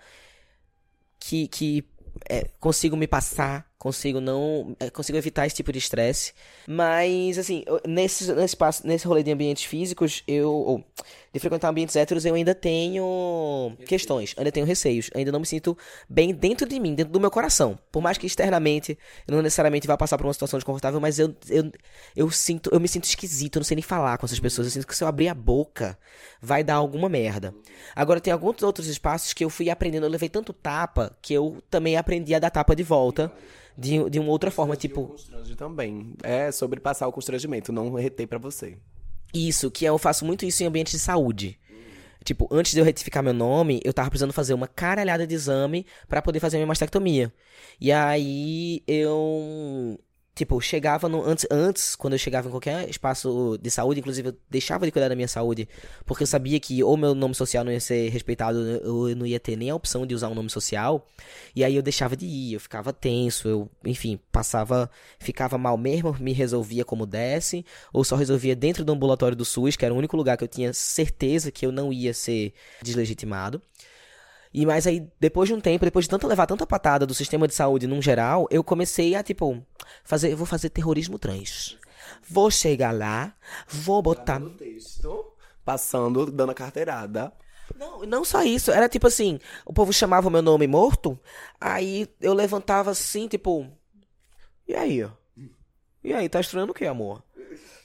que, 1.18 1.48
que 1.48 1.84
é, 2.28 2.48
consigo 2.60 2.96
me 2.96 3.06
passar, 3.06 3.66
consigo 3.78 4.20
não. 4.20 4.76
é, 4.80 4.90
consigo 4.90 5.18
evitar 5.18 5.46
esse 5.46 5.56
tipo 5.56 5.72
de 5.72 5.78
estresse. 5.78 6.32
Mas, 6.66 7.38
assim, 7.38 7.64
nesse, 7.86 8.32
nesse, 8.32 8.56
passo, 8.56 8.86
nesse 8.86 9.06
rolê 9.06 9.22
de 9.22 9.30
ambientes 9.30 9.64
físicos, 9.64 10.22
eu. 10.26 10.50
ou, 10.50 10.84
de 11.34 11.40
frequentar 11.40 11.68
ambientes 11.68 11.96
héteros, 11.96 12.24
eu 12.24 12.32
ainda 12.36 12.54
tenho 12.54 13.76
questões, 13.86 14.36
ainda 14.38 14.52
tenho 14.52 14.64
receios, 14.64 15.10
ainda 15.16 15.32
não 15.32 15.40
me 15.40 15.46
sinto 15.46 15.76
bem 16.08 16.32
dentro 16.32 16.64
de 16.68 16.78
mim, 16.78 16.94
dentro 16.94 17.12
do 17.12 17.18
meu 17.18 17.30
coração. 17.30 17.76
Por 17.90 18.00
mais 18.00 18.16
que 18.16 18.24
externamente 18.24 18.96
eu 19.26 19.34
não 19.34 19.42
necessariamente 19.42 19.84
vá 19.84 19.96
passar 19.96 20.16
por 20.16 20.26
uma 20.28 20.32
situação 20.32 20.58
desconfortável, 20.58 21.00
mas 21.00 21.18
eu, 21.18 21.34
eu, 21.48 21.72
eu 22.14 22.30
sinto, 22.30 22.70
eu 22.72 22.78
me 22.78 22.86
sinto 22.86 23.04
esquisito, 23.04 23.56
eu 23.56 23.60
não 23.60 23.64
sei 23.64 23.74
nem 23.74 23.82
falar 23.82 24.16
com 24.16 24.26
essas 24.26 24.38
pessoas. 24.38 24.68
Eu 24.68 24.70
sinto 24.70 24.86
que 24.86 24.96
se 24.96 25.02
eu 25.02 25.08
abrir 25.08 25.26
a 25.26 25.34
boca, 25.34 25.98
vai 26.40 26.62
dar 26.62 26.74
alguma 26.74 27.08
merda. 27.08 27.52
Agora, 27.96 28.20
tem 28.20 28.32
alguns 28.32 28.62
outros 28.62 28.86
espaços 28.86 29.32
que 29.32 29.44
eu 29.44 29.50
fui 29.50 29.68
aprendendo, 29.68 30.06
eu 30.06 30.10
levei 30.10 30.28
tanto 30.28 30.52
tapa 30.52 31.16
que 31.20 31.34
eu 31.34 31.60
também 31.68 31.96
aprendi 31.96 32.32
a 32.32 32.38
dar 32.38 32.50
tapa 32.50 32.76
de 32.76 32.84
volta. 32.84 33.32
De, 33.76 34.08
de 34.08 34.20
uma 34.20 34.30
outra 34.30 34.50
forma, 34.50 34.76
tipo, 34.76 35.08
Constrange 35.08 35.56
também. 35.56 36.14
É 36.22 36.52
sobre 36.52 36.80
passar 36.80 37.08
o 37.08 37.12
constrangimento, 37.12 37.72
não 37.72 37.92
reter 37.94 38.26
pra 38.26 38.38
você. 38.38 38.78
Isso, 39.32 39.70
que 39.70 39.84
eu 39.84 39.98
faço 39.98 40.24
muito 40.24 40.44
isso 40.44 40.62
em 40.62 40.66
ambientes 40.66 40.92
de 40.92 40.98
saúde. 41.00 41.58
Tipo, 42.24 42.48
antes 42.50 42.72
de 42.72 42.78
eu 42.78 42.84
retificar 42.84 43.22
meu 43.22 43.34
nome, 43.34 43.80
eu 43.84 43.92
tava 43.92 44.08
precisando 44.08 44.32
fazer 44.32 44.54
uma 44.54 44.66
caralhada 44.66 45.26
de 45.26 45.34
exame 45.34 45.86
pra 46.08 46.22
poder 46.22 46.40
fazer 46.40 46.56
minha 46.56 46.66
mastectomia. 46.66 47.30
E 47.78 47.92
aí 47.92 48.82
eu 48.86 50.00
Tipo, 50.34 50.60
chegava 50.60 51.08
no, 51.08 51.24
antes, 51.24 51.46
antes, 51.48 51.94
quando 51.94 52.14
eu 52.14 52.18
chegava 52.18 52.48
em 52.48 52.50
qualquer 52.50 52.88
espaço 52.90 53.56
de 53.62 53.70
saúde, 53.70 54.00
inclusive 54.00 54.30
eu 54.30 54.36
deixava 54.50 54.84
de 54.84 54.90
cuidar 54.90 55.08
da 55.08 55.14
minha 55.14 55.28
saúde, 55.28 55.68
porque 56.04 56.24
eu 56.24 56.26
sabia 56.26 56.58
que 56.58 56.82
ou 56.82 56.96
meu 56.96 57.14
nome 57.14 57.36
social 57.36 57.62
não 57.62 57.70
ia 57.70 57.78
ser 57.78 58.08
respeitado, 58.08 58.58
ou 58.84 59.08
eu 59.08 59.14
não 59.14 59.24
ia 59.24 59.38
ter 59.38 59.56
nem 59.56 59.70
a 59.70 59.76
opção 59.76 60.04
de 60.04 60.12
usar 60.12 60.28
um 60.28 60.34
nome 60.34 60.50
social. 60.50 61.06
E 61.54 61.62
aí 61.62 61.76
eu 61.76 61.82
deixava 61.82 62.16
de 62.16 62.26
ir, 62.26 62.54
eu 62.54 62.60
ficava 62.60 62.92
tenso, 62.92 63.48
eu, 63.48 63.70
enfim, 63.84 64.18
passava, 64.32 64.90
ficava 65.20 65.56
mal 65.56 65.76
mesmo, 65.76 66.16
me 66.18 66.32
resolvia 66.32 66.84
como 66.84 67.06
desse, 67.06 67.64
ou 67.92 68.02
só 68.02 68.16
resolvia 68.16 68.56
dentro 68.56 68.84
do 68.84 68.92
ambulatório 68.92 69.36
do 69.36 69.44
SUS, 69.44 69.76
que 69.76 69.84
era 69.84 69.94
o 69.94 69.96
único 69.96 70.16
lugar 70.16 70.36
que 70.36 70.42
eu 70.42 70.48
tinha 70.48 70.72
certeza 70.72 71.52
que 71.52 71.64
eu 71.64 71.70
não 71.70 71.92
ia 71.92 72.12
ser 72.12 72.52
deslegitimado. 72.82 73.62
E 74.54 74.64
mais 74.64 74.86
aí, 74.86 75.10
depois 75.18 75.48
de 75.48 75.54
um 75.54 75.60
tempo, 75.60 75.84
depois 75.84 76.04
de 76.04 76.08
tanto 76.08 76.28
levar 76.28 76.46
tanta 76.46 76.64
patada 76.64 77.04
do 77.04 77.12
sistema 77.12 77.48
de 77.48 77.54
saúde 77.54 77.88
num 77.88 78.00
geral, 78.00 78.46
eu 78.52 78.62
comecei 78.62 79.16
a, 79.16 79.22
tipo, 79.22 79.60
fazer, 80.04 80.30
eu 80.30 80.36
vou 80.36 80.46
fazer 80.46 80.70
terrorismo 80.70 81.18
trans. 81.18 81.76
Vou 82.28 82.48
chegar 82.52 82.94
lá, 82.94 83.34
vou 83.66 84.00
botar. 84.00 84.40
Texto, 84.56 85.32
passando, 85.64 86.30
dando 86.30 86.50
a 86.50 86.54
carteirada. 86.54 87.32
Não, 87.76 88.02
não 88.06 88.24
só 88.24 88.44
isso, 88.44 88.70
era 88.70 88.88
tipo 88.88 89.08
assim, 89.08 89.40
o 89.66 89.72
povo 89.72 89.92
chamava 89.92 90.28
o 90.28 90.30
meu 90.30 90.42
nome 90.42 90.68
morto, 90.68 91.18
aí 91.60 92.06
eu 92.20 92.32
levantava 92.32 92.92
assim, 92.92 93.26
tipo. 93.26 93.66
E 94.68 94.74
aí? 94.76 95.04
E 96.04 96.12
aí, 96.12 96.28
tá 96.28 96.38
estranhando 96.38 96.70
o 96.70 96.74
que, 96.74 96.86
amor? 96.86 97.24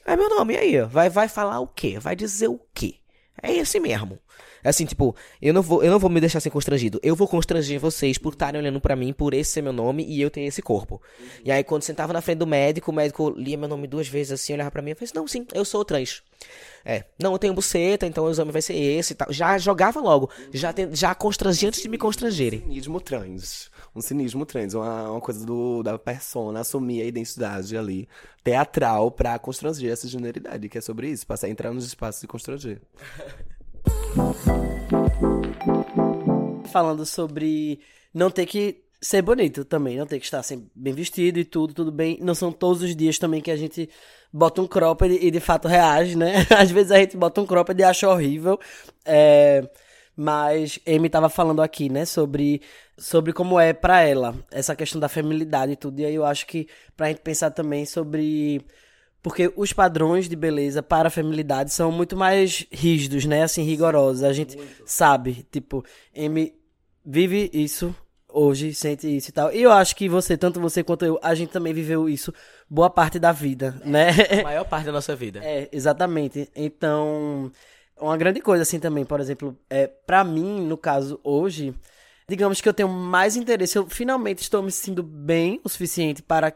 É 0.05 0.15
meu 0.15 0.29
nome, 0.29 0.53
e 0.53 0.57
aí? 0.57 0.81
Vai, 0.81 1.09
vai 1.09 1.27
falar 1.27 1.61
o 1.61 1.67
quê? 1.67 1.97
Vai 1.97 2.15
dizer 2.15 2.47
o 2.47 2.59
quê? 2.75 2.95
É 3.41 3.51
esse 3.53 3.79
mesmo. 3.79 4.19
É 4.63 4.69
assim, 4.69 4.85
tipo, 4.85 5.15
eu 5.41 5.53
não 5.53 5.61
vou, 5.61 5.83
eu 5.83 5.91
não 5.91 5.99
vou 5.99 6.09
me 6.09 6.19
deixar 6.19 6.39
ser 6.39 6.49
constrangido. 6.49 6.99
Eu 7.03 7.15
vou 7.15 7.27
constranger 7.27 7.79
vocês 7.79 8.17
por 8.17 8.33
estarem 8.33 8.59
olhando 8.59 8.79
para 8.79 8.95
mim, 8.95 9.13
por 9.13 9.33
esse 9.33 9.51
ser 9.51 9.61
meu 9.61 9.73
nome 9.73 10.05
e 10.05 10.21
eu 10.21 10.29
ter 10.29 10.41
esse 10.41 10.61
corpo. 10.61 11.01
Uhum. 11.19 11.27
E 11.45 11.51
aí, 11.51 11.63
quando 11.63 11.83
sentava 11.83 12.13
na 12.13 12.21
frente 12.21 12.39
do 12.39 12.47
médico, 12.47 12.91
o 12.91 12.93
médico 12.93 13.29
lia 13.29 13.57
meu 13.57 13.67
nome 13.67 13.87
duas 13.87 14.07
vezes 14.07 14.33
assim, 14.33 14.53
olhava 14.53 14.71
para 14.71 14.81
mim 14.81 14.91
e 14.91 14.95
falei 14.95 15.05
assim, 15.05 15.19
não, 15.19 15.27
sim, 15.27 15.45
eu 15.53 15.65
sou 15.65 15.83
trans. 15.85 16.21
É, 16.85 17.03
não, 17.21 17.33
eu 17.33 17.39
tenho 17.39 17.53
buceta, 17.53 18.05
então 18.05 18.23
o 18.25 18.29
exame 18.29 18.51
vai 18.51 18.61
ser 18.61 18.73
esse 18.73 19.13
e 19.13 19.15
tal. 19.15 19.31
Já 19.31 19.57
jogava 19.57 19.99
logo, 19.99 20.29
já, 20.53 20.71
tem, 20.71 20.93
já 20.95 21.13
constrangia 21.13 21.67
antes 21.67 21.81
de 21.81 21.89
me 21.89 21.97
constrangerem. 21.97 22.59
Um 22.59 22.69
cinismo 22.69 23.01
trans. 23.01 23.69
Um 23.95 24.01
cinismo 24.01 24.45
trans, 24.45 24.73
uma, 24.73 25.11
uma 25.11 25.21
coisa 25.21 25.45
do, 25.45 25.83
da 25.83 25.97
persona, 25.97 26.61
assumir 26.61 27.01
a 27.01 27.05
identidade 27.05 27.75
ali, 27.77 28.07
teatral, 28.43 29.11
pra 29.11 29.37
constranger 29.37 29.91
essa 29.91 30.07
generalidade, 30.07 30.69
que 30.69 30.77
é 30.77 30.81
sobre 30.81 31.09
isso, 31.09 31.27
passar 31.27 31.47
a 31.47 31.49
entrar 31.49 31.73
nos 31.73 31.85
espaços 31.85 32.23
e 32.23 32.27
constranger. 32.27 32.81
Falando 36.71 37.05
sobre 37.05 37.79
não 38.13 38.29
ter 38.29 38.45
que 38.45 38.83
ser 39.01 39.21
bonito 39.21 39.63
também, 39.63 39.97
não 39.97 40.05
ter 40.05 40.19
que 40.19 40.25
estar 40.25 40.43
sempre 40.43 40.69
bem 40.75 40.93
vestido 40.93 41.39
e 41.39 41.45
tudo, 41.45 41.73
tudo 41.73 41.91
bem. 41.91 42.17
Não 42.21 42.35
são 42.35 42.51
todos 42.51 42.81
os 42.81 42.95
dias 42.95 43.17
também 43.17 43.41
que 43.41 43.51
a 43.51 43.55
gente 43.55 43.89
bota 44.31 44.61
um 44.61 44.67
cropped 44.67 45.13
e 45.13 45.31
de 45.31 45.39
fato 45.39 45.67
reage, 45.67 46.17
né? 46.17 46.45
Às 46.57 46.71
vezes 46.71 46.91
a 46.91 46.99
gente 46.99 47.15
bota 47.15 47.41
um 47.41 47.45
cropped 47.45 47.79
e 47.79 47.83
acha 47.83 48.09
horrível. 48.09 48.59
É... 49.05 49.67
Mas 50.15 50.79
Amy 50.85 51.09
tava 51.09 51.29
falando 51.29 51.61
aqui, 51.61 51.87
né, 51.87 52.03
sobre, 52.03 52.61
sobre 52.97 53.31
como 53.31 53.57
é 53.57 53.71
para 53.71 54.01
ela 54.01 54.35
essa 54.51 54.75
questão 54.75 54.99
da 54.99 55.07
feminilidade 55.07 55.71
e 55.71 55.75
tudo. 55.77 55.97
E 56.01 56.05
aí 56.05 56.13
eu 56.13 56.25
acho 56.25 56.45
que 56.45 56.67
pra 56.97 57.07
gente 57.07 57.21
pensar 57.21 57.51
também 57.51 57.85
sobre 57.85 58.65
porque 59.21 59.51
os 59.55 59.73
padrões 59.73 60.29
de 60.29 60.35
beleza 60.35 60.81
para 60.81 61.07
a 61.07 61.11
feminilidade 61.11 61.73
são 61.73 61.91
muito 61.91 62.15
mais 62.15 62.65
rígidos, 62.71 63.25
né? 63.25 63.43
Assim, 63.43 63.63
rigorosos. 63.63 64.23
A 64.23 64.33
gente 64.33 64.55
muito. 64.57 64.83
sabe, 64.85 65.45
tipo, 65.51 65.83
M 66.13 66.53
vive 67.05 67.49
isso 67.53 67.93
hoje, 68.31 68.73
sente 68.73 69.07
isso 69.15 69.29
e 69.29 69.33
tal. 69.33 69.51
E 69.51 69.61
eu 69.61 69.71
acho 69.71 69.95
que 69.95 70.07
você, 70.07 70.37
tanto 70.37 70.59
você 70.59 70.83
quanto 70.83 71.03
eu, 71.03 71.19
a 71.21 71.33
gente 71.33 71.51
também 71.51 71.73
viveu 71.73 72.07
isso 72.07 72.33
boa 72.69 72.89
parte 72.89 73.19
da 73.19 73.31
vida, 73.31 73.81
né? 73.83 74.09
A 74.39 74.43
maior 74.43 74.65
parte 74.65 74.85
da 74.85 74.91
nossa 74.91 75.15
vida. 75.15 75.41
É, 75.43 75.67
exatamente. 75.71 76.49
Então, 76.55 77.51
uma 77.99 78.15
grande 78.15 78.39
coisa 78.39 78.61
assim 78.61 78.79
também, 78.79 79.03
por 79.03 79.19
exemplo, 79.19 79.57
é 79.69 79.87
para 79.87 80.23
mim, 80.23 80.61
no 80.61 80.77
caso 80.77 81.19
hoje, 81.23 81.73
digamos 82.27 82.61
que 82.61 82.69
eu 82.69 82.73
tenho 82.73 82.89
mais 82.89 83.35
interesse, 83.35 83.77
eu 83.77 83.87
finalmente 83.87 84.41
estou 84.43 84.61
me 84.61 84.71
sentindo 84.71 85.03
bem 85.03 85.59
o 85.63 85.69
suficiente 85.69 86.21
para 86.21 86.53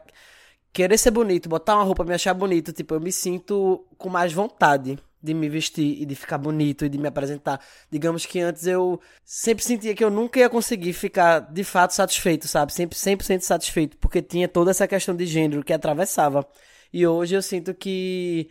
querer 0.74 0.98
ser 0.98 1.12
bonito, 1.12 1.48
botar 1.48 1.76
uma 1.76 1.84
roupa, 1.84 2.04
me 2.04 2.12
achar 2.12 2.34
bonito, 2.34 2.72
tipo, 2.72 2.94
eu 2.94 3.00
me 3.00 3.12
sinto 3.12 3.86
com 3.96 4.10
mais 4.10 4.32
vontade 4.32 4.98
de 5.22 5.32
me 5.32 5.48
vestir 5.48 6.02
e 6.02 6.04
de 6.04 6.14
ficar 6.16 6.36
bonito 6.36 6.84
e 6.84 6.88
de 6.88 6.98
me 6.98 7.06
apresentar. 7.06 7.60
Digamos 7.90 8.26
que 8.26 8.40
antes 8.40 8.66
eu 8.66 9.00
sempre 9.24 9.64
sentia 9.64 9.94
que 9.94 10.04
eu 10.04 10.10
nunca 10.10 10.40
ia 10.40 10.50
conseguir 10.50 10.92
ficar 10.92 11.38
de 11.38 11.62
fato 11.64 11.94
satisfeito, 11.94 12.48
sabe? 12.48 12.72
Sempre 12.74 12.98
100% 12.98 13.40
satisfeito, 13.40 13.96
porque 13.98 14.20
tinha 14.20 14.48
toda 14.48 14.72
essa 14.72 14.86
questão 14.86 15.14
de 15.16 15.24
gênero 15.24 15.64
que 15.64 15.72
atravessava. 15.72 16.46
E 16.92 17.06
hoje 17.06 17.36
eu 17.36 17.40
sinto 17.40 17.72
que 17.72 18.50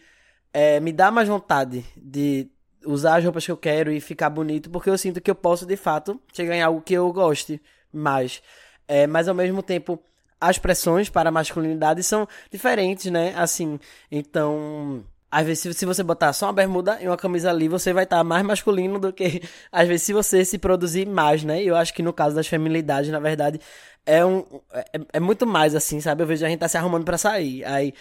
é, 0.53 0.79
me 0.79 0.93
dá 0.93 1.11
mais 1.11 1.27
vontade 1.27 1.85
de 1.95 2.49
usar 2.85 3.17
as 3.17 3.23
roupas 3.23 3.45
que 3.45 3.51
eu 3.51 3.57
quero 3.57 3.91
e 3.91 3.99
ficar 3.99 4.29
bonito, 4.29 4.69
porque 4.69 4.89
eu 4.89 4.97
sinto 4.97 5.21
que 5.21 5.29
eu 5.29 5.35
posso 5.35 5.65
de 5.65 5.75
fato 5.75 6.19
chegar 6.33 6.55
em 6.55 6.61
algo 6.61 6.81
que 6.81 6.93
eu 6.93 7.11
goste 7.11 7.61
mais. 7.91 8.41
É, 8.87 9.05
mas 9.05 9.27
ao 9.27 9.35
mesmo 9.35 9.61
tempo 9.61 10.01
as 10.47 10.57
pressões 10.57 11.09
para 11.09 11.29
a 11.29 11.31
masculinidade 11.31 12.03
são 12.03 12.27
diferentes, 12.51 13.11
né? 13.11 13.33
Assim, 13.35 13.79
então. 14.11 15.03
Às 15.31 15.47
vezes, 15.47 15.75
se 15.75 15.85
você 15.85 16.03
botar 16.03 16.31
só 16.31 16.45
uma 16.45 16.53
bermuda 16.53 16.99
e 17.01 17.07
uma 17.07 17.17
camisa 17.17 17.49
ali, 17.49 17.67
você 17.67 17.91
vai 17.91 18.03
estar 18.03 18.23
mais 18.23 18.45
masculino 18.45 18.99
do 18.99 19.11
que, 19.11 19.41
às 19.71 19.87
vezes, 19.87 20.03
se 20.03 20.13
você 20.13 20.45
se 20.45 20.59
produzir 20.59 21.07
mais, 21.07 21.43
né? 21.43 21.63
Eu 21.63 21.75
acho 21.75 21.91
que 21.91 22.03
no 22.03 22.13
caso 22.13 22.35
das 22.35 22.45
feminilidades, 22.45 23.09
na 23.09 23.19
verdade, 23.19 23.59
é 24.05 24.23
um. 24.23 24.45
É, 24.71 24.85
é 25.13 25.19
muito 25.19 25.47
mais 25.47 25.73
assim, 25.73 25.99
sabe? 25.99 26.21
Eu 26.21 26.27
vejo 26.27 26.45
a 26.45 26.49
gente 26.49 26.59
tá 26.59 26.67
se 26.67 26.77
arrumando 26.77 27.05
para 27.05 27.17
sair. 27.17 27.65
Aí, 27.65 27.93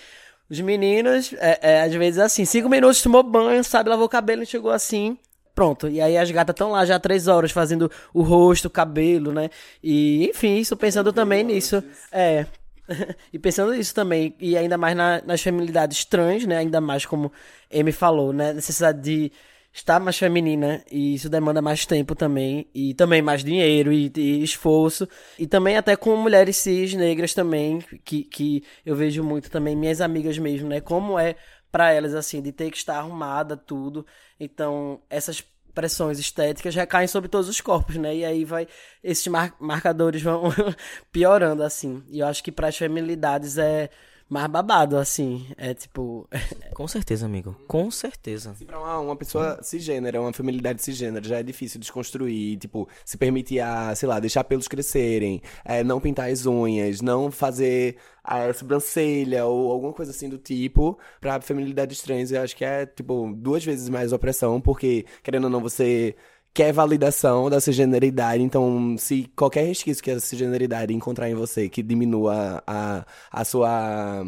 os 0.51 0.61
meninos, 0.61 1.33
é, 1.39 1.59
é, 1.63 1.83
às 1.83 1.95
vezes, 1.95 2.19
assim, 2.19 2.45
cinco 2.45 2.69
minutos 2.69 3.01
tomou 3.03 3.23
banho, 3.23 3.65
sabe? 3.65 3.89
Lavou 3.89 4.07
o 4.07 4.09
cabelo 4.09 4.43
e 4.43 4.47
chegou 4.47 4.71
assim. 4.71 5.17
Pronto, 5.55 5.89
e 5.89 6.01
aí 6.01 6.17
as 6.17 6.31
gatas 6.31 6.55
estão 6.55 6.71
lá 6.71 6.85
já 6.85 6.99
três 6.99 7.29
horas 7.29 7.51
fazendo 7.51 7.91
o 8.15 8.23
rosto, 8.23 8.67
o 8.67 8.71
cabelo, 8.71 9.33
né? 9.33 9.51
E, 9.83 10.29
enfim, 10.31 10.57
isso 10.57 10.77
pensando 10.77 11.13
também 11.13 11.45
nisso. 11.45 11.83
É. 12.11 12.47
e 13.33 13.39
pensando 13.39 13.73
nisso 13.73 13.95
também, 13.95 14.35
e 14.41 14.57
ainda 14.57 14.79
mais 14.79 14.97
na, 14.97 15.23
nas 15.25 15.43
feminilidades 15.43 16.05
trans, 16.05 16.47
né? 16.47 16.59
Ainda 16.59 16.81
mais 16.81 17.05
como 17.05 17.31
Amy 17.73 17.93
falou, 17.93 18.33
né? 18.33 18.53
Necessidade 18.53 19.01
de 19.01 19.33
estar 19.73 19.99
mais 20.01 20.19
feminina, 20.19 20.83
e 20.91 21.15
isso 21.15 21.29
demanda 21.29 21.63
mais 21.63 21.87
tempo 21.87 22.15
também, 22.15 22.67
e 22.75 22.93
também 22.95 23.23
mais 23.23 23.43
dinheiro 23.43 23.93
e, 23.93 24.13
e 24.17 24.43
esforço. 24.43 25.09
E 25.39 25.47
também 25.47 25.77
até 25.77 25.97
com 25.97 26.17
mulheres 26.17 26.57
cis 26.57 26.95
negras 26.95 27.33
também, 27.35 27.81
que, 28.05 28.25
que 28.25 28.63
eu 28.85 28.95
vejo 28.95 29.23
muito 29.23 29.51
também, 29.51 29.75
minhas 29.77 30.01
amigas 30.01 30.37
mesmo, 30.39 30.69
né? 30.69 30.81
Como 30.81 31.19
é 31.19 31.37
para 31.73 31.91
elas, 31.91 32.15
assim, 32.15 32.43
de 32.43 32.53
ter 32.53 32.71
que 32.71 32.77
estar 32.77 32.99
arrumada, 32.99 33.57
tudo. 33.57 34.07
Então, 34.39 35.01
essas 35.11 35.43
pressões 35.75 36.19
estéticas 36.19 36.75
recaem 36.75 37.09
sobre 37.09 37.29
todos 37.29 37.49
os 37.49 37.61
corpos, 37.61 37.97
né? 37.97 38.15
E 38.15 38.25
aí 38.25 38.45
vai 38.45 38.69
esses 39.03 39.27
mar 39.27 39.57
marcadores 39.59 40.23
vão 40.23 40.45
piorando 41.11 41.63
assim. 41.63 42.05
E 42.09 42.21
eu 42.21 42.27
acho 42.27 42.45
que 42.45 42.53
para 42.53 42.69
as 42.69 42.77
feminilidades 42.77 43.57
é 43.59 43.89
mais 44.33 44.47
babado, 44.49 44.97
assim. 44.97 45.47
É 45.57 45.75
tipo. 45.75 46.27
Com 46.75 46.89
certeza, 46.89 47.27
amigo. 47.27 47.55
Com 47.69 47.91
certeza. 47.91 48.55
Se 48.55 48.65
pra 48.65 48.79
uma, 48.79 48.99
uma 48.99 49.17
pessoa 49.17 49.63
cisgênera, 49.63 50.21
uma 50.21 50.33
familiaridade 50.33 50.83
cisgênera, 50.83 51.23
já 51.23 51.39
é 51.39 51.43
difícil 51.43 51.79
desconstruir, 51.79 52.57
tipo, 52.57 52.89
se 53.05 53.19
permitir 53.19 53.61
a, 53.61 53.95
sei 53.95 54.09
lá, 54.09 54.19
deixar 54.19 54.43
pelos 54.45 54.67
crescerem, 54.67 55.43
é, 55.65 55.85
não 55.85 56.01
pintar 56.01 56.31
as 56.31 56.47
unhas, 56.47 57.03
não 57.03 57.31
fazer 57.31 57.97
a 58.25 58.53
sobrancelha 58.55 59.45
ou 59.45 59.71
alguma 59.71 59.93
coisa 59.93 60.13
assim 60.13 60.29
do 60.29 60.39
tipo, 60.39 60.99
pra 61.21 61.41
feminilidades 61.41 62.01
trans, 62.01 62.31
eu 62.33 62.41
acho 62.41 62.57
que 62.57 62.65
é, 62.65 62.87
tipo, 62.87 63.33
duas 63.37 63.65
vezes 63.65 63.89
mais 63.89 64.13
opressão, 64.13 64.61
porque, 64.61 65.05
querendo 65.23 65.45
ou 65.45 65.51
não, 65.51 65.61
você 65.61 66.15
quer 66.55 66.73
validação 66.73 67.49
da 67.49 67.61
cisgeneridade. 67.61 68.43
Então, 68.43 68.97
se 68.99 69.31
qualquer 69.37 69.65
resquício 69.65 70.03
que 70.03 70.11
a 70.11 70.21
cisgeneridade 70.21 70.95
encontrar 70.95 71.31
em 71.31 71.35
você 71.35 71.69
que 71.69 71.83
diminua 71.83 72.63
a, 72.67 73.07
a 73.31 73.45
sua 73.45 74.25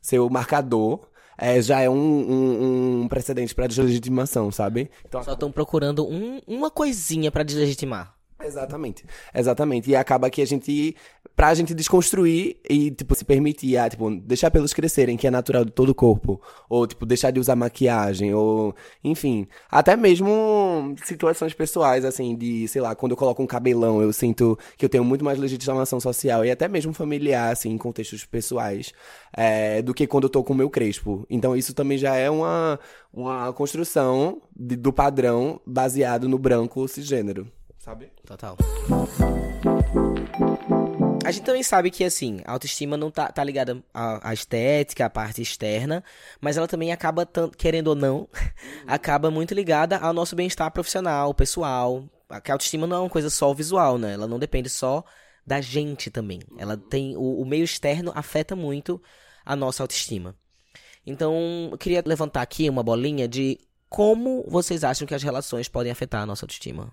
seu 0.00 0.28
marcador, 0.28 1.00
é, 1.38 1.60
já 1.62 1.80
é 1.80 1.88
um, 1.88 1.94
um, 1.94 3.02
um 3.02 3.08
precedente 3.08 3.54
para 3.54 3.66
deslegitimação, 3.66 4.50
sabe? 4.50 4.90
Então, 5.06 5.22
Só 5.22 5.32
estão 5.32 5.50
procurando 5.50 6.06
um, 6.06 6.40
uma 6.46 6.70
coisinha 6.70 7.30
para 7.30 7.42
deslegitimar. 7.42 8.14
Exatamente, 8.44 9.04
exatamente. 9.32 9.90
E 9.90 9.96
acaba 9.96 10.28
que 10.28 10.42
a 10.42 10.46
gente 10.46 10.96
pra 11.34 11.54
gente 11.54 11.74
desconstruir 11.74 12.56
e, 12.68 12.90
tipo, 12.90 13.14
se 13.14 13.24
permitir, 13.24 13.76
ah, 13.78 13.88
tipo, 13.88 14.10
deixar 14.10 14.50
pelos 14.50 14.72
crescerem, 14.72 15.16
que 15.16 15.26
é 15.26 15.30
natural 15.30 15.64
de 15.64 15.72
todo 15.72 15.88
o 15.88 15.94
corpo. 15.94 16.40
Ou, 16.68 16.86
tipo, 16.86 17.06
deixar 17.06 17.30
de 17.30 17.40
usar 17.40 17.56
maquiagem, 17.56 18.34
ou, 18.34 18.74
enfim. 19.02 19.46
Até 19.70 19.96
mesmo 19.96 20.94
situações 21.04 21.54
pessoais, 21.54 22.04
assim, 22.04 22.36
de, 22.36 22.68
sei 22.68 22.82
lá, 22.82 22.94
quando 22.94 23.12
eu 23.12 23.16
coloco 23.16 23.42
um 23.42 23.46
cabelão, 23.46 24.02
eu 24.02 24.12
sinto 24.12 24.58
que 24.76 24.84
eu 24.84 24.88
tenho 24.88 25.04
muito 25.04 25.24
mais 25.24 25.38
legitimação 25.38 25.98
social 25.98 26.44
e 26.44 26.50
até 26.50 26.68
mesmo 26.68 26.92
familiar, 26.92 27.50
assim, 27.52 27.70
em 27.70 27.78
contextos 27.78 28.24
pessoais, 28.24 28.92
é, 29.34 29.80
do 29.82 29.94
que 29.94 30.06
quando 30.06 30.24
eu 30.24 30.30
tô 30.30 30.44
com 30.44 30.52
o 30.52 30.56
meu 30.56 30.68
crespo. 30.70 31.26
Então, 31.30 31.56
isso 31.56 31.72
também 31.74 31.96
já 31.98 32.14
é 32.14 32.28
uma, 32.30 32.78
uma 33.12 33.52
construção 33.52 34.40
de- 34.54 34.76
do 34.76 34.92
padrão 34.92 35.60
baseado 35.66 36.28
no 36.28 36.38
branco 36.38 36.86
cisgênero, 36.86 37.48
sabe? 37.78 38.10
Total. 38.26 38.56
A 41.24 41.30
gente 41.30 41.44
também 41.44 41.62
sabe 41.62 41.90
que, 41.90 42.02
assim, 42.02 42.40
a 42.44 42.52
autoestima 42.52 42.96
não 42.96 43.10
tá, 43.10 43.28
tá 43.28 43.44
ligada 43.44 43.82
à, 43.94 44.30
à 44.30 44.34
estética, 44.34 45.06
à 45.06 45.10
parte 45.10 45.40
externa, 45.40 46.02
mas 46.40 46.56
ela 46.56 46.66
também 46.66 46.92
acaba, 46.92 47.28
querendo 47.56 47.88
ou 47.88 47.94
não, 47.94 48.28
acaba 48.86 49.30
muito 49.30 49.54
ligada 49.54 49.98
ao 49.98 50.12
nosso 50.12 50.34
bem-estar 50.34 50.70
profissional, 50.72 51.32
pessoal. 51.32 52.04
A 52.28 52.40
que 52.40 52.50
a 52.50 52.54
autoestima 52.54 52.86
não 52.86 52.96
é 52.96 53.00
uma 53.00 53.10
coisa 53.10 53.30
só 53.30 53.54
visual, 53.54 53.98
né? 53.98 54.14
Ela 54.14 54.26
não 54.26 54.38
depende 54.38 54.68
só 54.68 55.04
da 55.46 55.60
gente 55.60 56.10
também. 56.10 56.40
Ela 56.58 56.76
tem. 56.76 57.16
O, 57.16 57.40
o 57.40 57.46
meio 57.46 57.64
externo 57.64 58.10
afeta 58.14 58.56
muito 58.56 59.00
a 59.44 59.54
nossa 59.54 59.82
autoestima. 59.82 60.34
Então, 61.06 61.68
eu 61.70 61.78
queria 61.78 62.02
levantar 62.04 62.42
aqui 62.42 62.68
uma 62.68 62.82
bolinha 62.82 63.28
de 63.28 63.58
como 63.88 64.44
vocês 64.48 64.82
acham 64.82 65.06
que 65.06 65.14
as 65.14 65.22
relações 65.22 65.68
podem 65.68 65.92
afetar 65.92 66.22
a 66.22 66.26
nossa 66.26 66.44
autoestima. 66.44 66.90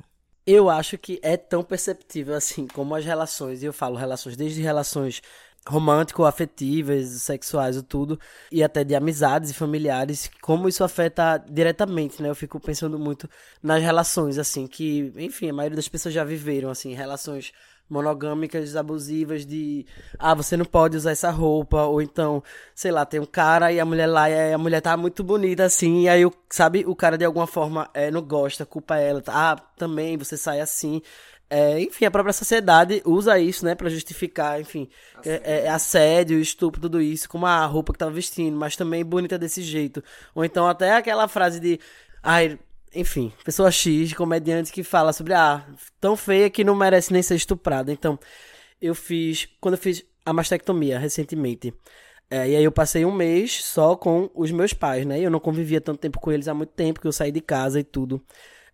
Eu 0.52 0.68
acho 0.68 0.98
que 0.98 1.20
é 1.22 1.38
tão 1.38 1.64
perceptível 1.64 2.34
assim 2.34 2.66
como 2.66 2.96
as 2.96 3.06
relações, 3.06 3.62
e 3.62 3.68
eu 3.68 3.72
falo 3.72 3.96
relações 3.96 4.36
desde 4.36 4.64
relações 4.64 5.22
romântico, 5.68 6.26
afetivas, 6.26 7.08
sexuais, 7.22 7.78
o 7.78 7.84
tudo, 7.84 8.20
e 8.52 8.64
até 8.64 8.84
de 8.84 8.96
amizades 8.96 9.52
e 9.52 9.54
familiares, 9.54 10.28
como 10.42 10.68
isso 10.68 10.84
afeta 10.84 11.38
diretamente, 11.38 12.20
né? 12.24 12.30
Eu 12.30 12.36
fico 12.36 12.60
pensando 12.60 12.98
muito 12.98 13.30
nas 13.62 13.84
relações 13.84 14.40
assim 14.40 14.66
que, 14.66 15.14
enfim, 15.18 15.52
a 15.52 15.54
maioria 15.54 15.76
das 15.76 15.88
pessoas 15.88 16.16
já 16.16 16.24
viveram 16.24 16.72
assim, 16.72 16.96
relações 16.96 17.52
monogâmicas, 17.90 18.76
abusivas 18.76 19.46
de 19.46 19.86
ah, 20.18 20.34
você 20.34 20.56
não 20.56 20.66
pode 20.66 20.96
usar 20.96 21.12
essa 21.12 21.32
roupa, 21.32 21.84
ou 21.84 22.02
então, 22.02 22.44
sei 22.76 22.92
lá, 22.92 23.06
tem 23.06 23.20
um 23.20 23.26
cara 23.26 23.72
e 23.72 23.80
a 23.80 23.86
mulher 23.86 24.08
lá, 24.08 24.30
e 24.30 24.54
a 24.54 24.58
mulher 24.58 24.82
tá 24.82 24.96
muito 24.96 25.24
bonita 25.24 25.66
assim, 25.66 26.04
e 26.04 26.10
aí, 26.10 26.22
sabe, 26.50 26.86
o 26.86 26.96
cara 26.96 27.18
de 27.18 27.26
alguma 27.26 27.48
forma 27.48 27.90
é, 27.94 28.12
não 28.12 28.22
gosta, 28.22 28.66
culpa 28.66 28.98
ela, 28.98 29.22
tá, 29.22 29.34
ah, 29.34 29.56
também 29.78 30.18
você 30.18 30.38
sai 30.38 30.62
assim. 30.62 31.02
É, 31.52 31.80
enfim, 31.82 32.06
a 32.06 32.12
própria 32.12 32.32
sociedade 32.32 33.02
usa 33.04 33.40
isso, 33.40 33.66
né, 33.66 33.74
pra 33.74 33.90
justificar, 33.90 34.62
enfim, 34.62 34.88
é, 35.26 35.64
é, 35.66 35.70
assédio, 35.70 36.40
estupro, 36.40 36.80
tudo 36.80 37.02
isso, 37.02 37.28
como 37.28 37.48
a 37.48 37.66
roupa 37.66 37.92
que 37.92 37.98
tava 37.98 38.12
vestindo, 38.12 38.56
mas 38.56 38.76
também 38.76 39.04
bonita 39.04 39.36
desse 39.38 39.64
jeito. 39.64 40.04
Ou 40.36 40.46
então 40.46 40.68
até 40.68 40.94
aquela 40.96 41.28
frase 41.28 41.60
de, 41.60 41.80
ai, 42.22 42.60
enfim, 42.94 43.32
pessoa 43.44 43.72
X, 43.72 44.14
comediante 44.14 44.72
que 44.72 44.84
fala 44.84 45.14
sobre, 45.14 45.34
ah, 45.34 45.66
tão 46.00 46.16
feia 46.16 46.50
que 46.50 46.64
não 46.64 46.76
merece 46.76 47.14
nem 47.14 47.22
ser 47.22 47.36
estuprada. 47.36 47.92
Então, 47.92 48.20
eu 48.82 48.96
fiz, 48.96 49.48
quando 49.60 49.76
eu 49.76 49.80
fiz 49.80 50.06
a 50.26 50.34
mastectomia 50.34 51.00
recentemente, 51.00 51.74
é, 52.30 52.50
e 52.50 52.56
aí 52.56 52.64
eu 52.64 52.72
passei 52.72 53.06
um 53.06 53.12
mês 53.12 53.64
só 53.64 53.96
com 53.96 54.30
os 54.36 54.52
meus 54.52 54.74
pais, 54.74 55.06
né? 55.06 55.20
Eu 55.20 55.32
não 55.32 55.40
convivia 55.40 55.82
tanto 55.82 56.00
tempo 56.00 56.20
com 56.20 56.32
eles 56.32 56.48
há 56.48 56.54
muito 56.54 56.72
tempo, 56.74 57.00
que 57.00 57.08
eu 57.08 57.12
saí 57.12 57.32
de 57.32 57.42
casa 57.42 57.80
e 57.80 57.84
tudo. 57.84 58.22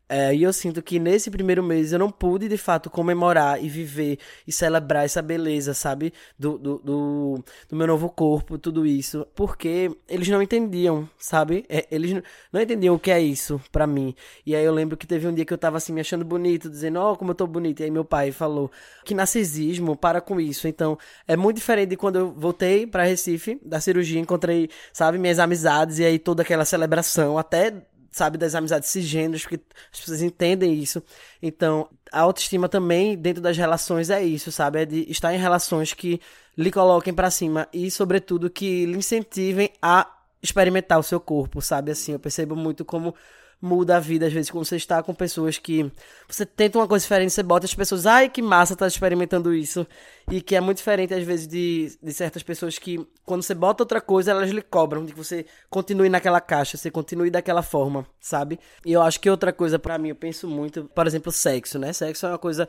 É, 0.08 0.36
e 0.36 0.44
eu 0.44 0.54
sinto 0.54 0.84
que 0.84 1.00
nesse 1.00 1.32
primeiro 1.32 1.64
mês 1.64 1.92
eu 1.92 1.98
não 1.98 2.12
pude 2.12 2.48
de 2.48 2.58
fato 2.58 2.92
comemorar 2.92 3.64
e 3.64 3.68
viver 3.68 4.20
e 4.46 4.52
celebrar 4.52 5.04
essa 5.04 5.20
beleza, 5.20 5.74
sabe? 5.74 6.14
Do, 6.38 6.60
do, 6.60 6.78
do, 6.78 7.44
do 7.68 7.76
meu 7.76 7.88
novo 7.88 8.08
corpo, 8.10 8.56
tudo 8.60 8.86
isso. 8.86 9.26
Porque 9.36 9.90
eles 10.08 10.28
não 10.28 10.44
entendiam, 10.44 11.10
sabe? 11.18 11.66
É, 11.68 11.88
eles 11.90 12.14
não- 12.52 12.62
entendiam 12.62 12.94
o 12.94 13.00
que 13.00 13.10
é 13.10 13.20
isso 13.20 13.60
pra 13.72 13.88
mim. 13.88 14.14
E 14.46 14.56
aí 14.56 14.64
eu 14.64 14.74
lembro 14.74 14.96
que 14.96 15.08
teve 15.08 15.28
um 15.28 15.34
dia 15.34 15.44
que 15.44 15.54
eu 15.54 15.58
tava 15.58 15.78
assim 15.78 15.92
me 15.92 16.02
achando 16.02 16.24
bonito, 16.24 16.70
dizendo, 16.70 17.00
ó, 17.00 17.16
como 17.16 17.32
eu 17.32 17.36
tô 17.36 17.48
bonito. 17.48 17.80
E 17.80 17.86
aí 17.86 17.92
meu 17.92 18.06
pai 18.06 18.32
falou 18.32 18.70
que 19.04 19.16
narcisismo, 19.16 19.96
para 19.96 20.22
com 20.22 20.40
isso. 20.40 20.68
Então 20.68 20.98
é 21.28 21.36
muito 21.36 21.58
diferente 21.58 21.90
de 21.90 21.98
quando 21.98 22.18
eu 22.18 22.32
voltei 22.32 22.86
pra 22.86 23.04
Recife 23.06 23.60
da 23.66 23.80
cirurgia, 23.82 24.20
encontrei, 24.20 24.70
sabe, 24.94 25.18
minhas 25.18 25.40
amizades 25.40 25.98
e 25.98 26.06
aí 26.06 26.20
toda 26.20 26.44
aquela 26.44 26.64
celebração, 26.66 27.38
até 27.40 27.74
sabe, 28.16 28.38
das 28.38 28.56
amizades 28.56 28.90
cisgêneros, 28.90 29.42
porque 29.42 29.60
as 29.92 30.00
pessoas 30.00 30.22
entendem 30.22 30.74
isso. 30.74 31.04
Então, 31.42 31.90
a 32.10 32.22
autoestima 32.22 32.70
também, 32.70 33.18
dentro 33.18 33.42
das 33.42 33.58
relações, 33.58 34.10
é 34.10 34.24
isso, 34.24 34.54
sabe? 34.54 34.82
É 34.82 34.86
de 34.86 35.12
estar 35.12 35.34
em 35.34 35.38
relações 35.38 35.94
que 35.94 36.22
lhe 36.58 36.72
coloquem 36.72 37.14
pra 37.14 37.30
cima 37.30 37.68
e, 37.74 37.92
sobretudo, 37.92 38.50
que 38.50 38.86
lhe 38.86 38.98
incentivem 38.98 39.70
a 39.82 40.10
experimentar 40.42 40.98
o 40.98 41.04
seu 41.04 41.20
corpo, 41.20 41.62
sabe? 41.62 41.92
Assim, 41.92 42.14
eu 42.14 42.20
percebo 42.20 42.56
muito 42.56 42.86
como 42.86 43.14
muda 43.62 43.98
a 43.98 44.00
vida, 44.00 44.28
às 44.28 44.34
vezes, 44.34 44.52
quando 44.52 44.66
você 44.66 44.76
está 44.76 45.02
com 45.02 45.14
pessoas 45.14 45.58
que 45.58 45.92
você 46.28 46.46
tenta 46.46 46.78
uma 46.78 46.88
coisa 46.88 47.04
diferente, 47.04 47.32
você 47.32 47.44
bota 47.44 47.66
as 47.66 47.74
pessoas, 47.74 48.06
ai, 48.06 48.30
que 48.30 48.42
massa, 48.42 48.76
tá 48.76 48.88
experimentando 48.88 49.54
isso. 49.54 49.86
E 50.30 50.42
que 50.42 50.56
é 50.56 50.62
muito 50.62 50.78
diferente, 50.78 51.14
às 51.14 51.24
vezes, 51.24 51.48
de, 51.48 51.98
de 52.02 52.14
certas 52.14 52.44
pessoas 52.44 52.78
que, 52.78 53.06
quando 53.26 53.44
você 53.44 53.54
bota 53.54 53.84
outra 53.84 54.02
coisa, 54.02 54.32
elas 54.32 54.50
lhe 54.50 54.62
cobram 54.62 55.06
de 55.06 55.14
que 55.14 55.18
você 55.18 55.46
continue 55.70 56.10
naquela 56.10 56.42
caixa, 56.42 56.78
você 56.78 56.92
continue 56.92 57.30
daquela 57.30 57.62
forma, 57.62 58.06
sabe? 58.20 58.60
E 58.86 58.92
eu 58.94 59.02
acho 59.02 59.20
que 59.20 59.30
outra 59.30 59.52
coisa, 59.54 59.80
pra 59.80 59.98
mim, 59.98 60.10
eu 60.10 60.16
penso 60.16 60.48
muito, 60.48 60.86
por 60.86 61.08
exemplo, 61.08 61.32
sexo, 61.32 61.80
né? 61.80 61.94
Sexo 61.94 62.26
é 62.26 62.30
uma 62.30 62.38
coisa 62.38 62.68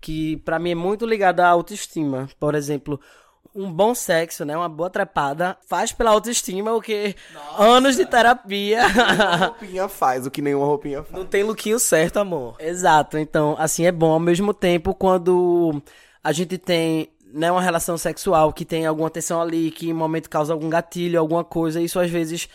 que, 0.00 0.36
pra 0.38 0.58
mim, 0.58 0.70
é 0.70 0.74
muito 0.74 1.04
ligada 1.06 1.44
à 1.44 1.48
autoestima. 1.48 2.28
Por 2.38 2.54
exemplo, 2.54 3.00
um 3.54 3.72
bom 3.72 3.94
sexo, 3.94 4.44
né? 4.44 4.56
Uma 4.56 4.68
boa 4.68 4.88
trepada 4.88 5.56
faz 5.66 5.90
pela 5.90 6.10
autoestima 6.10 6.72
o 6.72 6.80
que 6.80 7.14
anos 7.58 7.96
de 7.96 8.06
terapia. 8.06 8.82
Uma 8.86 9.36
roupinha 9.36 9.88
faz 9.88 10.26
o 10.26 10.30
que 10.30 10.40
nenhuma 10.40 10.66
roupinha 10.66 11.02
faz. 11.02 11.18
Não 11.18 11.26
tem 11.26 11.42
lookinho 11.42 11.78
certo, 11.78 12.18
amor. 12.18 12.56
Exato. 12.58 13.18
Então, 13.18 13.56
assim, 13.58 13.84
é 13.84 13.92
bom 13.92 14.12
ao 14.12 14.20
mesmo 14.20 14.54
tempo 14.54 14.94
quando 14.94 15.82
a 16.22 16.32
gente 16.32 16.56
tem 16.58 17.10
né, 17.32 17.50
uma 17.50 17.60
relação 17.60 17.98
sexual 17.98 18.52
que 18.52 18.64
tem 18.64 18.86
alguma 18.86 19.10
tensão 19.10 19.40
ali, 19.40 19.70
que 19.70 19.88
em 19.88 19.92
momento 19.92 20.30
causa 20.30 20.52
algum 20.52 20.68
gatilho, 20.68 21.18
alguma 21.18 21.44
coisa, 21.44 21.80
isso 21.80 21.98
às 21.98 22.10
vezes, 22.10 22.48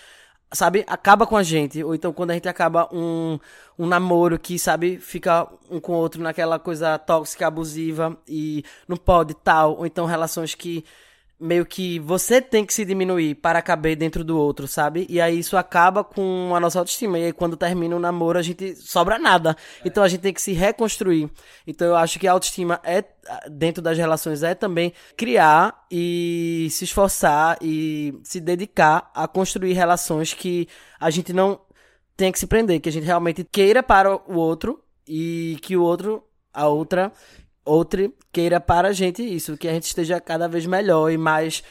sabe, 0.54 0.84
acaba 0.88 1.26
com 1.26 1.36
a 1.36 1.44
gente. 1.44 1.84
Ou 1.84 1.96
então 1.96 2.14
quando 2.14 2.32
a 2.32 2.34
gente 2.34 2.48
acaba 2.48 2.88
um, 2.94 3.40
um 3.78 3.86
namoro 3.86 4.40
que, 4.40 4.58
sabe, 4.58 4.98
fica 4.98 5.48
um 5.70 5.80
com 5.80 5.94
o 5.94 5.98
outro 5.98 6.22
naquela 6.22 6.60
coisa 6.60 6.98
tóxica, 6.98 7.48
abusiva 7.48 8.18
e 8.28 8.64
não 8.88 8.98
pode 8.98 9.34
tal. 9.34 9.78
Ou 9.78 9.86
então 9.86 10.06
relações 10.06 10.56
que 10.56 10.86
meio 11.40 11.66
que 11.66 12.00
você 12.00 12.42
tem 12.42 12.66
que 12.66 12.74
se 12.74 12.86
diminuir 12.86 13.36
para 13.36 13.62
caber 13.62 13.96
dentro 13.96 14.24
do 14.24 14.38
outro, 14.38 14.68
sabe? 14.68 15.06
E 15.10 15.20
aí 15.20 15.40
isso 15.40 15.58
acaba 15.58 16.04
com 16.04 16.54
a 16.56 16.60
nossa 16.60 16.80
autoestima. 16.80 17.20
E 17.20 17.26
aí 17.26 17.34
quando 17.34 17.58
termina 17.58 17.96
o 17.96 18.00
namoro, 18.00 18.40
a 18.40 18.42
gente 18.42 18.76
sobra 18.76 19.20
nada. 19.20 19.56
Então 19.84 20.04
a 20.04 20.08
gente 20.08 20.22
tem 20.22 20.34
que 20.34 20.42
se 20.42 20.54
reconstruir. 20.54 21.30
Então 21.68 21.88
eu 21.88 21.96
acho 21.96 22.18
que 22.20 22.28
a 22.28 22.32
autoestima 22.32 22.80
é 22.84 23.04
dentro 23.50 23.82
das 23.82 23.98
relações 23.98 24.44
é 24.44 24.54
também 24.54 24.94
criar 25.18 25.86
e 25.92 26.68
se 26.72 26.86
esforçar 26.86 27.58
e 27.62 28.20
se 28.24 28.40
dedicar 28.40 29.12
a 29.14 29.28
construir 29.28 29.74
relações 29.74 30.34
que 30.34 30.68
a 31.00 31.10
gente 31.10 31.34
não 31.34 31.60
tenha 32.16 32.32
que 32.32 32.40
se 32.40 32.48
prender, 32.48 32.80
que 32.80 32.90
a 32.90 32.92
gente 32.92 33.06
realmente 33.06 33.44
queira 33.44 33.82
para 33.82 34.16
o 34.16 34.36
outro 34.36 34.84
e 35.08 35.58
que 35.62 35.76
o 35.76 35.84
outro, 35.84 36.24
a 36.54 36.68
outra, 36.68 37.12
outra 37.66 38.12
queira 38.32 38.60
para 38.60 38.90
a 38.90 38.94
gente 38.94 39.24
isso, 39.24 39.58
que 39.58 39.68
a 39.68 39.74
gente 39.74 39.86
esteja 39.86 40.20
cada 40.20 40.48
vez 40.48 40.66
melhor 40.66 41.12
e 41.12 41.18
mais 41.18 41.64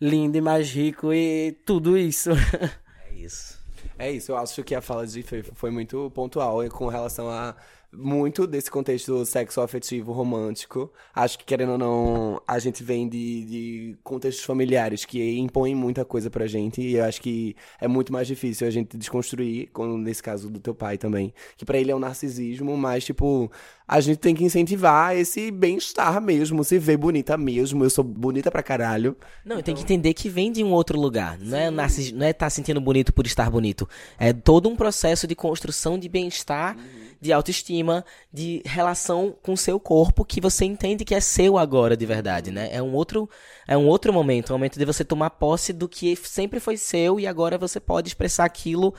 lindo 0.00 0.36
e 0.36 0.40
mais 0.40 0.70
rico 0.70 1.12
e 1.12 1.52
tudo 1.64 1.96
isso. 1.96 2.30
É 3.06 3.26
isso. 3.26 3.64
É 3.98 4.10
isso, 4.10 4.32
eu 4.32 4.36
acho 4.36 4.62
que 4.64 4.74
a 4.74 4.80
fala 4.80 5.06
de 5.06 5.22
Fê 5.22 5.42
foi 5.54 5.70
muito 5.70 6.10
pontual 6.10 6.68
com 6.68 6.88
relação 6.88 7.30
a 7.30 7.54
muito 7.96 8.46
desse 8.46 8.70
contexto 8.70 9.24
sexo 9.24 9.60
afetivo 9.60 10.12
romântico. 10.12 10.92
Acho 11.14 11.38
que, 11.38 11.44
querendo 11.44 11.72
ou 11.72 11.78
não, 11.78 12.42
a 12.46 12.58
gente 12.58 12.82
vem 12.82 13.08
de, 13.08 13.44
de 13.44 13.98
contextos 14.02 14.44
familiares 14.44 15.04
que 15.04 15.38
impõem 15.38 15.74
muita 15.74 16.04
coisa 16.04 16.30
pra 16.30 16.46
gente. 16.46 16.80
E 16.80 16.96
eu 16.96 17.04
acho 17.04 17.20
que 17.20 17.56
é 17.80 17.86
muito 17.88 18.12
mais 18.12 18.26
difícil 18.26 18.66
a 18.66 18.70
gente 18.70 18.96
desconstruir, 18.96 19.70
como 19.72 19.96
nesse 19.96 20.22
caso 20.22 20.50
do 20.50 20.60
teu 20.60 20.74
pai 20.74 20.98
também. 20.98 21.32
Que 21.56 21.64
pra 21.64 21.78
ele 21.78 21.90
é 21.90 21.96
um 21.96 22.00
narcisismo, 22.00 22.76
mas, 22.76 23.04
tipo, 23.04 23.50
a 23.86 24.00
gente 24.00 24.18
tem 24.18 24.34
que 24.34 24.44
incentivar 24.44 25.16
esse 25.16 25.50
bem-estar 25.50 26.20
mesmo, 26.20 26.64
se 26.64 26.78
ver 26.78 26.96
bonita 26.96 27.36
mesmo. 27.36 27.84
Eu 27.84 27.90
sou 27.90 28.02
bonita 28.04 28.50
pra 28.50 28.62
caralho. 28.62 29.16
Não, 29.44 29.58
e 29.58 29.62
tem 29.62 29.74
que 29.74 29.82
entender 29.82 30.14
que 30.14 30.28
vem 30.28 30.50
de 30.50 30.64
um 30.64 30.72
outro 30.72 30.98
lugar. 30.98 31.38
Não 31.38 31.58
é, 31.58 31.70
narcis... 31.70 32.12
não 32.12 32.26
é 32.26 32.30
estar 32.30 32.48
sentindo 32.50 32.80
bonito 32.80 33.12
por 33.12 33.26
estar 33.26 33.50
bonito. 33.50 33.88
É 34.18 34.32
todo 34.32 34.68
um 34.68 34.76
processo 34.76 35.26
de 35.26 35.34
construção 35.34 35.98
de 35.98 36.08
bem-estar, 36.08 36.76
de 37.20 37.32
autoestima. 37.32 37.54
autoestima 37.94 38.04
de 38.32 38.62
relação 38.64 39.34
com 39.42 39.52
o 39.52 39.56
seu 39.56 39.78
corpo 39.78 40.24
que 40.24 40.40
você 40.40 40.64
entende 40.64 41.04
que 41.04 41.14
é 41.14 41.20
seu 41.20 41.56
agora 41.56 41.96
de 41.96 42.04
verdade, 42.04 42.50
né? 42.50 42.68
É 42.72 42.82
um 42.82 42.92
outro, 42.92 43.28
é 43.66 43.76
um 43.76 43.86
outro 43.86 44.12
momento, 44.12 44.50
um 44.50 44.56
momento 44.56 44.78
de 44.78 44.84
você 44.84 45.04
tomar 45.04 45.30
posse 45.30 45.72
do 45.72 45.88
que 45.88 46.16
sempre 46.16 46.58
foi 46.58 46.76
seu 46.76 47.20
e 47.20 47.26
agora 47.26 47.56
você 47.56 47.78
pode 47.78 48.08
expressar 48.08 48.44
aquilo 48.44 48.94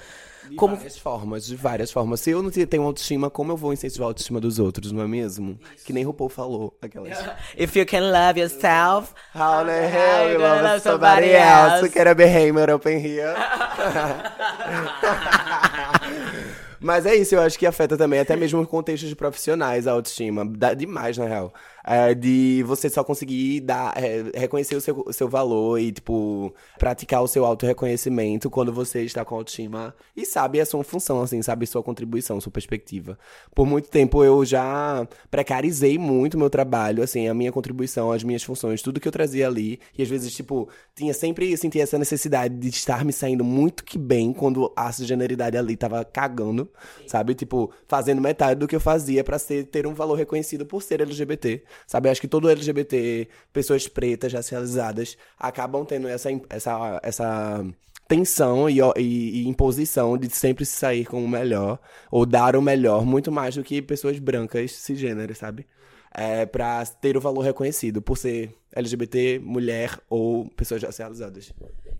De 0.49 0.55
como 0.55 0.75
várias 0.75 0.97
formas, 0.97 1.45
de 1.45 1.55
várias 1.55 1.91
formas. 1.91 2.21
Se 2.21 2.31
eu 2.31 2.41
não 2.41 2.49
tenho 2.49 2.83
autoestima, 2.83 3.29
como 3.29 3.51
eu 3.51 3.57
vou 3.57 3.73
incentivar 3.73 4.07
a 4.07 4.09
autoestima 4.09 4.39
dos 4.39 4.59
outros, 4.59 4.91
não 4.91 5.01
é 5.01 5.07
mesmo? 5.07 5.59
Que 5.85 5.93
nem 5.93 6.03
RuPaul 6.03 6.29
falou. 6.29 6.77
Aquelas... 6.81 7.17
If 7.57 7.75
you 7.75 7.85
can 7.85 8.11
love 8.11 8.39
yourself, 8.39 9.13
How 9.33 9.65
the 9.65 9.89
hell 9.89 10.31
you 10.31 10.39
love 10.39 10.81
somebody 10.81 11.31
else? 11.31 11.89
Quero 11.89 12.15
be 12.15 12.25
hammer 12.25 12.69
open 12.69 12.97
here. 12.97 13.35
Mas 16.79 17.05
é 17.07 17.15
isso, 17.15 17.33
eu 17.33 17.41
acho 17.41 17.57
que 17.57 17.65
afeta 17.65 17.97
também, 17.97 18.19
até 18.19 18.35
mesmo 18.35 18.61
o 18.61 18.67
contexto 18.67 19.07
de 19.07 19.15
profissionais, 19.15 19.87
a 19.87 19.91
autoestima. 19.91 20.45
Dá 20.45 20.75
demais, 20.75 21.17
na 21.17 21.25
real. 21.25 21.51
É, 21.87 22.15
de 22.15 22.63
você 22.63 22.89
só 22.89 23.03
conseguir 23.03 23.59
dar, 23.61 23.93
é, 23.95 24.23
reconhecer 24.33 24.75
o 24.75 24.81
seu, 24.81 25.03
o 25.05 25.13
seu 25.13 25.29
valor 25.29 25.79
e, 25.79 25.91
tipo, 25.91 26.53
praticar 26.79 27.21
o 27.21 27.27
seu 27.27 27.45
auto-reconhecimento 27.45 28.49
quando 28.49 28.73
você 28.73 29.03
está 29.03 29.23
com 29.23 29.35
autoestima 29.35 29.93
e 30.15 30.25
sabe 30.25 30.59
a 30.59 30.65
sua 30.65 30.83
função, 30.83 31.21
assim, 31.21 31.41
sabe 31.43 31.67
sua 31.67 31.83
contribuição, 31.83 32.41
sua 32.41 32.51
perspectiva. 32.51 33.19
Por 33.53 33.67
muito 33.67 33.89
tempo 33.89 34.23
eu 34.23 34.43
já 34.43 35.07
precarizei 35.29 35.97
muito 35.97 36.33
o 36.33 36.39
meu 36.39 36.49
trabalho, 36.49 37.03
assim, 37.03 37.27
a 37.27 37.33
minha 37.33 37.51
contribuição, 37.51 38.11
as 38.11 38.23
minhas 38.23 38.43
funções, 38.43 38.81
tudo 38.81 38.99
que 38.99 39.07
eu 39.07 39.11
trazia 39.11 39.47
ali. 39.47 39.79
E 39.97 40.01
às 40.01 40.09
vezes, 40.09 40.33
tipo, 40.33 40.67
tinha 40.95 41.13
sempre 41.13 41.55
senti 41.55 41.79
essa 41.79 41.97
necessidade 41.99 42.55
de 42.55 42.69
estar 42.69 43.05
me 43.05 43.13
saindo 43.13 43.43
muito 43.43 43.83
que 43.83 43.97
bem 43.97 44.33
quando 44.33 44.71
a 44.75 44.91
generalidade 44.91 45.57
ali 45.57 45.75
tava 45.75 46.03
cagando, 46.03 46.69
sabe? 47.07 47.35
Tipo, 47.35 47.71
fazendo 47.87 48.21
metade 48.21 48.59
do 48.59 48.67
que 48.67 48.75
eu 48.75 48.79
fazia 48.79 49.23
ser, 49.37 49.65
ter 49.65 49.85
um 49.85 49.93
valor 49.93 50.15
reconhecido 50.15 50.65
por 50.65 50.81
ser 50.81 51.01
LGBT. 51.01 51.63
Sabe, 51.87 52.09
acho 52.09 52.21
que 52.21 52.27
todo 52.27 52.49
LGBT, 52.49 53.27
pessoas 53.53 53.87
pretas, 53.87 54.33
racializadas, 54.33 55.17
acabam 55.39 55.85
tendo 55.85 56.07
essa, 56.07 56.29
essa, 56.49 56.99
essa 57.03 57.65
tensão 58.07 58.69
e, 58.69 58.79
e, 58.97 59.43
e, 59.43 59.47
imposição 59.47 60.17
de 60.17 60.29
sempre 60.29 60.65
se 60.65 60.73
sair 60.73 61.05
com 61.05 61.23
o 61.23 61.27
melhor, 61.27 61.79
ou 62.11 62.25
dar 62.25 62.55
o 62.55 62.61
melhor, 62.61 63.05
muito 63.05 63.31
mais 63.31 63.55
do 63.55 63.63
que 63.63 63.81
pessoas 63.81 64.19
brancas 64.19 64.71
cisgêneras, 64.73 65.37
sabe? 65.37 65.65
É, 66.17 66.45
pra 66.45 66.85
ter 66.85 67.17
o 67.17 67.19
valor 67.19 67.41
reconhecido, 67.41 68.01
por 68.01 68.17
ser 68.17 68.55
LGBT, 68.73 69.39
mulher 69.39 69.99
ou 70.09 70.49
pessoas 70.49 70.81
racializadas. 70.81 71.51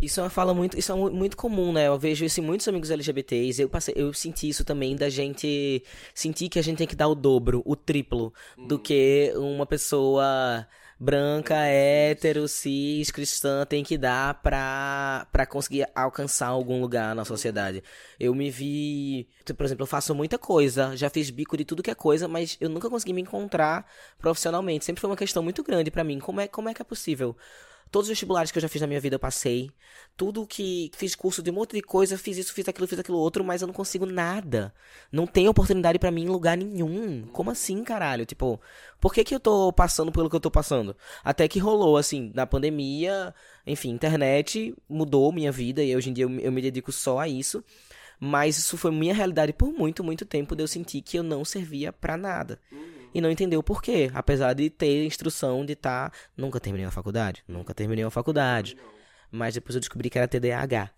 Isso 0.02 0.20
é 0.20 0.24
uma 0.24 0.30
fala 0.30 0.54
muito, 0.54 0.78
isso 0.78 0.92
é 0.92 0.96
muito 0.96 1.36
comum, 1.36 1.74
né? 1.74 1.88
Eu 1.88 1.98
vejo 1.98 2.24
isso 2.24 2.40
em 2.40 2.44
muitos 2.44 2.68
amigos 2.68 2.92
LGBTs. 2.92 3.62
Eu 3.62 3.70
passei, 3.70 3.94
eu 3.98 4.14
senti 4.14 4.48
isso 4.48 4.64
também 4.64 4.96
da 4.96 5.10
gente 5.10 5.84
sentir 6.14 6.50
que 6.50 6.60
a 6.60 6.62
gente 6.62 6.78
tem 6.78 6.88
que 6.88 6.96
dar 6.96 7.08
o 7.08 7.16
dobro, 7.16 7.62
o 7.66 7.76
triplo 7.76 8.34
do 8.68 8.78
que 8.78 9.34
uma 9.36 9.66
pessoa 9.66 10.66
branca, 11.00 11.56
hétero, 11.56 12.48
cis, 12.48 13.12
cristã 13.12 13.66
tem 13.66 13.84
que 13.84 13.98
dar 13.98 14.42
pra, 14.42 15.28
pra 15.32 15.46
conseguir 15.46 15.88
alcançar 15.94 16.48
algum 16.48 16.80
lugar 16.82 17.14
na 17.16 17.26
sociedade. 17.26 17.84
Eu 18.20 18.34
me 18.34 18.50
vi, 18.50 19.28
por 19.58 19.66
exemplo, 19.66 19.84
eu 19.84 19.88
faço 19.88 20.16
muita 20.16 20.38
coisa, 20.38 20.96
já 20.96 21.10
fiz 21.10 21.30
bico 21.30 21.58
de 21.58 21.66
tudo 21.66 21.84
que 21.84 21.92
é 21.92 21.96
coisa, 21.96 22.28
mas 22.28 22.58
eu 22.60 22.70
nunca 22.70 22.90
consegui 22.90 23.14
me 23.14 23.22
encontrar 23.22 23.86
profissionalmente. 24.18 24.86
Sempre 24.86 25.02
foi 25.02 25.10
uma 25.10 25.18
questão 25.18 25.44
muito 25.44 25.64
grande 25.64 25.92
para 25.92 26.04
mim. 26.04 26.20
Como 26.20 26.40
é, 26.42 26.48
como 26.48 26.70
é 26.70 26.74
que 26.74 26.82
é 26.82 26.86
possível? 26.86 27.36
Todos 27.96 28.08
os 28.08 28.10
vestibulares 28.10 28.52
que 28.52 28.58
eu 28.58 28.62
já 28.62 28.68
fiz 28.68 28.82
na 28.82 28.88
minha 28.88 29.00
vida 29.00 29.16
eu 29.16 29.20
passei. 29.20 29.72
Tudo 30.18 30.46
que 30.46 30.92
fiz 30.98 31.16
curso 31.16 31.42
de 31.42 31.50
um 31.50 31.54
monte 31.54 31.72
de 31.72 31.82
coisa, 31.82 32.18
fiz 32.18 32.38
isso, 32.38 32.54
fiz 32.54 32.68
aquilo, 32.68 32.86
fiz 32.86 33.00
aquilo 33.00 33.18
outro, 33.18 33.42
mas 33.42 33.62
eu 33.62 33.68
não 33.68 33.74
consigo 33.74 34.06
nada. 34.06 34.74
Não 35.10 35.26
tem 35.26 35.48
oportunidade 35.48 35.98
para 35.98 36.12
mim 36.12 36.24
em 36.24 36.28
lugar 36.28 36.58
nenhum. 36.58 37.26
Como 37.32 37.52
assim, 37.52 37.82
caralho? 37.86 38.26
Tipo, 38.26 38.60
por 39.00 39.14
que 39.14 39.24
que 39.24 39.34
eu 39.34 39.40
tô 39.40 39.72
passando 39.72 40.12
pelo 40.12 40.30
que 40.30 40.36
eu 40.36 40.42
tô 40.42 40.52
passando? 40.52 40.94
Até 41.24 41.48
que 41.48 41.58
rolou, 41.58 41.96
assim, 41.96 42.34
na 42.36 42.46
pandemia, 42.46 43.34
enfim, 43.66 43.92
internet 43.92 44.76
mudou 44.90 45.32
minha 45.32 45.50
vida 45.54 45.82
e 45.82 45.96
hoje 45.96 46.10
em 46.10 46.14
dia 46.14 46.26
eu, 46.26 46.40
eu 46.42 46.52
me 46.52 46.62
dedico 46.62 46.92
só 46.92 47.20
a 47.20 47.30
isso. 47.30 47.64
Mas 48.20 48.58
isso 48.58 48.76
foi 48.76 48.92
minha 48.92 49.14
realidade 49.14 49.54
por 49.54 49.72
muito, 49.72 50.04
muito 50.04 50.26
tempo 50.26 50.54
de 50.54 50.62
eu 50.62 50.68
sentir 50.68 51.02
que 51.02 51.18
eu 51.18 51.24
não 51.24 51.46
servia 51.46 51.94
para 51.94 52.18
nada. 52.18 52.60
E 53.16 53.22
não 53.22 53.32
entendeu 53.32 53.62
o 53.62 53.64
porquê. 53.64 54.12
Apesar 54.14 54.52
de 54.52 54.70
ter 54.70 55.06
instrução 55.06 55.66
de 55.66 55.72
estar. 55.72 56.12
Tá... 56.12 56.18
Nunca 56.36 56.60
terminei 56.60 56.86
a 56.86 56.92
faculdade. 56.92 57.46
Nunca 57.48 57.74
terminei 57.74 58.04
a 58.04 58.12
faculdade. 58.12 58.76
Mas 59.32 59.54
depois 59.54 59.74
eu 59.74 59.80
descobri 59.80 60.10
que 60.10 60.18
era 60.18 60.28
TDAH. 60.28 60.92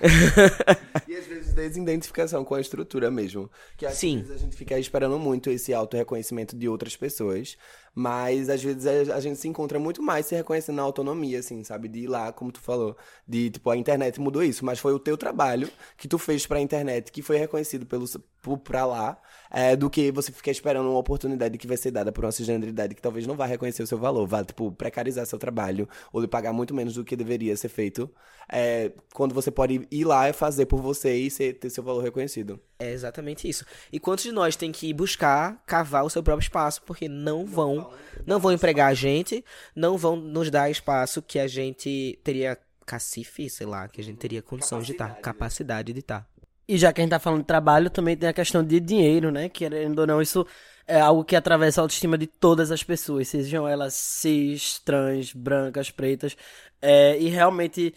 e 1.06 1.14
às 1.14 1.26
vezes 1.26 1.54
desidentificação 1.54 2.44
com 2.44 2.56
a 2.56 2.60
estrutura 2.60 3.08
mesmo. 3.08 3.48
Que 3.76 3.86
às 3.86 3.94
Sim. 3.94 4.18
vezes 4.18 4.32
a 4.32 4.36
gente 4.38 4.56
fica 4.56 4.76
esperando 4.80 5.16
muito 5.16 5.48
esse 5.48 5.72
auto-reconhecimento 5.72 6.56
de 6.56 6.68
outras 6.68 6.96
pessoas. 6.96 7.56
Mas 7.94 8.48
às 8.48 8.60
vezes 8.60 8.86
a, 9.08 9.20
gente 9.20 9.38
se 9.38 9.46
encontra 9.46 9.78
muito 9.78 10.02
mais 10.02 10.26
se 10.26 10.34
reconhecendo 10.34 10.76
na 10.76 10.82
autonomia, 10.82 11.38
assim, 11.38 11.62
sabe? 11.62 11.86
De 11.86 12.00
ir 12.00 12.06
lá, 12.08 12.32
como 12.32 12.50
tu 12.50 12.60
falou, 12.60 12.96
de 13.26 13.50
tipo, 13.50 13.70
a 13.70 13.76
internet 13.76 14.20
mudou 14.20 14.42
isso, 14.42 14.64
mas 14.64 14.80
foi 14.80 14.92
o 14.92 14.98
teu 14.98 15.16
trabalho 15.16 15.70
que 15.96 16.08
tu 16.08 16.18
fez 16.18 16.46
pra 16.46 16.60
internet, 16.60 17.12
que 17.12 17.22
foi 17.22 17.36
reconhecido 17.36 17.86
pelos, 17.86 18.16
por, 18.42 18.58
pra 18.58 18.86
lá, 18.86 19.20
é, 19.50 19.74
do 19.74 19.90
que 19.90 20.12
você 20.12 20.30
ficar 20.30 20.50
esperando 20.50 20.88
uma 20.88 20.98
oportunidade 20.98 21.58
que 21.58 21.66
vai 21.66 21.76
ser 21.76 21.90
dada 21.90 22.12
por 22.12 22.24
uma 22.24 22.32
cisgeneridade 22.32 22.94
que 22.94 23.02
talvez 23.02 23.26
não 23.26 23.34
vá 23.34 23.46
reconhecer 23.46 23.82
o 23.82 23.86
seu 23.86 23.98
valor, 23.98 24.26
vai, 24.26 24.44
tipo, 24.44 24.70
precarizar 24.72 25.26
seu 25.26 25.38
trabalho, 25.38 25.88
ou 26.12 26.20
lhe 26.20 26.28
pagar 26.28 26.52
muito 26.52 26.74
menos 26.74 26.94
do 26.94 27.04
que 27.04 27.16
deveria 27.16 27.56
ser 27.56 27.68
feito, 27.68 28.10
é, 28.48 28.92
quando 29.12 29.34
você 29.34 29.50
pode 29.50 29.86
ir 29.90 30.04
lá 30.04 30.28
e 30.28 30.32
fazer 30.32 30.66
por 30.66 30.80
você 30.80 31.14
e 31.14 31.30
ser, 31.30 31.54
ter 31.54 31.70
seu 31.70 31.82
valor 31.82 32.02
reconhecido. 32.02 32.60
É 32.78 32.90
exatamente 32.90 33.48
isso. 33.48 33.64
E 33.92 33.98
quantos 33.98 34.24
de 34.24 34.32
nós 34.32 34.56
tem 34.56 34.72
que 34.72 34.92
buscar 34.92 35.62
cavar 35.66 36.04
o 36.04 36.10
seu 36.10 36.22
próprio 36.22 36.44
espaço, 36.44 36.82
porque 36.82 37.08
não 37.08 37.44
vão, 37.44 37.90
não 38.26 38.38
vão 38.38 38.52
empregar 38.52 38.90
a 38.90 38.94
gente, 38.94 39.44
não 39.74 39.96
vão 39.96 40.16
nos 40.16 40.50
dar 40.50 40.70
espaço 40.70 41.22
que 41.22 41.38
a 41.38 41.46
gente 41.46 42.18
teria 42.24 42.58
cacife, 42.86 43.48
sei 43.48 43.66
lá, 43.66 43.86
que 43.86 44.00
a 44.00 44.04
gente 44.04 44.18
teria 44.18 44.42
condição 44.42 44.80
de 44.80 44.92
estar, 44.92 45.14
capacidade 45.20 45.92
de 45.92 46.00
estar. 46.00 46.28
E 46.70 46.78
já 46.78 46.92
que 46.92 47.00
a 47.00 47.02
gente 47.02 47.10
tá 47.10 47.18
falando 47.18 47.40
de 47.40 47.46
trabalho, 47.48 47.90
também 47.90 48.16
tem 48.16 48.28
a 48.28 48.32
questão 48.32 48.62
de 48.62 48.78
dinheiro, 48.78 49.32
né? 49.32 49.48
Querendo 49.48 49.98
ou 49.98 50.06
não, 50.06 50.22
isso 50.22 50.46
é 50.86 51.00
algo 51.00 51.24
que 51.24 51.34
atravessa 51.34 51.80
a 51.80 51.82
autoestima 51.82 52.16
de 52.16 52.28
todas 52.28 52.70
as 52.70 52.84
pessoas, 52.84 53.26
sejam 53.26 53.66
elas 53.66 53.92
cis, 53.94 54.78
trans, 54.78 55.32
brancas, 55.32 55.90
pretas. 55.90 56.36
É, 56.80 57.18
e 57.18 57.26
realmente 57.28 57.92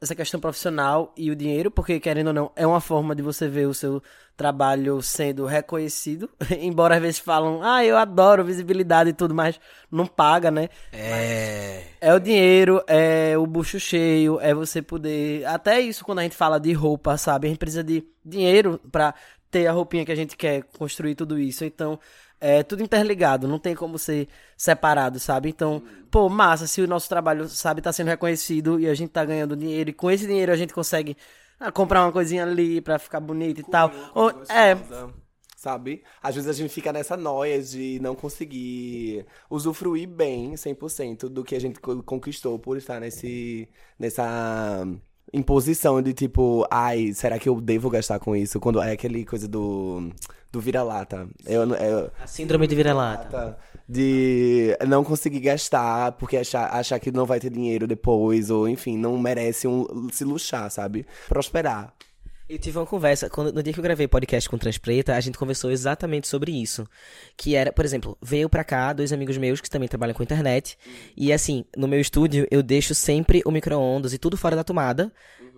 essa 0.00 0.14
questão 0.14 0.38
profissional 0.38 1.12
e 1.16 1.30
o 1.30 1.36
dinheiro, 1.36 1.70
porque 1.70 1.98
querendo 1.98 2.28
ou 2.28 2.32
não, 2.32 2.52
é 2.54 2.66
uma 2.66 2.80
forma 2.80 3.14
de 3.14 3.22
você 3.22 3.48
ver 3.48 3.66
o 3.66 3.74
seu 3.74 4.02
trabalho 4.36 5.00
sendo 5.00 5.46
reconhecido. 5.46 6.28
Embora 6.60 6.96
às 6.96 7.02
vezes 7.02 7.18
falam, 7.18 7.62
ah, 7.62 7.84
eu 7.84 7.96
adoro 7.96 8.44
visibilidade 8.44 9.10
e 9.10 9.12
tudo, 9.14 9.34
mas 9.34 9.58
não 9.90 10.06
paga, 10.06 10.50
né? 10.50 10.68
É. 10.92 11.84
É 12.00 12.14
o 12.14 12.20
dinheiro, 12.20 12.82
é 12.86 13.36
o 13.38 13.46
bucho 13.46 13.80
cheio, 13.80 14.38
é 14.40 14.52
você 14.52 14.82
poder. 14.82 15.46
Até 15.46 15.80
isso 15.80 16.04
quando 16.04 16.18
a 16.18 16.22
gente 16.22 16.36
fala 16.36 16.60
de 16.60 16.72
roupa, 16.72 17.16
sabe? 17.16 17.46
A 17.46 17.50
gente 17.50 17.58
precisa 17.58 17.82
de 17.82 18.04
dinheiro 18.24 18.78
pra 18.92 19.14
ter 19.50 19.66
a 19.66 19.72
roupinha 19.72 20.04
que 20.04 20.12
a 20.12 20.16
gente 20.16 20.36
quer, 20.36 20.64
construir 20.76 21.14
tudo 21.14 21.38
isso. 21.38 21.64
Então, 21.64 21.98
é 22.40 22.62
tudo 22.62 22.82
interligado, 22.82 23.48
não 23.48 23.58
tem 23.58 23.74
como 23.74 23.98
ser 23.98 24.28
separado, 24.56 25.18
sabe? 25.18 25.48
Então, 25.48 25.82
pô, 26.10 26.28
massa, 26.28 26.66
se 26.66 26.80
o 26.82 26.86
nosso 26.86 27.08
trabalho, 27.08 27.48
sabe, 27.48 27.80
tá 27.80 27.92
sendo 27.92 28.08
reconhecido 28.08 28.78
e 28.78 28.88
a 28.88 28.94
gente 28.94 29.10
tá 29.10 29.24
ganhando 29.24 29.56
dinheiro, 29.56 29.90
e 29.90 29.92
com 29.92 30.10
esse 30.10 30.26
dinheiro 30.26 30.52
a 30.52 30.56
gente 30.56 30.74
consegue 30.74 31.16
ah, 31.58 31.72
comprar 31.72 32.04
uma 32.04 32.12
coisinha 32.12 32.44
ali 32.44 32.80
pra 32.80 32.98
ficar 32.98 33.20
bonito 33.20 33.60
e 33.60 33.64
tal. 33.64 33.90
Ou, 34.14 34.30
é. 34.48 34.76
Sabe? 35.56 36.04
Às 36.22 36.34
vezes 36.34 36.50
a 36.50 36.52
gente 36.52 36.72
fica 36.72 36.92
nessa 36.92 37.16
noia 37.16 37.60
de 37.62 37.98
não 38.00 38.14
conseguir 38.14 39.26
usufruir 39.50 40.06
bem 40.06 40.52
100% 40.52 41.28
do 41.28 41.42
que 41.42 41.56
a 41.56 41.60
gente 41.60 41.80
conquistou 41.80 42.58
por 42.58 42.76
estar 42.76 43.00
nesse, 43.00 43.68
nessa 43.98 44.86
imposição 45.32 46.00
de 46.00 46.12
tipo, 46.12 46.66
ai, 46.70 47.12
será 47.12 47.38
que 47.38 47.48
eu 47.48 47.60
devo 47.60 47.90
gastar 47.90 48.18
com 48.18 48.34
isso? 48.34 48.60
Quando 48.60 48.80
é 48.80 48.92
aquele 48.92 49.24
coisa 49.24 49.48
do 49.48 50.10
do 50.56 50.60
vira-lata. 50.60 51.28
Eu, 51.44 51.68
eu, 51.74 52.10
a 52.22 52.26
síndrome 52.26 52.66
de 52.66 52.74
vira-lata. 52.74 53.58
De 53.88 54.76
não 54.86 55.04
conseguir 55.04 55.40
gastar 55.40 56.12
porque 56.12 56.38
achar, 56.38 56.72
achar 56.74 56.98
que 56.98 57.12
não 57.12 57.26
vai 57.26 57.38
ter 57.38 57.50
dinheiro 57.50 57.86
depois, 57.86 58.50
ou 58.50 58.68
enfim, 58.68 58.96
não 58.96 59.18
merece 59.18 59.68
um, 59.68 60.08
se 60.10 60.24
luxar, 60.24 60.70
sabe? 60.70 61.06
Prosperar. 61.28 61.92
Eu 62.48 62.58
tive 62.60 62.78
uma 62.78 62.86
conversa, 62.86 63.28
quando, 63.28 63.52
no 63.52 63.60
dia 63.60 63.72
que 63.72 63.80
eu 63.80 63.82
gravei 63.82 64.06
podcast 64.06 64.48
com 64.48 64.56
Transpreta, 64.56 65.16
a 65.16 65.20
gente 65.20 65.36
conversou 65.36 65.68
exatamente 65.68 66.28
sobre 66.28 66.52
isso. 66.52 66.86
Que 67.36 67.56
era, 67.56 67.72
por 67.72 67.84
exemplo, 67.84 68.16
veio 68.22 68.48
pra 68.48 68.62
cá 68.62 68.92
dois 68.92 69.12
amigos 69.12 69.36
meus 69.36 69.60
que 69.60 69.68
também 69.68 69.88
trabalham 69.88 70.14
com 70.14 70.22
internet. 70.22 70.78
E 71.16 71.32
assim, 71.32 71.64
no 71.76 71.88
meu 71.88 72.00
estúdio 72.00 72.46
eu 72.48 72.62
deixo 72.62 72.94
sempre 72.94 73.42
o 73.44 73.50
micro-ondas 73.50 74.12
e 74.12 74.18
tudo 74.18 74.36
fora 74.36 74.54
da 74.54 74.62
tomada. 74.62 75.12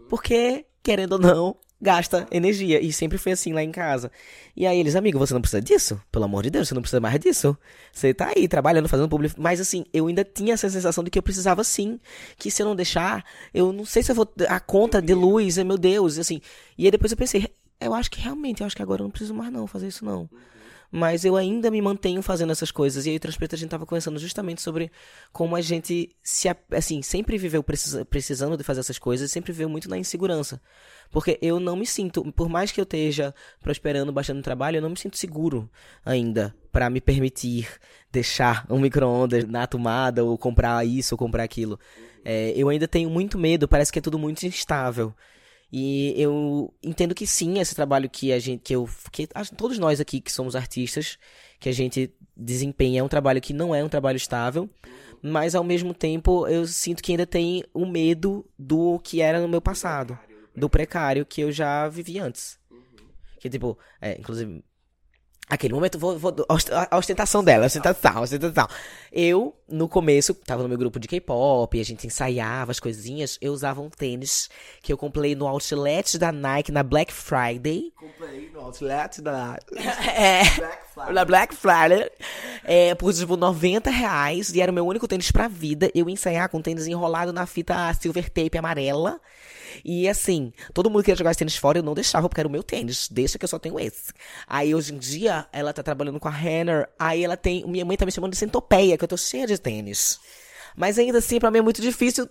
Porque, 0.08 0.64
querendo 0.82 1.12
ou 1.12 1.18
não, 1.18 1.56
gasta 1.80 2.26
energia. 2.30 2.80
E 2.80 2.92
sempre 2.92 3.18
foi 3.18 3.32
assim 3.32 3.52
lá 3.52 3.62
em 3.62 3.70
casa. 3.70 4.10
E 4.56 4.66
aí 4.66 4.78
eles, 4.78 4.96
amigo, 4.96 5.18
você 5.18 5.32
não 5.32 5.40
precisa 5.40 5.62
disso? 5.62 6.00
Pelo 6.10 6.24
amor 6.24 6.42
de 6.42 6.50
Deus, 6.50 6.68
você 6.68 6.74
não 6.74 6.82
precisa 6.82 7.00
mais 7.00 7.18
disso. 7.20 7.56
Você 7.92 8.12
tá 8.12 8.32
aí 8.34 8.48
trabalhando, 8.48 8.88
fazendo 8.88 9.08
público. 9.08 9.40
Mas 9.40 9.60
assim, 9.60 9.84
eu 9.92 10.06
ainda 10.06 10.24
tinha 10.24 10.54
essa 10.54 10.68
sensação 10.68 11.04
de 11.04 11.10
que 11.10 11.18
eu 11.18 11.22
precisava 11.22 11.62
sim. 11.62 12.00
Que 12.36 12.50
se 12.50 12.62
eu 12.62 12.66
não 12.66 12.76
deixar, 12.76 13.24
eu 13.54 13.72
não 13.72 13.84
sei 13.84 14.02
se 14.02 14.10
eu 14.10 14.16
vou. 14.16 14.28
A 14.48 14.60
conta 14.60 15.00
de 15.00 15.14
luz, 15.14 15.58
meu 15.58 15.78
Deus, 15.78 16.18
assim. 16.18 16.40
E 16.76 16.84
aí 16.84 16.90
depois 16.90 17.12
eu 17.12 17.18
pensei, 17.18 17.48
eu 17.80 17.94
acho 17.94 18.10
que 18.10 18.20
realmente, 18.20 18.60
eu 18.60 18.66
acho 18.66 18.76
que 18.76 18.82
agora 18.82 19.02
eu 19.02 19.04
não 19.04 19.10
preciso 19.10 19.34
mais 19.34 19.52
não 19.52 19.66
fazer 19.66 19.88
isso 19.88 20.04
não. 20.04 20.28
Mas 20.90 21.24
eu 21.24 21.36
ainda 21.36 21.70
me 21.70 21.82
mantenho 21.82 22.22
fazendo 22.22 22.50
essas 22.50 22.70
coisas. 22.70 23.04
E 23.04 23.10
aí, 23.10 23.16
o 23.16 23.20
Transpreto, 23.20 23.54
a 23.54 23.58
gente 23.58 23.70
tava 23.70 23.84
conversando 23.84 24.18
justamente 24.18 24.62
sobre 24.62 24.90
como 25.32 25.54
a 25.54 25.60
gente 25.60 26.14
se, 26.22 26.48
assim, 26.72 27.02
sempre 27.02 27.36
viveu 27.36 27.62
precisa, 27.62 28.04
precisando 28.04 28.56
de 28.56 28.64
fazer 28.64 28.80
essas 28.80 28.98
coisas, 28.98 29.30
sempre 29.30 29.52
viveu 29.52 29.68
muito 29.68 29.88
na 29.88 29.98
insegurança. 29.98 30.60
Porque 31.10 31.38
eu 31.42 31.60
não 31.60 31.76
me 31.76 31.86
sinto, 31.86 32.32
por 32.32 32.48
mais 32.48 32.72
que 32.72 32.80
eu 32.80 32.84
esteja 32.84 33.34
prosperando 33.60 34.12
bastante 34.12 34.38
no 34.38 34.42
trabalho, 34.42 34.78
eu 34.78 34.82
não 34.82 34.90
me 34.90 34.98
sinto 34.98 35.18
seguro 35.18 35.70
ainda 36.04 36.54
para 36.72 36.88
me 36.88 37.00
permitir 37.00 37.68
deixar 38.10 38.66
um 38.70 38.78
micro-ondas 38.78 39.44
na 39.44 39.66
tomada 39.66 40.24
ou 40.24 40.38
comprar 40.38 40.86
isso 40.86 41.14
ou 41.14 41.18
comprar 41.18 41.42
aquilo. 41.42 41.78
É, 42.24 42.52
eu 42.56 42.68
ainda 42.68 42.88
tenho 42.88 43.10
muito 43.10 43.38
medo, 43.38 43.68
parece 43.68 43.92
que 43.92 43.98
é 43.98 44.02
tudo 44.02 44.18
muito 44.18 44.44
instável. 44.44 45.14
E 45.70 46.14
eu 46.16 46.72
entendo 46.82 47.14
que 47.14 47.26
sim, 47.26 47.58
esse 47.58 47.74
trabalho 47.74 48.08
que 48.08 48.32
a 48.32 48.38
gente, 48.38 48.62
que 48.62 48.74
eu, 48.74 48.88
que 49.12 49.28
todos 49.56 49.78
nós 49.78 50.00
aqui 50.00 50.20
que 50.20 50.32
somos 50.32 50.56
artistas, 50.56 51.18
que 51.60 51.68
a 51.68 51.72
gente 51.72 52.12
desempenha 52.36 53.00
é 53.00 53.02
um 53.02 53.08
trabalho 53.08 53.40
que 53.40 53.52
não 53.52 53.74
é 53.74 53.84
um 53.84 53.88
trabalho 53.88 54.16
estável, 54.16 54.68
mas 55.22 55.54
ao 55.54 55.64
mesmo 55.64 55.92
tempo 55.92 56.46
eu 56.46 56.66
sinto 56.66 57.02
que 57.02 57.12
ainda 57.12 57.26
tem 57.26 57.64
o 57.74 57.84
medo 57.84 58.48
do 58.58 58.98
que 59.00 59.20
era 59.20 59.40
no 59.40 59.48
meu 59.48 59.60
passado 59.60 60.18
do 60.58 60.68
precário 60.68 61.24
que 61.24 61.40
eu 61.40 61.52
já 61.52 61.88
vivi 61.88 62.18
antes. 62.18 62.58
Que, 63.40 63.48
tipo, 63.48 63.78
é, 64.00 64.18
inclusive, 64.18 64.64
Aquele 65.48 65.72
momento, 65.72 65.98
vou, 65.98 66.18
vou, 66.18 66.34
a 66.90 66.98
ostentação 66.98 67.42
dela, 67.42 67.64
a 67.64 67.66
ostentação, 67.66 68.18
a 68.18 68.20
ostentação. 68.20 68.68
Eu, 69.10 69.54
no 69.66 69.88
começo, 69.88 70.34
tava 70.34 70.62
no 70.62 70.68
meu 70.68 70.76
grupo 70.76 71.00
de 71.00 71.08
K-pop, 71.08 71.80
a 71.80 71.84
gente 71.84 72.06
ensaiava 72.06 72.70
as 72.70 72.78
coisinhas, 72.78 73.38
eu 73.40 73.52
usava 73.52 73.80
um 73.80 73.88
tênis 73.88 74.50
que 74.82 74.92
eu 74.92 74.98
comprei 74.98 75.34
no 75.34 75.46
outlet 75.46 76.18
da 76.18 76.30
Nike 76.30 76.70
na 76.70 76.82
Black 76.82 77.12
Friday. 77.12 77.92
Comprei 77.96 78.50
no 78.52 78.60
outlet 78.60 79.22
da 79.22 79.58
é, 80.14 80.42
Black 80.44 80.82
Friday. 80.92 81.14
Na 81.14 81.24
Black 81.24 81.56
Friday. 81.56 82.10
É, 82.64 82.94
por, 82.94 83.14
tipo, 83.14 83.36
90 83.36 83.90
reais, 83.90 84.50
e 84.50 84.60
era 84.60 84.70
o 84.70 84.74
meu 84.74 84.86
único 84.86 85.08
tênis 85.08 85.32
pra 85.32 85.48
vida. 85.48 85.90
Eu 85.94 86.10
ensaiar 86.10 86.50
com 86.50 86.60
tênis 86.60 86.86
enrolado 86.86 87.32
na 87.32 87.46
fita 87.46 87.92
silver 87.94 88.28
tape 88.28 88.58
amarela. 88.58 89.18
E 89.84 90.08
assim, 90.08 90.52
todo 90.72 90.90
mundo 90.90 91.02
queria 91.02 91.16
jogar 91.16 91.30
esse 91.30 91.38
tênis 91.38 91.56
fora, 91.56 91.78
eu 91.78 91.82
não 91.82 91.94
deixava, 91.94 92.28
porque 92.28 92.40
era 92.40 92.48
o 92.48 92.52
meu 92.52 92.62
tênis. 92.62 93.08
Deixa 93.08 93.38
que 93.38 93.44
eu 93.44 93.48
só 93.48 93.58
tenho 93.58 93.78
esse. 93.78 94.12
Aí 94.46 94.74
hoje 94.74 94.94
em 94.94 94.98
dia, 94.98 95.46
ela 95.52 95.72
tá 95.72 95.82
trabalhando 95.82 96.20
com 96.20 96.28
a 96.28 96.30
Renner. 96.30 96.88
Aí 96.98 97.24
ela 97.24 97.36
tem. 97.36 97.66
Minha 97.66 97.84
mãe 97.84 97.96
tá 97.96 98.06
me 98.06 98.12
chamando 98.12 98.32
de 98.32 98.38
centopeia, 98.38 98.96
que 98.96 99.04
eu 99.04 99.08
tô 99.08 99.16
cheia 99.16 99.46
de 99.46 99.58
tênis. 99.58 100.18
Mas 100.76 100.98
ainda 100.98 101.18
assim, 101.18 101.40
pra 101.40 101.50
mim 101.50 101.58
é 101.58 101.62
muito 101.62 101.82
difícil 101.82 102.28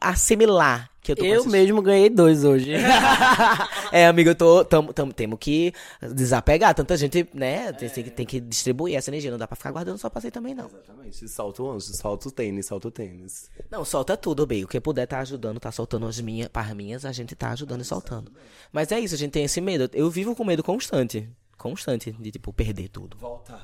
assimilar 0.00 0.90
que 1.08 1.12
eu 1.12 1.16
tô 1.16 1.24
Eu 1.24 1.44
mesmo 1.46 1.80
ganhei 1.80 2.10
dois 2.10 2.44
hoje. 2.44 2.72
é, 3.90 4.06
amigo, 4.06 4.30
eu 4.30 4.34
tô. 4.34 4.64
Tamo, 4.64 4.92
tamo, 4.92 5.12
temos 5.12 5.38
que 5.40 5.72
desapegar. 6.14 6.74
Tanta 6.74 6.96
gente, 6.96 7.26
né? 7.32 7.72
Tem, 7.72 7.88
tem, 7.88 8.04
tem, 8.04 8.26
que 8.26 8.40
distribuir 8.40 8.96
essa 8.96 9.08
energia. 9.08 9.30
Não 9.30 9.38
dá 9.38 9.46
pra 9.46 9.56
ficar 9.56 9.72
guardando 9.72 9.96
só 9.96 10.10
pra 10.10 10.20
si 10.20 10.30
também, 10.30 10.54
não. 10.54 10.66
Exatamente. 10.66 11.28
Solta 11.28 11.62
o 11.62 11.70
anjo, 11.70 11.94
solta 11.94 12.28
o 12.28 12.30
tênis, 12.30 12.66
solta 12.66 12.88
o 12.88 12.90
tênis. 12.90 13.50
Não, 13.70 13.84
solta 13.84 14.16
tudo, 14.16 14.46
bem. 14.46 14.64
O 14.64 14.68
que 14.68 14.80
puder 14.80 15.06
tá 15.06 15.20
ajudando, 15.20 15.58
tá 15.58 15.72
soltando 15.72 16.06
as 16.06 16.20
minhas, 16.20 16.48
para 16.48 16.74
minhas, 16.74 17.04
a 17.04 17.12
gente 17.12 17.34
tá 17.34 17.50
ajudando 17.52 17.80
e 17.80 17.84
soltando. 17.84 18.30
Mas 18.70 18.92
é 18.92 19.00
isso, 19.00 19.14
a 19.14 19.18
gente 19.18 19.32
tem 19.32 19.44
esse 19.44 19.60
medo. 19.60 19.88
Eu 19.94 20.10
vivo 20.10 20.34
com 20.36 20.44
medo 20.44 20.62
constante. 20.62 21.28
Constante 21.56 22.12
de, 22.12 22.30
tipo, 22.30 22.52
perder 22.52 22.88
tudo. 22.88 23.16
Volta. 23.16 23.58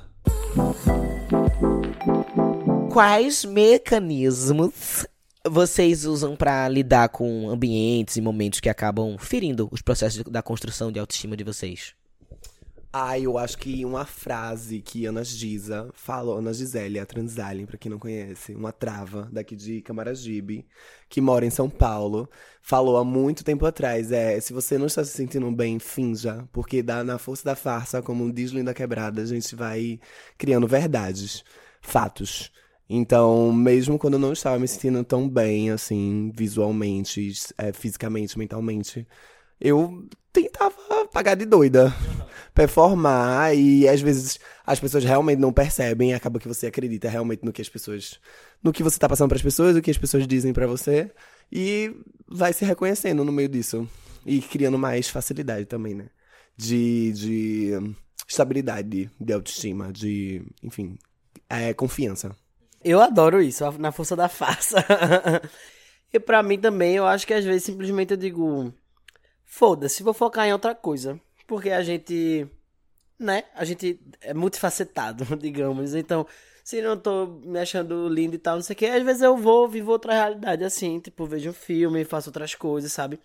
Quais 2.91 3.45
mecanismos 3.45 5.05
vocês 5.47 6.05
usam 6.05 6.35
para 6.35 6.67
lidar 6.67 7.09
com 7.09 7.49
ambientes 7.49 8.15
e 8.17 8.21
momentos 8.21 8.59
que 8.59 8.69
acabam 8.69 9.17
ferindo 9.17 9.67
os 9.71 9.81
processos 9.81 10.23
da 10.23 10.41
construção 10.41 10.91
de 10.91 10.99
autoestima 10.99 11.37
de 11.37 11.43
vocês? 11.43 11.93
Ah, 12.97 13.19
eu 13.19 13.37
acho 13.37 13.57
que 13.57 13.83
uma 13.83 14.05
frase 14.05 14.79
que 14.81 15.05
Ana 15.05 15.21
Giza 15.21 15.89
falou, 15.93 16.37
Ana 16.37 16.53
Gisele, 16.53 16.97
a 16.97 17.05
Transalien, 17.05 17.65
pra 17.65 17.77
quem 17.77 17.91
não 17.91 17.99
conhece, 17.99 18.55
uma 18.55 18.71
trava 18.71 19.27
daqui 19.33 19.53
de 19.53 19.81
Camaragibe, 19.81 20.65
que 21.09 21.19
mora 21.19 21.45
em 21.45 21.49
São 21.49 21.69
Paulo, 21.69 22.29
falou 22.61 22.95
há 22.95 23.03
muito 23.03 23.43
tempo 23.43 23.65
atrás, 23.65 24.13
é, 24.13 24.39
se 24.39 24.53
você 24.53 24.77
não 24.77 24.85
está 24.85 25.03
se 25.03 25.11
sentindo 25.11 25.51
bem, 25.51 25.77
finja, 25.77 26.47
porque 26.53 26.81
dá 26.81 27.03
na 27.03 27.17
força 27.17 27.43
da 27.43 27.53
farsa, 27.53 28.01
como 28.01 28.23
um 28.23 28.31
disco 28.31 28.63
da 28.63 28.73
quebrada, 28.73 29.21
a 29.21 29.25
gente 29.25 29.53
vai 29.57 29.99
criando 30.37 30.65
verdades, 30.65 31.43
fatos. 31.81 32.49
Então, 32.89 33.51
mesmo 33.51 33.97
quando 33.97 34.13
eu 34.13 34.19
não 34.19 34.33
estava 34.33 34.59
me 34.59 34.67
sentindo 34.67 35.03
tão 35.03 35.27
bem, 35.27 35.71
assim, 35.71 36.31
visualmente, 36.35 37.31
é, 37.57 37.73
fisicamente, 37.73 38.37
mentalmente, 38.37 39.07
eu 39.59 40.07
tentava 40.31 40.75
pagar 41.11 41.35
de 41.35 41.45
doida, 41.45 41.93
performar, 42.53 43.55
e 43.55 43.87
às 43.87 44.01
vezes 44.01 44.39
as 44.65 44.79
pessoas 44.79 45.03
realmente 45.03 45.39
não 45.39 45.53
percebem, 45.53 46.13
acaba 46.13 46.39
que 46.39 46.47
você 46.47 46.67
acredita 46.67 47.09
realmente 47.09 47.43
no 47.43 47.53
que 47.53 47.61
as 47.61 47.69
pessoas. 47.69 48.19
no 48.63 48.73
que 48.73 48.83
você 48.83 48.97
está 48.97 49.09
passando 49.09 49.29
para 49.29 49.37
as 49.37 49.43
pessoas, 49.43 49.75
o 49.75 49.81
que 49.81 49.91
as 49.91 49.97
pessoas 49.97 50.27
dizem 50.27 50.53
para 50.53 50.67
você, 50.67 51.11
e 51.51 51.95
vai 52.27 52.53
se 52.53 52.65
reconhecendo 52.65 53.23
no 53.23 53.31
meio 53.31 53.49
disso. 53.49 53.87
E 54.25 54.41
criando 54.41 54.77
mais 54.77 55.07
facilidade 55.07 55.65
também, 55.65 55.93
né? 55.93 56.09
De, 56.57 57.11
de 57.13 57.71
estabilidade, 58.27 59.09
de 59.19 59.33
autoestima, 59.33 59.91
de, 59.93 60.41
enfim, 60.63 60.97
é, 61.49 61.73
confiança. 61.73 62.35
Eu 62.85 63.01
adoro 63.01 63.41
isso, 63.41 63.63
na 63.79 63.91
força 63.91 64.15
da 64.15 64.29
farsa. 64.29 64.77
e 66.13 66.19
para 66.19 66.43
mim 66.43 66.59
também, 66.59 66.95
eu 66.95 67.07
acho 67.07 67.25
que 67.25 67.33
às 67.33 67.43
vezes 67.43 67.63
simplesmente 67.63 68.11
eu 68.11 68.17
digo, 68.17 68.71
foda-se, 69.43 70.03
vou 70.03 70.13
focar 70.13 70.45
em 70.45 70.53
outra 70.53 70.75
coisa. 70.75 71.19
Porque 71.47 71.71
a 71.71 71.81
gente, 71.81 72.47
né, 73.17 73.45
a 73.55 73.65
gente 73.65 73.99
é 74.21 74.35
multifacetado, 74.35 75.25
digamos. 75.35 75.95
Então, 75.95 76.27
se 76.63 76.79
não 76.79 76.95
tô 76.95 77.25
me 77.25 77.57
achando 77.57 78.07
lindo 78.07 78.35
e 78.35 78.37
tal, 78.37 78.57
não 78.57 78.61
sei 78.61 78.75
o 78.75 78.77
que, 78.77 78.85
às 78.85 79.03
vezes 79.03 79.23
eu 79.23 79.35
vou, 79.35 79.67
vivo 79.67 79.91
outra 79.91 80.13
realidade 80.13 80.63
assim, 80.63 80.99
tipo, 80.99 81.25
vejo 81.25 81.49
um 81.49 81.53
filme, 81.53 82.05
faço 82.05 82.29
outras 82.29 82.53
coisas, 82.53 82.91
sabe? 82.91 83.19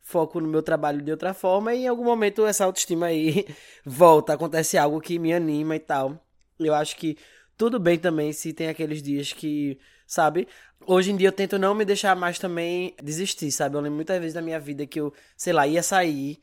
Foco 0.00 0.40
no 0.40 0.48
meu 0.48 0.62
trabalho 0.62 1.02
de 1.02 1.10
outra 1.10 1.34
forma 1.34 1.74
e 1.74 1.82
em 1.82 1.88
algum 1.88 2.04
momento 2.04 2.46
essa 2.46 2.64
autoestima 2.64 3.06
aí 3.06 3.46
volta, 3.84 4.32
acontece 4.32 4.78
algo 4.78 5.02
que 5.02 5.18
me 5.18 5.34
anima 5.34 5.76
e 5.76 5.80
tal. 5.80 6.18
Eu 6.58 6.74
acho 6.74 6.96
que 6.96 7.18
tudo 7.62 7.78
bem 7.78 7.96
também 7.96 8.32
se 8.32 8.52
tem 8.52 8.68
aqueles 8.68 9.00
dias 9.00 9.32
que, 9.32 9.78
sabe? 10.04 10.48
Hoje 10.84 11.12
em 11.12 11.16
dia 11.16 11.28
eu 11.28 11.32
tento 11.32 11.60
não 11.60 11.76
me 11.76 11.84
deixar 11.84 12.16
mais 12.16 12.36
também 12.36 12.92
desistir, 13.00 13.52
sabe? 13.52 13.76
Eu 13.76 13.80
lembro 13.80 13.94
muitas 13.94 14.18
vezes 14.18 14.34
da 14.34 14.42
minha 14.42 14.58
vida 14.58 14.84
que 14.84 14.98
eu, 14.98 15.14
sei 15.36 15.52
lá, 15.52 15.64
ia 15.64 15.80
sair 15.80 16.40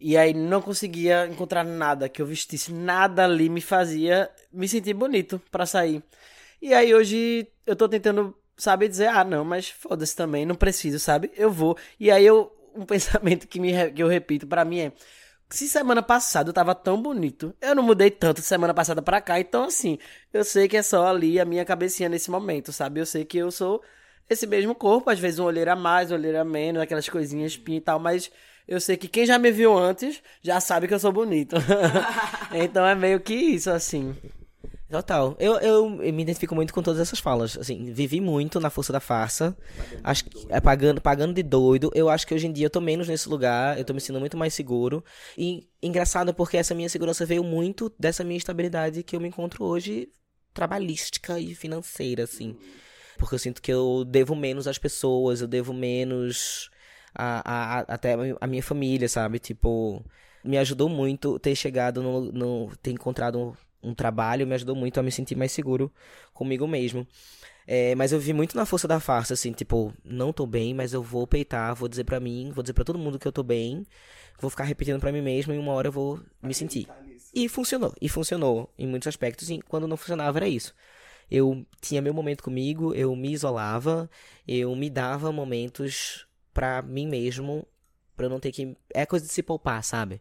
e 0.00 0.16
aí 0.16 0.34
não 0.34 0.60
conseguia 0.60 1.28
encontrar 1.28 1.62
nada 1.62 2.08
que 2.08 2.20
eu 2.20 2.26
vestisse, 2.26 2.72
nada 2.72 3.26
ali 3.26 3.48
me 3.48 3.60
fazia 3.60 4.28
me 4.52 4.66
sentir 4.66 4.92
bonito 4.92 5.40
para 5.52 5.64
sair. 5.66 6.02
E 6.60 6.74
aí 6.74 6.92
hoje 6.92 7.46
eu 7.64 7.76
tô 7.76 7.88
tentando, 7.88 8.36
sabe, 8.56 8.88
dizer, 8.88 9.06
ah, 9.06 9.22
não, 9.22 9.44
mas 9.44 9.70
foda-se 9.70 10.16
também, 10.16 10.44
não 10.44 10.56
preciso, 10.56 10.98
sabe? 10.98 11.30
Eu 11.36 11.52
vou. 11.52 11.78
E 12.00 12.10
aí 12.10 12.26
eu 12.26 12.52
um 12.74 12.84
pensamento 12.86 13.46
que 13.46 13.60
me 13.60 13.92
que 13.92 14.02
eu 14.02 14.08
repito 14.08 14.48
para 14.48 14.64
mim 14.64 14.80
é 14.80 14.92
se 15.50 15.68
semana 15.68 16.02
passada 16.02 16.50
eu 16.50 16.54
tava 16.54 16.74
tão 16.74 17.00
bonito, 17.00 17.54
eu 17.60 17.74
não 17.74 17.82
mudei 17.82 18.10
tanto 18.10 18.40
de 18.40 18.46
semana 18.46 18.72
passada 18.72 19.02
pra 19.02 19.20
cá, 19.20 19.40
então 19.40 19.64
assim, 19.64 19.98
eu 20.32 20.44
sei 20.44 20.68
que 20.68 20.76
é 20.76 20.82
só 20.82 21.06
ali 21.06 21.40
a 21.40 21.44
minha 21.44 21.64
cabecinha 21.64 22.08
nesse 22.08 22.30
momento, 22.30 22.72
sabe? 22.72 23.00
Eu 23.00 23.06
sei 23.06 23.24
que 23.24 23.38
eu 23.38 23.50
sou 23.50 23.82
esse 24.28 24.46
mesmo 24.46 24.74
corpo, 24.74 25.10
às 25.10 25.18
vezes 25.18 25.40
um 25.40 25.44
olheiro 25.44 25.72
a 25.72 25.76
mais, 25.76 26.10
um 26.10 26.14
olheiro 26.14 26.40
a 26.40 26.44
menos, 26.44 26.80
aquelas 26.80 27.08
coisinhas 27.08 27.52
espinha 27.52 27.78
e 27.78 27.80
tal, 27.80 27.98
mas 27.98 28.30
eu 28.68 28.80
sei 28.80 28.96
que 28.96 29.08
quem 29.08 29.26
já 29.26 29.38
me 29.38 29.50
viu 29.50 29.76
antes 29.76 30.22
já 30.40 30.60
sabe 30.60 30.86
que 30.86 30.94
eu 30.94 31.00
sou 31.00 31.12
bonito. 31.12 31.56
então 32.54 32.86
é 32.86 32.94
meio 32.94 33.18
que 33.20 33.34
isso, 33.34 33.70
assim. 33.70 34.14
Total. 34.90 35.36
Eu, 35.38 35.54
eu, 35.60 36.02
eu, 36.02 36.12
me 36.12 36.22
identifico 36.22 36.52
muito 36.52 36.74
com 36.74 36.82
todas 36.82 37.00
essas 37.00 37.20
falas. 37.20 37.56
Assim, 37.56 37.92
vivi 37.92 38.20
muito 38.20 38.58
na 38.58 38.70
força 38.70 38.92
da 38.92 38.98
farsa. 38.98 39.56
Acho 40.02 40.24
que, 40.24 40.46
é, 40.48 40.60
pagando, 40.60 41.00
pagando 41.00 41.32
de 41.32 41.44
doido. 41.44 41.92
Eu 41.94 42.08
acho 42.08 42.26
que 42.26 42.34
hoje 42.34 42.48
em 42.48 42.52
dia 42.52 42.66
eu 42.66 42.70
tô 42.70 42.80
menos 42.80 43.06
nesse 43.06 43.28
lugar. 43.28 43.78
Eu 43.78 43.84
tô 43.84 43.94
me 43.94 44.00
sentindo 44.00 44.18
muito 44.18 44.36
mais 44.36 44.52
seguro. 44.52 45.04
E 45.38 45.68
engraçado 45.80 46.34
porque 46.34 46.56
essa 46.56 46.74
minha 46.74 46.88
segurança 46.88 47.24
veio 47.24 47.44
muito 47.44 47.92
dessa 47.96 48.24
minha 48.24 48.36
estabilidade 48.36 49.04
que 49.04 49.14
eu 49.14 49.20
me 49.20 49.28
encontro 49.28 49.64
hoje 49.64 50.08
trabalhística 50.52 51.38
e 51.38 51.54
financeira, 51.54 52.24
assim. 52.24 52.56
Porque 53.16 53.36
eu 53.36 53.38
sinto 53.38 53.62
que 53.62 53.72
eu 53.72 54.04
devo 54.04 54.34
menos 54.34 54.66
às 54.66 54.76
pessoas, 54.76 55.40
eu 55.40 55.46
devo 55.46 55.72
menos 55.72 56.68
a, 57.14 57.42
a, 57.48 57.78
a 57.78 57.80
até 57.80 58.16
a 58.40 58.46
minha 58.48 58.62
família, 58.62 59.08
sabe? 59.08 59.38
Tipo, 59.38 60.04
me 60.44 60.58
ajudou 60.58 60.88
muito 60.88 61.38
ter 61.38 61.54
chegado 61.54 62.02
no, 62.02 62.32
no 62.32 62.76
ter 62.82 62.90
encontrado 62.90 63.56
um 63.82 63.94
trabalho 63.94 64.46
me 64.46 64.54
ajudou 64.54 64.76
muito 64.76 64.98
a 64.98 65.02
me 65.02 65.10
sentir 65.10 65.36
mais 65.36 65.52
seguro 65.52 65.92
comigo 66.32 66.66
mesmo. 66.66 67.06
É, 67.66 67.94
mas 67.94 68.12
eu 68.12 68.18
vi 68.18 68.32
muito 68.32 68.56
na 68.56 68.66
força 68.66 68.88
da 68.88 68.98
farsa, 68.98 69.34
assim, 69.34 69.52
tipo, 69.52 69.92
não 70.04 70.32
tô 70.32 70.46
bem, 70.46 70.74
mas 70.74 70.92
eu 70.92 71.02
vou 71.02 71.26
peitar, 71.26 71.74
vou 71.74 71.88
dizer 71.88 72.04
pra 72.04 72.18
mim, 72.18 72.50
vou 72.52 72.62
dizer 72.62 72.72
pra 72.72 72.84
todo 72.84 72.98
mundo 72.98 73.18
que 73.18 73.28
eu 73.28 73.32
tô 73.32 73.42
bem, 73.42 73.86
vou 74.40 74.50
ficar 74.50 74.64
repetindo 74.64 74.98
pra 74.98 75.12
mim 75.12 75.22
mesmo 75.22 75.52
e 75.52 75.58
uma 75.58 75.72
hora 75.72 75.88
eu 75.88 75.92
vou 75.92 76.20
me 76.42 76.52
sentir. 76.52 76.88
E 77.32 77.48
funcionou, 77.48 77.94
e 78.00 78.08
funcionou 78.08 78.72
em 78.76 78.88
muitos 78.88 79.06
aspectos, 79.06 79.50
e 79.50 79.60
quando 79.60 79.86
não 79.86 79.96
funcionava 79.96 80.38
era 80.38 80.48
isso. 80.48 80.74
Eu 81.30 81.64
tinha 81.80 82.02
meu 82.02 82.12
momento 82.12 82.42
comigo, 82.42 82.92
eu 82.92 83.14
me 83.14 83.32
isolava, 83.32 84.10
eu 84.48 84.74
me 84.74 84.90
dava 84.90 85.30
momentos 85.30 86.26
pra 86.52 86.82
mim 86.82 87.06
mesmo, 87.06 87.64
pra 88.16 88.26
eu 88.26 88.30
não 88.30 88.40
ter 88.40 88.50
que. 88.50 88.76
É 88.92 89.06
coisa 89.06 89.24
de 89.24 89.32
se 89.32 89.44
poupar, 89.44 89.84
sabe? 89.84 90.20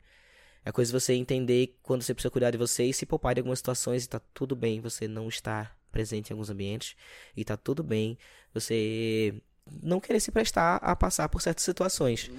É 0.66 0.72
coisa 0.72 0.92
de 0.92 1.00
você 1.00 1.14
entender 1.14 1.78
quando 1.82 2.02
você 2.02 2.14
precisa 2.14 2.32
cuidar 2.32 2.52
de 2.52 2.58
você 2.58 2.86
e 2.86 2.94
se 2.94 3.06
poupar 3.06 3.34
de 3.34 3.40
algumas 3.40 3.60
situações 3.60 4.06
e 4.06 4.10
tá 4.10 4.22
tudo 4.34 4.56
bem 4.56 4.82
você 4.82 5.08
não 5.08 5.28
estar 5.28 5.78
presente 5.92 6.30
em 6.30 6.34
alguns 6.34 6.50
ambientes 6.50 6.96
e 7.36 7.44
tá 7.44 7.58
tudo 7.58 7.84
bem 7.84 8.18
você 8.54 9.34
não 9.82 10.00
querer 10.00 10.20
se 10.20 10.32
prestar 10.32 10.78
a 10.78 10.96
passar 10.96 11.30
por 11.30 11.42
certas 11.42 11.64
situações. 11.64 12.30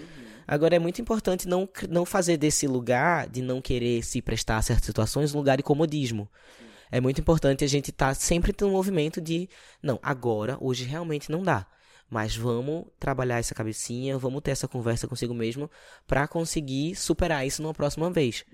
Agora 0.46 0.74
é 0.74 0.78
muito 0.78 1.00
importante 1.00 1.46
não, 1.46 1.68
não 1.88 2.04
fazer 2.04 2.36
desse 2.36 2.66
lugar 2.66 3.28
de 3.28 3.40
não 3.40 3.60
querer 3.60 4.04
se 4.04 4.20
prestar 4.20 4.56
a 4.58 4.62
certas 4.62 4.86
situações 4.86 5.34
um 5.34 5.38
lugar 5.38 5.56
de 5.56 5.62
comodismo. 5.62 6.28
É 6.90 7.00
muito 7.00 7.20
importante 7.20 7.64
a 7.64 7.68
gente 7.68 7.90
estar 7.90 8.14
sempre 8.14 8.52
no 8.60 8.70
movimento 8.70 9.20
de, 9.20 9.48
não, 9.80 9.98
agora, 10.02 10.58
hoje 10.60 10.84
realmente 10.84 11.30
não 11.30 11.42
dá. 11.42 11.66
Mas 12.11 12.36
vamos 12.36 12.86
trabalhar 12.98 13.38
essa 13.38 13.54
cabecinha, 13.54 14.18
vamos 14.18 14.42
ter 14.42 14.50
essa 14.50 14.66
conversa 14.66 15.06
consigo 15.06 15.32
mesmo 15.32 15.70
pra 16.06 16.26
conseguir 16.26 16.96
superar 16.96 17.46
isso 17.46 17.62
numa 17.62 17.72
próxima 17.72 18.11
vez. 18.11 18.44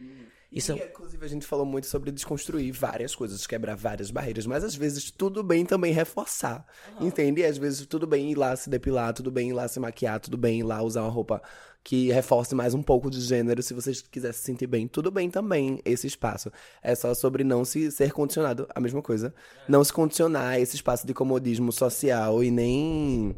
Isso 0.52 0.72
E, 0.72 0.84
inclusive, 0.84 1.24
a 1.24 1.28
gente 1.28 1.46
falou 1.46 1.66
muito 1.66 1.86
sobre 1.86 2.12
desconstruir 2.12 2.72
várias 2.72 3.14
coisas, 3.14 3.46
quebrar 3.46 3.74
várias 3.74 4.10
barreiras, 4.10 4.46
mas 4.46 4.62
às 4.62 4.74
vezes 4.74 5.10
tudo 5.10 5.42
bem 5.42 5.66
também 5.66 5.92
reforçar, 5.92 6.64
entende? 7.00 7.40
E 7.40 7.44
às 7.44 7.58
vezes 7.58 7.86
tudo 7.86 8.06
bem 8.06 8.30
ir 8.30 8.36
lá 8.36 8.54
se 8.54 8.70
depilar, 8.70 9.12
tudo 9.12 9.30
bem 9.30 9.50
ir 9.50 9.52
lá 9.52 9.66
se 9.66 9.80
maquiar, 9.80 10.20
tudo 10.20 10.36
bem 10.36 10.60
ir 10.60 10.62
lá 10.62 10.82
usar 10.82 11.02
uma 11.02 11.10
roupa 11.10 11.42
que 11.86 12.10
reforce 12.10 12.52
mais 12.52 12.74
um 12.74 12.82
pouco 12.82 13.08
de 13.08 13.20
gênero, 13.20 13.62
se 13.62 13.72
você 13.72 13.92
quiser 14.10 14.34
se 14.34 14.40
sentir 14.40 14.66
bem, 14.66 14.88
tudo 14.88 15.08
bem 15.08 15.30
também 15.30 15.80
esse 15.84 16.04
espaço. 16.04 16.50
É 16.82 16.96
só 16.96 17.14
sobre 17.14 17.44
não 17.44 17.64
se 17.64 17.92
ser 17.92 18.10
condicionado, 18.10 18.66
a 18.74 18.80
mesma 18.80 19.00
coisa. 19.00 19.32
Não 19.68 19.84
se 19.84 19.92
condicionar 19.92 20.54
a 20.54 20.58
esse 20.58 20.74
espaço 20.74 21.06
de 21.06 21.14
comodismo 21.14 21.70
social 21.70 22.42
e 22.42 22.50
nem 22.50 23.36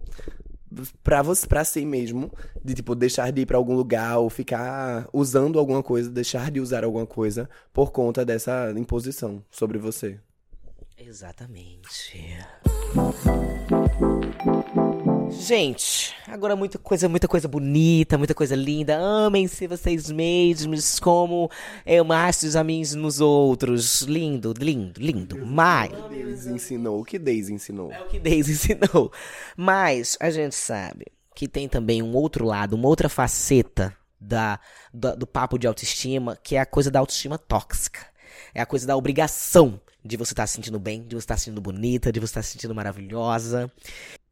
pra 1.04 1.20
você, 1.20 1.46
para 1.46 1.62
si 1.62 1.84
mesmo, 1.84 2.32
de 2.64 2.72
tipo 2.72 2.94
deixar 2.94 3.30
de 3.30 3.42
ir 3.42 3.46
pra 3.46 3.58
algum 3.58 3.74
lugar 3.74 4.16
ou 4.16 4.30
ficar 4.30 5.06
usando 5.12 5.58
alguma 5.58 5.82
coisa, 5.82 6.08
deixar 6.08 6.50
de 6.50 6.58
usar 6.58 6.84
alguma 6.84 7.04
coisa 7.04 7.50
por 7.70 7.92
conta 7.92 8.24
dessa 8.24 8.72
imposição 8.74 9.44
sobre 9.50 9.76
você. 9.76 10.18
Exatamente. 10.96 11.86
Gente, 15.48 16.14
agora 16.26 16.54
muita 16.54 16.78
coisa, 16.78 17.08
muita 17.08 17.26
coisa 17.26 17.48
bonita, 17.48 18.18
muita 18.18 18.34
coisa 18.34 18.54
linda. 18.54 18.98
Amem-se 18.98 19.66
vocês 19.66 20.10
mesmos 20.10 21.00
como 21.00 21.50
amastes 21.98 22.54
a 22.54 22.62
mim 22.62 22.82
nos 22.96 23.18
outros. 23.18 24.02
Lindo, 24.02 24.52
lindo, 24.58 25.00
lindo. 25.00 25.46
Mas 25.46 25.90
Daisy 26.10 26.50
ensinou 26.50 27.00
o 27.00 27.04
que 27.04 27.18
Daisy 27.18 27.54
ensinou. 27.54 27.90
é 27.90 27.98
o 28.02 28.08
que 28.08 28.20
Daisy 28.20 28.52
ensinou. 28.76 29.10
Mas 29.56 30.18
a 30.20 30.28
gente 30.30 30.54
sabe 30.54 31.06
que 31.34 31.48
tem 31.48 31.66
também 31.66 32.02
um 32.02 32.14
outro 32.14 32.44
lado, 32.44 32.74
uma 32.76 32.86
outra 32.86 33.08
faceta 33.08 33.96
da, 34.20 34.60
da- 34.92 35.14
do 35.14 35.26
papo 35.26 35.56
de 35.58 35.66
autoestima, 35.66 36.36
que 36.42 36.56
é 36.56 36.60
a 36.60 36.66
coisa 36.66 36.90
da 36.90 36.98
autoestima 36.98 37.38
tóxica. 37.38 38.00
É 38.54 38.60
a 38.60 38.66
coisa 38.66 38.86
da 38.86 38.94
obrigação 38.94 39.80
de 40.04 40.14
você 40.18 40.34
estar 40.34 40.46
se 40.46 40.56
sentindo 40.56 40.78
bem, 40.78 41.04
de 41.04 41.16
você 41.16 41.24
estar 41.24 41.38
se 41.38 41.44
sentindo 41.44 41.62
bonita, 41.62 42.12
de 42.12 42.20
você 42.20 42.32
estar 42.32 42.42
se 42.42 42.50
sentindo 42.52 42.74
maravilhosa. 42.74 43.72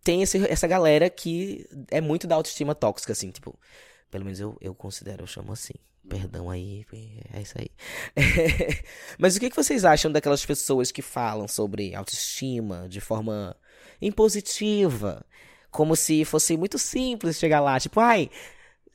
Tem 0.07 0.23
esse- 0.23 0.47
essa 0.49 0.69
galera 0.69 1.11
que 1.11 1.67
é 1.91 2.01
muito 2.01 2.27
da 2.29 2.37
autoestima 2.37 2.75
tóxica, 2.77 3.13
assim, 3.13 3.31
tipo. 3.33 3.59
Pelo 4.09 4.25
menos 4.25 4.39
eu, 4.39 4.57
eu 4.61 4.73
considero, 4.73 5.25
eu 5.25 5.27
chamo 5.27 5.53
assim. 5.53 5.75
Perdão 6.09 6.49
aí, 6.49 6.87
é 7.35 7.41
isso 7.43 7.55
aí. 7.59 7.69
Mas 9.19 9.35
o 9.35 9.41
que, 9.41 9.51
que 9.51 9.57
vocês 9.57 9.85
acham 9.85 10.13
daquelas 10.13 10.47
pessoas 10.47 10.93
que 10.93 11.03
falam 11.03 11.49
sobre 11.49 11.93
autoestima 11.97 12.87
de 12.89 13.01
forma 13.01 13.57
impositiva? 14.01 15.27
Como 15.73 15.97
se 15.97 16.25
fosse 16.25 16.57
muito 16.57 16.79
simples 16.79 17.37
chegar 17.39 17.59
lá, 17.61 17.79
tipo, 17.81 17.99
ai, 17.99 18.31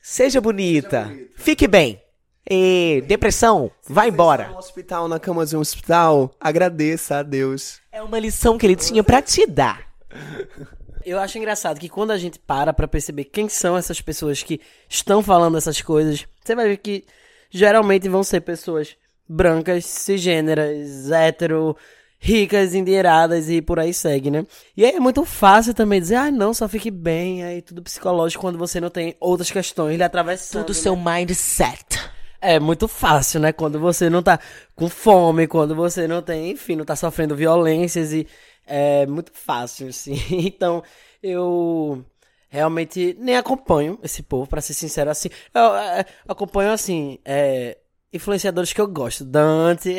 seja 0.00 0.40
bonita, 0.40 1.14
fique 1.36 1.68
bem. 1.68 2.02
E 2.50 3.04
depressão, 3.06 3.70
vai 3.86 4.08
embora. 4.08 4.48
No 4.48 4.56
hospital, 4.56 5.06
na 5.06 5.20
cama 5.20 5.44
de 5.46 5.54
um 5.56 5.60
hospital, 5.60 6.34
agradeça 6.40 7.18
a 7.18 7.22
Deus. 7.22 7.80
É 7.92 8.02
uma 8.02 8.18
lição 8.18 8.56
que 8.56 8.66
ele 8.66 8.74
tinha 8.74 9.04
pra 9.04 9.20
te 9.22 9.46
dar. 9.46 9.86
Eu 11.04 11.18
acho 11.18 11.38
engraçado 11.38 11.78
que 11.78 11.88
quando 11.88 12.10
a 12.10 12.18
gente 12.18 12.38
para 12.38 12.72
pra 12.72 12.88
perceber 12.88 13.24
quem 13.24 13.48
são 13.48 13.76
essas 13.76 14.00
pessoas 14.00 14.42
que 14.42 14.60
estão 14.88 15.22
falando 15.22 15.56
essas 15.56 15.80
coisas, 15.80 16.26
você 16.42 16.54
vai 16.54 16.68
ver 16.68 16.76
que 16.78 17.04
geralmente 17.50 18.08
vão 18.08 18.22
ser 18.22 18.40
pessoas 18.40 18.96
brancas, 19.28 19.84
cisgêneras, 19.84 21.10
hétero, 21.10 21.76
ricas, 22.18 22.74
endinheiradas 22.74 23.50
e 23.50 23.60
por 23.60 23.80
aí 23.80 23.92
segue, 23.92 24.30
né? 24.30 24.46
E 24.76 24.84
aí 24.84 24.92
é 24.92 25.00
muito 25.00 25.24
fácil 25.24 25.74
também 25.74 26.00
dizer, 26.00 26.14
ah, 26.14 26.30
não, 26.30 26.54
só 26.54 26.68
fique 26.68 26.90
bem, 26.90 27.42
aí 27.42 27.60
tudo 27.60 27.82
psicológico 27.82 28.40
quando 28.40 28.58
você 28.58 28.80
não 28.80 28.90
tem 28.90 29.16
outras 29.18 29.50
questões 29.50 29.96
lhe 29.96 30.04
atravessando. 30.04 30.64
Tudo 30.64 30.76
né? 30.76 30.82
seu 30.82 30.96
mindset. 30.96 32.00
É 32.40 32.58
muito 32.58 32.88
fácil, 32.88 33.40
né? 33.40 33.52
Quando 33.52 33.78
você 33.78 34.08
não 34.10 34.22
tá 34.22 34.38
com 34.74 34.88
fome, 34.88 35.46
quando 35.46 35.74
você 35.74 36.06
não 36.06 36.22
tem, 36.22 36.50
enfim, 36.50 36.76
não 36.76 36.84
tá 36.84 36.96
sofrendo 36.96 37.36
violências 37.36 38.12
e 38.12 38.26
é 38.66 39.06
muito 39.06 39.32
fácil, 39.32 39.88
assim. 39.88 40.14
Então, 40.30 40.82
eu 41.22 42.04
realmente 42.48 43.16
nem 43.18 43.36
acompanho 43.36 43.98
esse 44.02 44.22
povo, 44.22 44.46
pra 44.46 44.60
ser 44.60 44.74
sincero, 44.74 45.10
assim. 45.10 45.28
Eu, 45.54 45.74
é, 45.74 46.04
acompanho, 46.28 46.70
assim, 46.72 47.18
é, 47.24 47.78
influenciadores 48.12 48.72
que 48.72 48.80
eu 48.80 48.86
gosto, 48.86 49.24
Dante. 49.24 49.96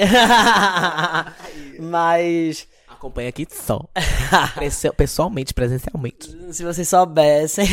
Mas, 1.80 2.68
Acompanha 3.04 3.30
aqui 3.30 3.46
só. 3.50 3.82
Pessoalmente, 4.96 5.54
presencialmente. 5.54 6.54
se 6.54 6.64
vocês 6.64 6.88
soubessem. 6.88 7.66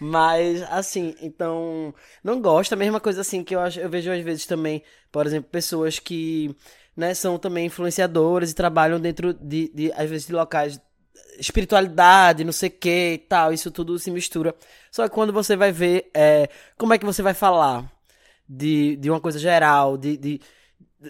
Mas, 0.00 0.62
assim, 0.70 1.14
então, 1.20 1.94
não 2.22 2.40
gosto. 2.40 2.72
A 2.72 2.76
mesma 2.76 3.00
coisa, 3.00 3.20
assim, 3.20 3.44
que 3.44 3.54
eu, 3.54 3.60
acho, 3.60 3.78
eu 3.80 3.88
vejo 3.88 4.10
às 4.10 4.20
vezes 4.22 4.46
também, 4.46 4.82
por 5.12 5.26
exemplo, 5.26 5.50
pessoas 5.50 5.98
que, 5.98 6.54
né, 6.96 7.12
são 7.14 7.38
também 7.38 7.66
influenciadoras 7.66 8.50
e 8.50 8.54
trabalham 8.54 8.98
dentro 8.98 9.34
de, 9.34 9.70
de 9.74 9.92
às 9.92 10.08
vezes, 10.08 10.26
de 10.26 10.32
locais, 10.32 10.80
espiritualidade, 11.38 12.44
não 12.44 12.52
sei 12.52 12.68
o 12.68 12.72
que 12.72 13.12
e 13.14 13.18
tal, 13.18 13.52
isso 13.52 13.70
tudo 13.70 13.98
se 13.98 14.10
mistura. 14.10 14.54
Só 14.90 15.06
que 15.08 15.14
quando 15.14 15.32
você 15.32 15.56
vai 15.56 15.72
ver, 15.72 16.10
é, 16.14 16.48
como 16.78 16.94
é 16.94 16.98
que 16.98 17.04
você 17.04 17.22
vai 17.22 17.34
falar 17.34 17.90
de, 18.48 18.96
de 18.96 19.10
uma 19.10 19.20
coisa 19.20 19.38
geral, 19.38 19.96
de, 19.96 20.16
de, 20.16 20.40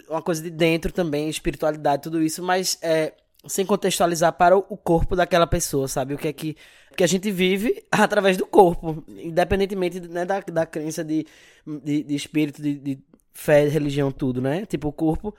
uma 0.09 0.21
coisa 0.21 0.41
de 0.41 0.49
dentro 0.49 0.91
também, 0.91 1.29
espiritualidade, 1.29 2.03
tudo 2.03 2.21
isso, 2.21 2.43
mas 2.43 2.77
é, 2.81 3.13
sem 3.45 3.65
contextualizar 3.65 4.33
para 4.33 4.57
o 4.57 4.65
o 4.69 4.77
corpo 4.77 5.15
daquela 5.15 5.47
pessoa, 5.47 5.87
sabe? 5.87 6.13
O 6.13 6.17
que 6.17 6.27
é 6.27 6.33
que, 6.33 6.57
que 6.95 7.03
a 7.03 7.07
gente 7.07 7.31
vive 7.31 7.85
através 7.91 8.35
do 8.37 8.45
corpo, 8.45 9.03
independentemente 9.07 9.99
né, 10.01 10.25
da, 10.25 10.41
da 10.41 10.65
crença 10.65 11.03
de, 11.03 11.25
de, 11.65 12.03
de 12.03 12.15
espírito, 12.15 12.61
de, 12.61 12.75
de 12.75 12.99
fé, 13.37 13.67
religião, 13.67 14.11
tudo, 14.11 14.41
né? 14.41 14.65
Tipo, 14.65 14.87
o 14.87 14.91
corpo 14.91 15.33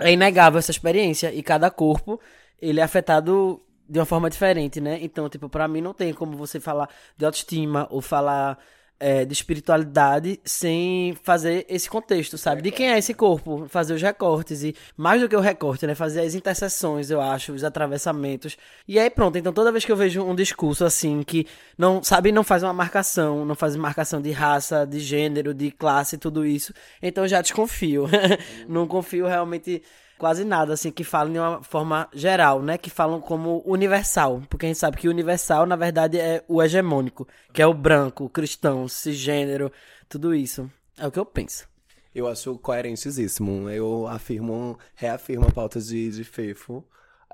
é 0.00 0.10
inegável 0.10 0.58
essa 0.58 0.70
experiência 0.70 1.32
e 1.32 1.42
cada 1.42 1.70
corpo 1.70 2.18
ele 2.60 2.80
é 2.80 2.82
afetado 2.82 3.62
de 3.86 3.98
uma 3.98 4.06
forma 4.06 4.30
diferente, 4.30 4.80
né? 4.80 4.98
Então, 5.02 5.28
tipo, 5.28 5.50
pra 5.50 5.68
mim 5.68 5.82
não 5.82 5.92
tem 5.92 6.14
como 6.14 6.34
você 6.34 6.58
falar 6.58 6.88
de 7.14 7.26
autoestima 7.26 7.86
ou 7.90 8.00
falar 8.00 8.58
é, 9.02 9.24
de 9.24 9.32
espiritualidade 9.32 10.38
sem 10.44 11.18
fazer 11.24 11.66
esse 11.68 11.90
contexto, 11.90 12.38
sabe? 12.38 12.62
De 12.62 12.70
quem 12.70 12.92
é 12.92 12.98
esse 12.98 13.12
corpo, 13.12 13.66
fazer 13.68 13.94
os 13.94 14.00
recortes 14.00 14.62
e 14.62 14.76
mais 14.96 15.20
do 15.20 15.28
que 15.28 15.34
o 15.34 15.40
recorte, 15.40 15.88
né? 15.88 15.94
Fazer 15.94 16.20
as 16.20 16.36
interseções, 16.36 17.10
eu 17.10 17.20
acho, 17.20 17.52
os 17.52 17.64
atravessamentos. 17.64 18.56
E 18.86 19.00
aí 19.00 19.10
pronto, 19.10 19.36
então 19.36 19.52
toda 19.52 19.72
vez 19.72 19.84
que 19.84 19.90
eu 19.90 19.96
vejo 19.96 20.22
um 20.22 20.36
discurso 20.36 20.84
assim 20.84 21.24
que 21.24 21.46
não, 21.76 22.00
sabe, 22.00 22.30
não 22.30 22.44
faz 22.44 22.62
uma 22.62 22.72
marcação, 22.72 23.44
não 23.44 23.56
faz 23.56 23.74
marcação 23.74 24.22
de 24.22 24.30
raça, 24.30 24.86
de 24.86 25.00
gênero, 25.00 25.52
de 25.52 25.72
classe, 25.72 26.16
tudo 26.16 26.46
isso, 26.46 26.72
então 27.02 27.26
já 27.26 27.42
desconfio. 27.42 28.06
não 28.68 28.86
confio 28.86 29.26
realmente 29.26 29.82
quase 30.22 30.44
nada, 30.44 30.74
assim, 30.74 30.92
que 30.92 31.02
falam 31.02 31.32
de 31.32 31.38
uma 31.40 31.64
forma 31.64 32.08
geral, 32.14 32.62
né? 32.62 32.78
Que 32.78 32.88
falam 32.88 33.20
como 33.20 33.60
universal. 33.66 34.40
Porque 34.48 34.66
a 34.66 34.68
gente 34.68 34.78
sabe 34.78 34.96
que 34.96 35.08
universal, 35.08 35.66
na 35.66 35.74
verdade, 35.74 36.16
é 36.16 36.44
o 36.46 36.62
hegemônico, 36.62 37.26
que 37.52 37.60
é 37.60 37.66
o 37.66 37.74
branco, 37.74 38.26
o 38.26 38.28
cristão, 38.28 38.86
cisgênero, 38.86 39.72
tudo 40.08 40.32
isso. 40.32 40.70
É 40.96 41.08
o 41.08 41.10
que 41.10 41.18
eu 41.18 41.26
penso. 41.26 41.68
Eu 42.14 42.28
acho 42.28 42.56
coerentíssimo. 42.58 43.68
Eu 43.68 44.06
afirmo, 44.06 44.78
reafirmo 44.94 45.48
a 45.48 45.50
pauta 45.50 45.80
de, 45.80 46.12
de 46.12 46.22
Fefo. 46.22 46.84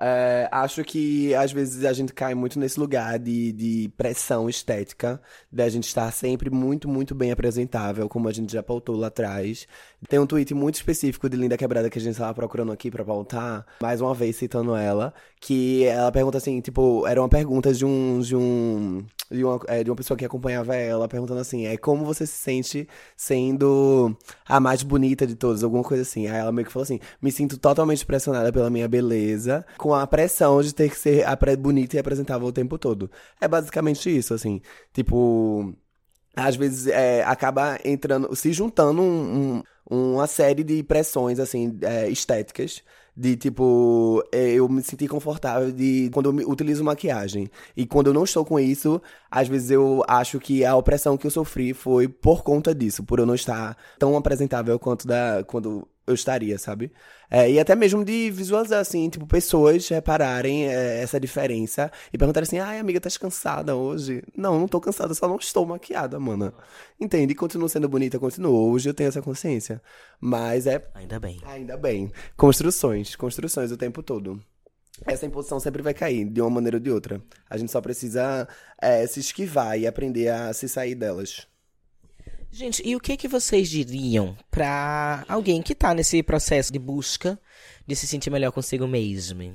É, 0.01 0.47
acho 0.49 0.81
que 0.83 1.35
às 1.35 1.51
vezes 1.51 1.83
a 1.83 1.91
gente 1.91 2.13
cai 2.13 2.33
muito 2.33 2.57
nesse 2.57 2.79
lugar 2.79 3.19
de, 3.19 3.51
de 3.51 3.91
pressão 3.97 4.49
estética, 4.49 5.21
da 5.51 5.67
gente 5.67 5.87
estar 5.87 6.09
sempre 6.11 6.49
muito, 6.49 6.87
muito 6.87 7.13
bem 7.13 7.31
apresentável, 7.31 8.07
como 8.07 8.29
a 8.29 8.31
gente 8.31 8.51
já 8.53 8.63
pautou 8.63 8.95
lá 8.95 9.07
atrás. 9.07 9.67
Tem 10.07 10.17
um 10.17 10.25
tweet 10.25 10.53
muito 10.53 10.75
específico 10.75 11.29
de 11.29 11.35
Linda 11.35 11.57
Quebrada 11.57 11.89
que 11.89 11.99
a 11.99 12.01
gente 12.01 12.13
estava 12.13 12.33
procurando 12.33 12.71
aqui 12.71 12.89
pra 12.89 13.03
pautar, 13.03 13.65
mais 13.81 13.99
uma 13.99 14.13
vez 14.13 14.37
citando 14.37 14.73
ela, 14.75 15.13
que 15.41 15.83
ela 15.83 16.11
pergunta 16.11 16.37
assim, 16.37 16.61
tipo, 16.61 17.05
era 17.05 17.21
uma 17.21 17.27
pergunta 17.27 17.73
de 17.73 17.85
um. 17.85 18.19
de 18.21 18.35
um. 18.35 19.03
de 19.29 19.43
uma, 19.43 19.59
é, 19.67 19.83
de 19.83 19.89
uma 19.89 19.95
pessoa 19.97 20.17
que 20.17 20.23
acompanhava 20.23 20.73
ela, 20.75 21.07
perguntando 21.07 21.41
assim, 21.41 21.65
é 21.67 21.75
como 21.75 22.05
você 22.05 22.25
se 22.25 22.33
sente 22.37 22.87
sendo 23.17 24.15
a 24.47 24.59
mais 24.59 24.83
bonita 24.83 25.27
de 25.27 25.35
todas, 25.35 25.63
alguma 25.63 25.83
coisa 25.83 26.03
assim. 26.03 26.27
Aí 26.27 26.37
ela 26.39 26.51
meio 26.51 26.65
que 26.65 26.71
falou 26.71 26.83
assim: 26.83 26.99
me 27.21 27.31
sinto 27.31 27.57
totalmente 27.57 28.05
pressionada 28.05 28.51
pela 28.53 28.69
minha 28.69 28.87
beleza, 28.87 29.65
com 29.77 29.93
a 29.93 30.07
pressão 30.07 30.61
de 30.61 30.73
ter 30.73 30.89
que 30.89 30.97
ser 30.97 31.27
apre- 31.27 31.57
bonita 31.57 31.97
e 31.97 31.99
apresentável 31.99 32.47
o 32.47 32.53
tempo 32.53 32.77
todo. 32.77 33.11
É 33.41 33.47
basicamente 33.49 34.15
isso, 34.15 34.33
assim. 34.33 34.61
Tipo. 34.93 35.73
às 36.35 36.55
vezes 36.55 36.87
é, 36.87 37.21
acaba 37.23 37.77
entrando, 37.83 38.33
se 38.35 38.53
juntando 38.53 39.01
um, 39.01 39.57
um, 39.57 39.63
uma 39.89 40.27
série 40.27 40.63
de 40.63 40.83
pressões, 40.83 41.39
assim, 41.39 41.77
é, 41.81 42.09
estéticas. 42.09 42.83
De 43.17 43.35
tipo, 43.35 44.23
é, 44.31 44.51
eu 44.53 44.69
me 44.69 44.81
senti 44.81 45.05
confortável 45.05 45.73
de 45.73 46.09
quando 46.13 46.39
eu 46.39 46.49
utilizo 46.49 46.83
maquiagem. 46.85 47.49
E 47.75 47.85
quando 47.85 48.07
eu 48.07 48.13
não 48.13 48.23
estou 48.23 48.45
com 48.45 48.57
isso, 48.57 49.01
às 49.29 49.47
vezes 49.47 49.71
eu 49.71 50.03
acho 50.07 50.39
que 50.39 50.63
a 50.63 50.73
opressão 50.75 51.17
que 51.17 51.27
eu 51.27 51.31
sofri 51.31 51.73
foi 51.73 52.07
por 52.07 52.43
conta 52.43 52.73
disso, 52.73 53.03
por 53.03 53.19
eu 53.19 53.25
não 53.25 53.35
estar 53.35 53.75
tão 53.97 54.15
apresentável 54.15 54.79
quanto 54.79 55.05
da 55.05 55.43
quando 55.45 55.85
eu 56.09 56.15
estaria, 56.15 56.57
sabe? 56.57 56.91
É, 57.29 57.49
e 57.49 57.59
até 57.59 57.75
mesmo 57.75 58.03
de 58.03 58.31
visualizar, 58.31 58.79
assim, 58.79 59.09
tipo, 59.09 59.27
pessoas 59.27 59.87
repararem 59.87 60.67
é, 60.67 61.01
essa 61.01 61.19
diferença 61.19 61.91
e 62.11 62.17
perguntarem 62.17 62.47
assim, 62.47 62.59
ai, 62.59 62.79
amiga, 62.79 62.99
tá 62.99 63.09
cansada 63.19 63.75
hoje? 63.75 64.23
Não, 64.35 64.59
não 64.59 64.67
tô 64.67 64.79
cansada, 64.81 65.13
só 65.13 65.27
não 65.27 65.37
estou 65.37 65.65
maquiada, 65.65 66.19
mana. 66.19 66.53
Entende? 66.99 67.35
Continuo 67.35 67.69
sendo 67.69 67.87
bonita, 67.87 68.17
continuo. 68.17 68.71
Hoje 68.71 68.89
eu 68.89 68.93
tenho 68.93 69.09
essa 69.09 69.21
consciência. 69.21 69.81
Mas 70.19 70.65
é 70.65 70.83
Ainda 70.95 71.19
bem. 71.19 71.39
Ainda 71.45 71.77
bem. 71.77 72.11
Construções, 72.35 73.15
construções 73.15 73.71
o 73.71 73.77
tempo 73.77 74.01
todo. 74.01 74.41
Essa 75.05 75.25
imposição 75.25 75.59
sempre 75.59 75.81
vai 75.81 75.93
cair, 75.93 76.25
de 76.25 76.41
uma 76.41 76.49
maneira 76.49 76.77
ou 76.77 76.81
de 76.81 76.91
outra. 76.91 77.21
A 77.49 77.57
gente 77.57 77.71
só 77.71 77.79
precisa 77.79 78.47
é, 78.81 79.05
se 79.07 79.19
esquivar 79.19 79.79
e 79.79 79.87
aprender 79.87 80.29
a 80.29 80.51
se 80.53 80.67
sair 80.67 80.95
delas. 80.95 81.47
Gente, 82.51 82.81
e 82.85 82.95
o 82.95 82.99
que 82.99 83.15
que 83.15 83.27
vocês 83.27 83.69
diriam 83.69 84.35
pra 84.49 85.23
alguém 85.27 85.61
que 85.61 85.75
tá 85.75 85.93
nesse 85.93 86.23
processo 86.23 86.73
de 86.73 86.79
busca 86.79 87.39
de 87.85 87.95
se 87.95 88.07
sentir 88.07 88.29
melhor 88.31 88.51
consigo 88.51 88.87
mesmo? 88.87 89.53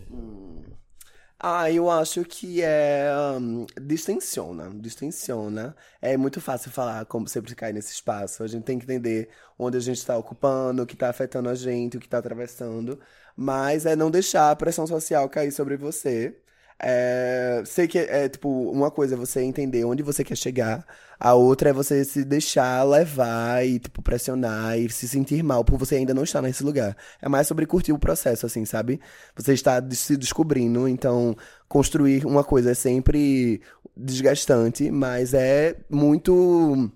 Ah, 1.38 1.70
eu 1.70 1.90
acho 1.90 2.24
que 2.24 2.62
é. 2.62 3.10
hum, 3.38 3.66
distensiona. 3.82 4.70
Distensiona. 4.74 5.76
É 6.00 6.16
muito 6.16 6.40
fácil 6.40 6.70
falar 6.70 7.04
como 7.04 7.28
sempre 7.28 7.54
cai 7.54 7.72
nesse 7.72 7.92
espaço. 7.92 8.42
A 8.42 8.46
gente 8.46 8.64
tem 8.64 8.78
que 8.78 8.84
entender 8.84 9.28
onde 9.58 9.76
a 9.76 9.80
gente 9.80 9.98
está 9.98 10.16
ocupando, 10.16 10.82
o 10.82 10.86
que 10.86 10.94
está 10.94 11.10
afetando 11.10 11.48
a 11.50 11.54
gente, 11.54 11.96
o 11.96 12.00
que 12.00 12.06
está 12.06 12.18
atravessando. 12.18 12.98
Mas 13.36 13.84
é 13.84 13.94
não 13.94 14.10
deixar 14.10 14.50
a 14.50 14.56
pressão 14.56 14.86
social 14.86 15.28
cair 15.28 15.52
sobre 15.52 15.76
você. 15.76 16.34
É, 16.80 17.62
sei 17.64 17.86
que 17.88 17.98
é 17.98 18.28
tipo, 18.28 18.48
uma 18.70 18.90
coisa 18.90 19.14
é 19.14 19.18
você 19.18 19.40
entender 19.42 19.84
onde 19.84 20.02
você 20.02 20.24
quer 20.24 20.36
chegar, 20.36 20.84
a 21.18 21.32
outra 21.34 21.70
é 21.70 21.72
você 21.72 22.04
se 22.04 22.24
deixar 22.24 22.82
levar 22.84 23.64
e, 23.66 23.78
tipo, 23.78 24.02
pressionar 24.02 24.78
e 24.78 24.90
se 24.90 25.08
sentir 25.08 25.42
mal 25.42 25.64
por 25.64 25.78
você 25.78 25.94
ainda 25.96 26.12
não 26.12 26.24
estar 26.24 26.42
nesse 26.42 26.62
lugar. 26.64 26.96
É 27.22 27.28
mais 27.28 27.46
sobre 27.46 27.64
curtir 27.66 27.92
o 27.92 27.98
processo, 27.98 28.44
assim, 28.44 28.64
sabe? 28.64 29.00
Você 29.36 29.54
está 29.54 29.82
se 29.92 30.16
descobrindo, 30.16 30.88
então 30.88 31.36
construir 31.68 32.26
uma 32.26 32.44
coisa 32.44 32.72
é 32.72 32.74
sempre 32.74 33.62
desgastante, 33.96 34.90
mas 34.90 35.32
é 35.34 35.76
muito 35.88 36.90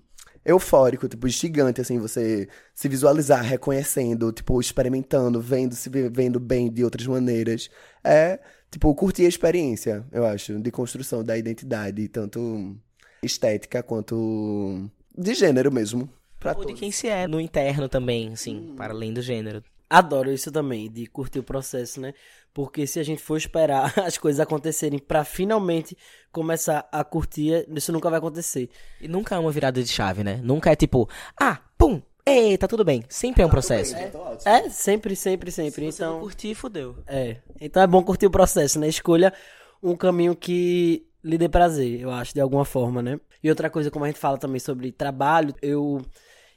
eufórico, 0.45 1.07
tipo, 1.07 1.27
instigante, 1.27 1.81
assim, 1.81 1.99
você 1.99 2.47
se 2.73 2.87
visualizar, 2.87 3.43
reconhecendo, 3.43 4.31
tipo, 4.31 4.59
experimentando, 4.59 5.41
vendo, 5.41 5.75
se 5.75 5.89
ve- 5.89 6.09
vendo 6.09 6.39
bem 6.39 6.71
de 6.71 6.83
outras 6.83 7.05
maneiras. 7.07 7.69
É, 8.03 8.39
tipo, 8.71 8.93
curtir 8.95 9.25
a 9.25 9.29
experiência, 9.29 10.05
eu 10.11 10.25
acho, 10.25 10.59
de 10.59 10.71
construção 10.71 11.23
da 11.23 11.37
identidade, 11.37 12.07
tanto 12.07 12.75
estética 13.23 13.83
quanto 13.83 14.89
de 15.17 15.33
gênero 15.33 15.71
mesmo. 15.71 16.09
Pra 16.39 16.51
Ou 16.51 16.59
de 16.59 16.67
todos. 16.67 16.79
quem 16.79 16.91
se 16.91 17.07
é 17.07 17.27
no 17.27 17.39
interno 17.39 17.89
também, 17.89 18.31
assim, 18.31 18.73
para 18.77 18.93
além 18.93 19.13
do 19.13 19.21
gênero. 19.21 19.63
Adoro 19.89 20.31
isso 20.31 20.51
também, 20.51 20.89
de 20.89 21.07
curtir 21.07 21.39
o 21.39 21.43
processo, 21.43 21.99
né? 21.99 22.13
Porque 22.53 22.85
se 22.85 22.99
a 22.99 23.03
gente 23.03 23.21
for 23.21 23.35
esperar 23.37 23.93
as 23.99 24.17
coisas 24.17 24.39
acontecerem 24.39 24.99
pra 24.99 25.25
finalmente 25.25 25.97
começar 26.31 26.87
a 26.91 27.03
curtir, 27.03 27.65
isso 27.75 27.91
nunca 27.91 28.09
vai 28.09 28.19
acontecer. 28.19 28.69
E 29.01 29.07
nunca 29.07 29.35
é 29.35 29.39
uma 29.39 29.51
virada 29.51 29.83
de 29.83 29.89
chave, 29.89 30.23
né? 30.23 30.39
Nunca 30.43 30.71
é 30.71 30.75
tipo, 30.75 31.09
ah, 31.39 31.59
pum, 31.77 32.01
ei, 32.25 32.57
tá 32.57 32.67
tudo 32.67 32.83
bem. 32.85 33.03
Sempre 33.09 33.43
é 33.43 33.45
um 33.45 33.49
processo. 33.49 33.95
Bem, 33.95 34.09
tô 34.11 34.19
ótimo. 34.19 34.51
É, 34.51 34.69
sempre, 34.69 35.15
sempre, 35.15 35.51
sempre. 35.51 35.91
Se 35.91 36.01
não 36.01 36.09
Então, 36.09 36.19
curtir, 36.19 36.53
fudeu. 36.55 36.95
é. 37.07 37.37
Então 37.59 37.81
é 37.81 37.87
bom 37.87 38.03
curtir 38.03 38.25
o 38.27 38.31
processo, 38.31 38.79
né? 38.79 38.87
Escolha 38.87 39.33
um 39.81 39.95
caminho 39.95 40.35
que 40.35 41.05
lhe 41.23 41.37
dê 41.37 41.49
prazer, 41.49 41.99
eu 42.01 42.11
acho, 42.11 42.33
de 42.33 42.39
alguma 42.41 42.63
forma, 42.65 43.01
né? 43.01 43.19
E 43.43 43.49
outra 43.49 43.69
coisa, 43.69 43.89
como 43.91 44.05
a 44.05 44.07
gente 44.07 44.19
fala 44.19 44.37
também 44.37 44.59
sobre 44.59 44.91
trabalho, 44.91 45.53
eu, 45.61 46.01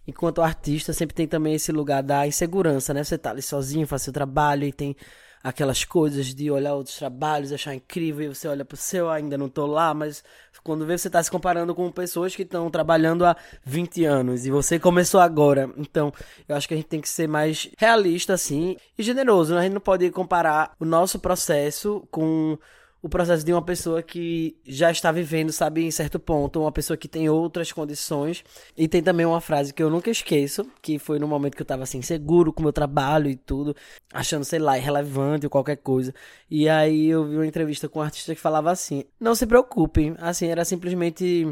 enquanto 0.06 0.42
artista, 0.42 0.92
sempre 0.92 1.14
tem 1.14 1.26
também 1.26 1.54
esse 1.54 1.72
lugar 1.72 2.02
da 2.02 2.26
insegurança, 2.26 2.92
né? 2.94 3.02
Você 3.04 3.16
tá 3.18 3.30
ali 3.30 3.42
sozinho, 3.42 3.86
faz 3.86 4.02
seu 4.02 4.12
trabalho 4.12 4.64
e 4.64 4.72
tem 4.72 4.96
aquelas 5.42 5.84
coisas 5.84 6.34
de 6.34 6.50
olhar 6.50 6.74
outros 6.74 6.96
trabalhos, 6.96 7.52
achar 7.52 7.74
incrível, 7.74 8.24
e 8.24 8.34
você 8.34 8.46
olha 8.46 8.64
pro 8.64 8.76
seu, 8.76 9.10
ainda 9.10 9.36
não 9.36 9.48
tô 9.48 9.66
lá, 9.66 9.92
mas 9.92 10.22
quando 10.62 10.86
vê 10.86 10.96
você 10.96 11.10
tá 11.10 11.22
se 11.22 11.30
comparando 11.30 11.74
com 11.74 11.90
pessoas 11.90 12.36
que 12.36 12.42
estão 12.42 12.70
trabalhando 12.70 13.24
há 13.24 13.36
20 13.64 14.04
anos 14.04 14.46
e 14.46 14.50
você 14.50 14.78
começou 14.78 15.20
agora. 15.20 15.70
Então, 15.76 16.12
eu 16.48 16.54
acho 16.54 16.68
que 16.68 16.74
a 16.74 16.76
gente 16.76 16.86
tem 16.86 17.00
que 17.00 17.08
ser 17.08 17.26
mais 17.26 17.68
realista 17.76 18.34
assim 18.34 18.76
e 18.96 19.02
generoso, 19.02 19.54
né? 19.54 19.60
A 19.60 19.62
gente 19.64 19.74
não 19.74 19.80
pode 19.80 20.08
comparar 20.10 20.74
o 20.78 20.84
nosso 20.84 21.18
processo 21.18 22.06
com 22.10 22.56
o 23.02 23.08
processo 23.08 23.44
de 23.44 23.52
uma 23.52 23.60
pessoa 23.60 24.00
que 24.00 24.56
já 24.64 24.88
está 24.90 25.10
vivendo, 25.10 25.50
sabe, 25.50 25.82
em 25.84 25.90
certo 25.90 26.20
ponto, 26.20 26.60
uma 26.60 26.70
pessoa 26.70 26.96
que 26.96 27.08
tem 27.08 27.28
outras 27.28 27.72
condições. 27.72 28.44
E 28.76 28.86
tem 28.86 29.02
também 29.02 29.26
uma 29.26 29.40
frase 29.40 29.74
que 29.74 29.82
eu 29.82 29.90
nunca 29.90 30.08
esqueço, 30.08 30.64
que 30.80 31.00
foi 31.00 31.18
no 31.18 31.26
momento 31.26 31.56
que 31.56 31.62
eu 31.62 31.66
tava 31.66 31.82
assim, 31.82 32.00
seguro 32.00 32.52
com 32.52 32.60
o 32.60 32.62
meu 32.62 32.72
trabalho 32.72 33.28
e 33.28 33.34
tudo, 33.34 33.74
achando, 34.12 34.44
sei 34.44 34.60
lá, 34.60 34.78
irrelevante 34.78 35.44
ou 35.46 35.50
qualquer 35.50 35.78
coisa. 35.78 36.14
E 36.48 36.68
aí 36.68 37.08
eu 37.08 37.24
vi 37.28 37.34
uma 37.34 37.46
entrevista 37.46 37.88
com 37.88 37.98
um 37.98 38.02
artista 38.02 38.34
que 38.36 38.40
falava 38.40 38.70
assim: 38.70 39.04
"Não 39.18 39.34
se 39.34 39.46
preocupem", 39.46 40.14
assim, 40.20 40.46
era 40.46 40.64
simplesmente 40.64 41.46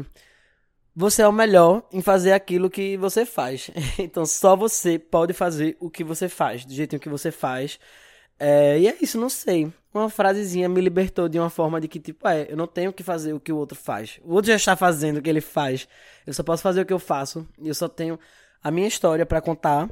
você 0.95 1.21
é 1.21 1.27
o 1.27 1.33
melhor 1.33 1.83
em 1.91 2.01
fazer 2.01 2.31
aquilo 2.33 2.69
que 2.69 2.97
você 2.97 3.25
faz. 3.25 3.69
Então 3.99 4.25
só 4.25 4.55
você 4.55 4.97
pode 4.97 5.33
fazer 5.33 5.75
o 5.79 5.89
que 5.89 6.03
você 6.03 6.29
faz, 6.29 6.65
do 6.65 6.73
jeitinho 6.73 6.99
que 6.99 7.09
você 7.09 7.31
faz. 7.31 7.79
É, 8.43 8.79
e 8.79 8.87
é 8.87 8.97
isso, 8.99 9.19
não 9.19 9.29
sei. 9.29 9.71
Uma 9.93 10.09
frasezinha 10.09 10.67
me 10.67 10.81
libertou 10.81 11.29
de 11.29 11.37
uma 11.37 11.49
forma 11.49 11.79
de 11.79 11.87
que, 11.87 11.99
tipo, 11.99 12.27
é, 12.27 12.47
eu 12.49 12.57
não 12.57 12.65
tenho 12.65 12.91
que 12.91 13.03
fazer 13.03 13.33
o 13.33 13.39
que 13.39 13.51
o 13.51 13.57
outro 13.57 13.77
faz. 13.77 14.19
O 14.23 14.33
outro 14.33 14.49
já 14.49 14.55
está 14.55 14.75
fazendo 14.75 15.17
o 15.17 15.21
que 15.21 15.29
ele 15.29 15.41
faz. 15.41 15.87
Eu 16.25 16.33
só 16.33 16.41
posso 16.41 16.63
fazer 16.63 16.81
o 16.81 16.85
que 16.85 16.91
eu 16.91 16.97
faço. 16.97 17.47
E 17.61 17.67
eu 17.67 17.75
só 17.75 17.87
tenho 17.87 18.19
a 18.63 18.71
minha 18.71 18.87
história 18.87 19.27
pra 19.27 19.41
contar. 19.41 19.87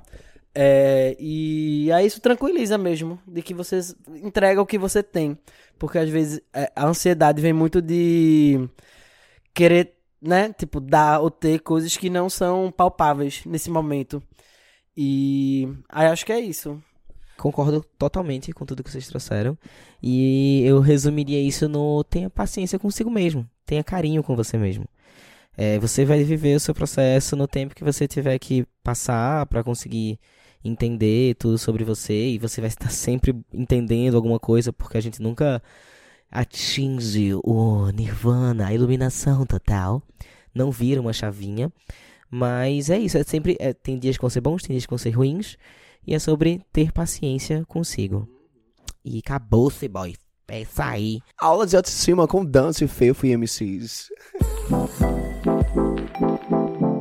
É, 0.55 1.15
e 1.19 1.91
aí 1.91 2.07
isso 2.07 2.19
tranquiliza 2.19 2.75
mesmo, 2.75 3.21
de 3.27 3.43
que 3.43 3.53
você 3.53 3.79
entrega 4.23 4.59
o 4.59 4.65
que 4.65 4.79
você 4.79 5.03
tem. 5.03 5.37
Porque 5.77 5.99
às 5.99 6.09
vezes 6.09 6.41
é, 6.51 6.71
a 6.75 6.87
ansiedade 6.87 7.39
vem 7.39 7.53
muito 7.53 7.79
de 7.83 8.67
querer, 9.53 9.95
né, 10.19 10.51
tipo, 10.53 10.79
dar 10.79 11.19
ou 11.19 11.29
ter 11.29 11.59
coisas 11.59 11.95
que 11.95 12.09
não 12.09 12.27
são 12.31 12.71
palpáveis 12.71 13.45
nesse 13.45 13.69
momento. 13.69 14.23
E 14.97 15.67
aí 15.87 16.07
acho 16.07 16.25
que 16.25 16.33
é 16.33 16.39
isso. 16.39 16.81
Concordo 17.39 17.85
totalmente 17.97 18.51
com 18.51 18.65
tudo 18.65 18.83
que 18.83 18.91
vocês 18.91 19.07
trouxeram. 19.07 19.57
E 20.03 20.61
eu 20.65 20.81
resumiria 20.81 21.41
isso 21.41 21.69
no 21.69 22.03
tenha 22.03 22.29
paciência 22.29 22.77
consigo 22.77 23.09
mesmo. 23.09 23.49
Tenha 23.65 23.83
carinho 23.83 24.21
com 24.21 24.35
você 24.35 24.57
mesmo. 24.57 24.85
É, 25.57 25.79
você 25.79 26.03
vai 26.05 26.23
viver 26.23 26.55
o 26.55 26.59
seu 26.59 26.73
processo 26.73 27.35
no 27.35 27.47
tempo 27.47 27.73
que 27.73 27.83
você 27.83 28.07
tiver 28.07 28.37
que 28.39 28.65
passar 28.83 29.45
para 29.45 29.63
conseguir 29.63 30.19
entender 30.63 31.35
tudo 31.35 31.57
sobre 31.57 31.83
você. 31.85 32.29
E 32.29 32.37
você 32.37 32.59
vai 32.59 32.67
estar 32.67 32.89
sempre 32.91 33.33
entendendo 33.53 34.15
alguma 34.15 34.39
coisa, 34.39 34.73
porque 34.73 34.97
a 34.97 35.01
gente 35.01 35.21
nunca 35.21 35.63
atinge 36.29 37.33
o 37.43 37.89
nirvana, 37.91 38.67
a 38.67 38.73
iluminação 38.73 39.45
total. 39.45 40.03
Não 40.53 40.71
vira 40.71 40.99
uma 40.99 41.13
chavinha. 41.13 41.71
Mas 42.29 42.89
é 42.89 42.99
isso, 42.99 43.17
é 43.17 43.23
sempre. 43.23 43.55
é, 43.59 43.73
tem 43.73 43.97
dias 43.97 44.17
que 44.17 44.21
vão 44.21 44.29
ser 44.29 44.41
bons, 44.41 44.61
tem 44.61 44.73
dias 44.73 44.85
que 44.85 44.91
vão 44.91 44.97
ser 44.97 45.11
ruins. 45.11 45.57
E 46.05 46.13
é 46.13 46.19
sobre 46.19 46.61
ter 46.71 46.91
paciência 46.91 47.63
consigo. 47.67 48.27
E 49.03 49.19
acabou-se, 49.19 49.87
boy. 49.87 50.15
É 50.47 50.61
isso 50.61 50.81
aí. 50.81 51.19
Aula 51.37 51.67
de 51.67 51.75
autoestima 51.75 52.27
com 52.27 52.43
Dante, 52.43 52.87
Fefo 52.87 53.25
e 53.25 53.37
MCs. 53.37 54.09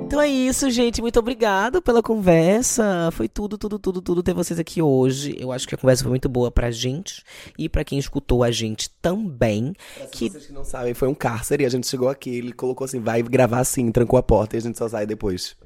Então 0.05 0.21
é 0.21 0.29
isso, 0.29 0.69
gente. 0.71 1.01
Muito 1.01 1.19
obrigado 1.19 1.81
pela 1.81 2.03
conversa. 2.03 3.09
Foi 3.13 3.29
tudo, 3.29 3.57
tudo, 3.57 3.79
tudo, 3.79 4.03
tudo 4.03 4.23
ter 4.23 4.35
vocês 4.35 4.59
aqui 4.59 4.83
hoje. 4.83 5.35
Eu 5.39 5.51
acho 5.51 5.67
que 5.67 5.75
a 5.75 5.79
conversa 5.79 6.03
foi 6.03 6.11
muito 6.11 6.29
boa 6.29 6.51
pra 6.51 6.71
gente 6.71 7.23
e 7.59 7.69
pra 7.69 7.85
quem 7.85 7.99
escutou 7.99 8.43
a 8.43 8.51
gente 8.51 8.91
também. 9.01 9.73
Que 10.13 10.29
Vocês 10.29 10.47
que 10.47 10.53
não 10.53 10.65
sabem, 10.65 10.93
foi 10.93 11.09
um 11.09 11.15
cárcere 11.15 11.63
e 11.63 11.67
a 11.67 11.71
gente 11.71 11.87
chegou 11.87 12.09
aqui, 12.09 12.31
ele 12.31 12.53
colocou 12.53 12.85
assim, 12.85 13.01
vai 13.01 13.23
gravar 13.23 13.61
assim, 13.61 13.91
trancou 13.93 14.19
a 14.19 14.23
porta 14.23 14.57
e 14.57 14.59
a 14.59 14.63
gente 14.63 14.77
só 14.77 14.89
sai 14.89 15.07
depois. 15.07 15.57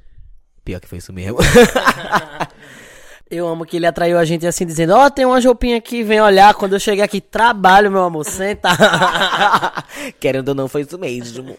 pior 0.63 0.79
que 0.79 0.87
foi 0.87 0.99
isso 0.99 1.11
mesmo. 1.11 1.39
Eu 3.33 3.47
amo 3.47 3.65
que 3.65 3.77
ele 3.77 3.87
atraiu 3.87 4.17
a 4.17 4.25
gente 4.25 4.45
assim, 4.45 4.65
dizendo: 4.65 4.93
Ó, 4.93 5.09
tem 5.09 5.25
uma 5.25 5.39
roupinha 5.39 5.77
aqui, 5.77 6.03
vem 6.03 6.21
olhar. 6.21 6.53
Quando 6.53 6.73
eu 6.73 6.79
cheguei 6.79 7.03
aqui, 7.03 7.19
trabalho, 7.19 7.91
meu 7.91 8.03
amor, 8.03 8.23
senta. 8.23 8.69
Querendo 10.19 10.49
ou 10.49 10.55
não, 10.55 10.67
foi 10.67 10.81
isso 10.81 10.97
mesmo. 10.99 11.57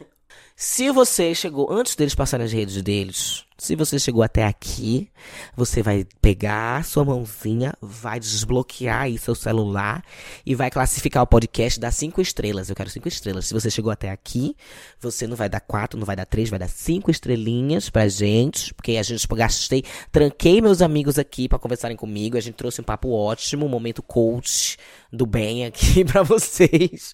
Se 0.56 0.88
você 0.92 1.34
chegou, 1.34 1.68
antes 1.72 1.96
deles 1.96 2.14
passarem 2.14 2.46
as 2.46 2.52
redes 2.52 2.80
deles, 2.80 3.44
se 3.58 3.74
você 3.74 3.98
chegou 3.98 4.22
até 4.22 4.44
aqui, 4.44 5.10
você 5.56 5.82
vai 5.82 6.06
pegar 6.22 6.84
sua 6.84 7.04
mãozinha, 7.04 7.74
vai 7.82 8.20
desbloquear 8.20 9.02
aí 9.02 9.18
seu 9.18 9.34
celular 9.34 10.04
e 10.46 10.54
vai 10.54 10.70
classificar 10.70 11.24
o 11.24 11.26
podcast, 11.26 11.80
dar 11.80 11.90
cinco 11.90 12.20
estrelas. 12.20 12.70
Eu 12.70 12.76
quero 12.76 12.88
cinco 12.88 13.08
estrelas. 13.08 13.46
Se 13.46 13.52
você 13.52 13.68
chegou 13.68 13.90
até 13.90 14.12
aqui, 14.12 14.56
você 15.00 15.26
não 15.26 15.34
vai 15.34 15.48
dar 15.48 15.58
quatro, 15.58 15.98
não 15.98 16.06
vai 16.06 16.14
dar 16.14 16.24
três, 16.24 16.50
vai 16.50 16.58
dar 16.58 16.68
cinco 16.68 17.10
estrelinhas 17.10 17.90
pra 17.90 18.06
gente, 18.06 18.72
porque 18.74 18.96
a 18.96 19.02
gente 19.02 19.26
gastei, 19.26 19.82
tranquei 20.12 20.60
meus 20.60 20.80
amigos 20.80 21.18
aqui 21.18 21.48
para 21.48 21.58
conversarem 21.58 21.96
comigo, 21.96 22.36
a 22.36 22.40
gente 22.40 22.54
trouxe 22.54 22.80
um 22.80 22.84
papo 22.84 23.10
ótimo, 23.10 23.66
um 23.66 23.68
momento 23.68 24.04
coach 24.04 24.76
do 25.12 25.26
bem 25.26 25.64
aqui 25.64 26.04
pra 26.06 26.22
vocês. 26.22 27.12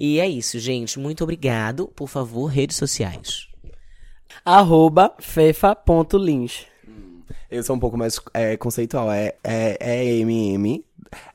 E 0.00 0.18
é 0.18 0.26
isso, 0.26 0.58
gente. 0.58 0.98
Muito 0.98 1.22
obrigado. 1.22 1.86
Por 1.88 2.08
favor, 2.08 2.46
redes 2.46 2.78
sociais. 2.78 3.48
Arroba 4.42 5.14
fefa.lins. 5.18 6.64
Eu 7.50 7.62
sou 7.62 7.76
um 7.76 7.78
pouco 7.78 7.98
mais 7.98 8.18
é, 8.32 8.56
conceitual. 8.56 9.12
É, 9.12 9.34
é, 9.44 9.76
é 9.78 10.06
MM, 10.20 10.82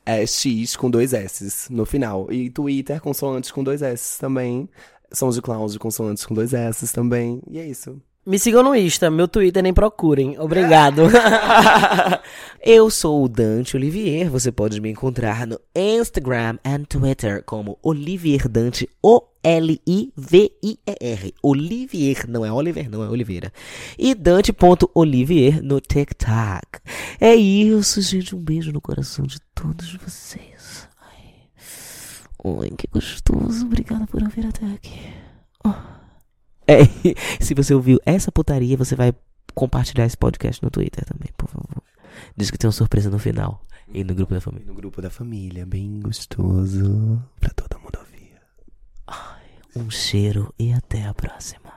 é 0.04 0.26
X 0.26 0.74
com 0.74 0.90
dois 0.90 1.12
S 1.12 1.72
no 1.72 1.86
final. 1.86 2.32
E 2.32 2.50
Twitter, 2.50 3.00
consoantes 3.00 3.52
com 3.52 3.62
dois 3.62 3.82
S 3.82 4.18
também. 4.18 4.68
Sons 5.12 5.36
de 5.36 5.42
clown 5.42 5.68
consoantes 5.78 6.26
com 6.26 6.34
dois 6.34 6.52
S 6.52 6.92
também. 6.92 7.40
E 7.48 7.60
é 7.60 7.66
isso. 7.66 8.02
Me 8.26 8.40
sigam 8.40 8.64
no 8.64 8.74
Insta, 8.74 9.08
meu 9.08 9.28
Twitter 9.28 9.62
nem 9.62 9.72
procurem. 9.72 10.36
Obrigado. 10.36 11.02
Eu 12.60 12.90
sou 12.90 13.22
o 13.22 13.28
Dante 13.28 13.76
Olivier. 13.76 14.28
Você 14.28 14.50
pode 14.50 14.80
me 14.80 14.90
encontrar 14.90 15.46
no 15.46 15.60
Instagram 15.72 16.58
e 16.64 16.78
Twitter 16.88 17.44
como 17.44 17.78
Olivier 17.80 18.48
Dante, 18.48 18.90
O-L-I-V-I-E-R. 19.00 19.34
Olivier, 21.40 22.28
não 22.28 22.44
é 22.44 22.52
Oliver, 22.52 22.90
não 22.90 23.04
é 23.04 23.08
Oliveira. 23.08 23.52
E 23.96 24.12
Dante.olivier 24.12 25.62
no 25.62 25.80
TikTok. 25.80 26.80
É 27.20 27.32
isso, 27.32 28.02
gente. 28.02 28.34
Um 28.34 28.40
beijo 28.40 28.72
no 28.72 28.80
coração 28.80 29.24
de 29.24 29.38
todos 29.54 29.94
vocês. 29.94 30.88
Ai, 31.00 31.44
Ai 32.44 32.70
que 32.76 32.88
gostoso. 32.88 33.66
Obrigada 33.66 34.04
por 34.08 34.28
vir 34.28 34.48
até 34.48 34.66
aqui. 34.66 35.14
Oh. 35.64 35.95
É, 36.68 36.82
se 37.40 37.54
você 37.54 37.72
ouviu 37.72 38.00
essa 38.04 38.32
putaria, 38.32 38.76
você 38.76 38.96
vai 38.96 39.14
compartilhar 39.54 40.04
esse 40.04 40.16
podcast 40.16 40.62
no 40.62 40.70
Twitter 40.70 41.04
também, 41.04 41.30
por 41.36 41.48
favor. 41.48 41.82
Diz 42.36 42.50
que 42.50 42.58
tem 42.58 42.66
uma 42.66 42.72
surpresa 42.72 43.08
no 43.08 43.18
final. 43.18 43.64
E 43.92 44.02
no 44.02 44.14
grupo 44.14 44.34
da 44.34 44.40
família. 44.40 44.66
No 44.66 44.74
grupo 44.74 45.00
da 45.00 45.10
família, 45.10 45.64
bem 45.64 46.00
gostoso. 46.00 47.22
Pra 47.38 47.50
todo 47.50 47.78
mundo 47.80 47.98
ouvir. 48.00 48.34
Ai, 49.06 49.44
um 49.76 49.88
cheiro 49.90 50.52
e 50.58 50.72
até 50.72 51.06
a 51.06 51.14
próxima. 51.14 51.72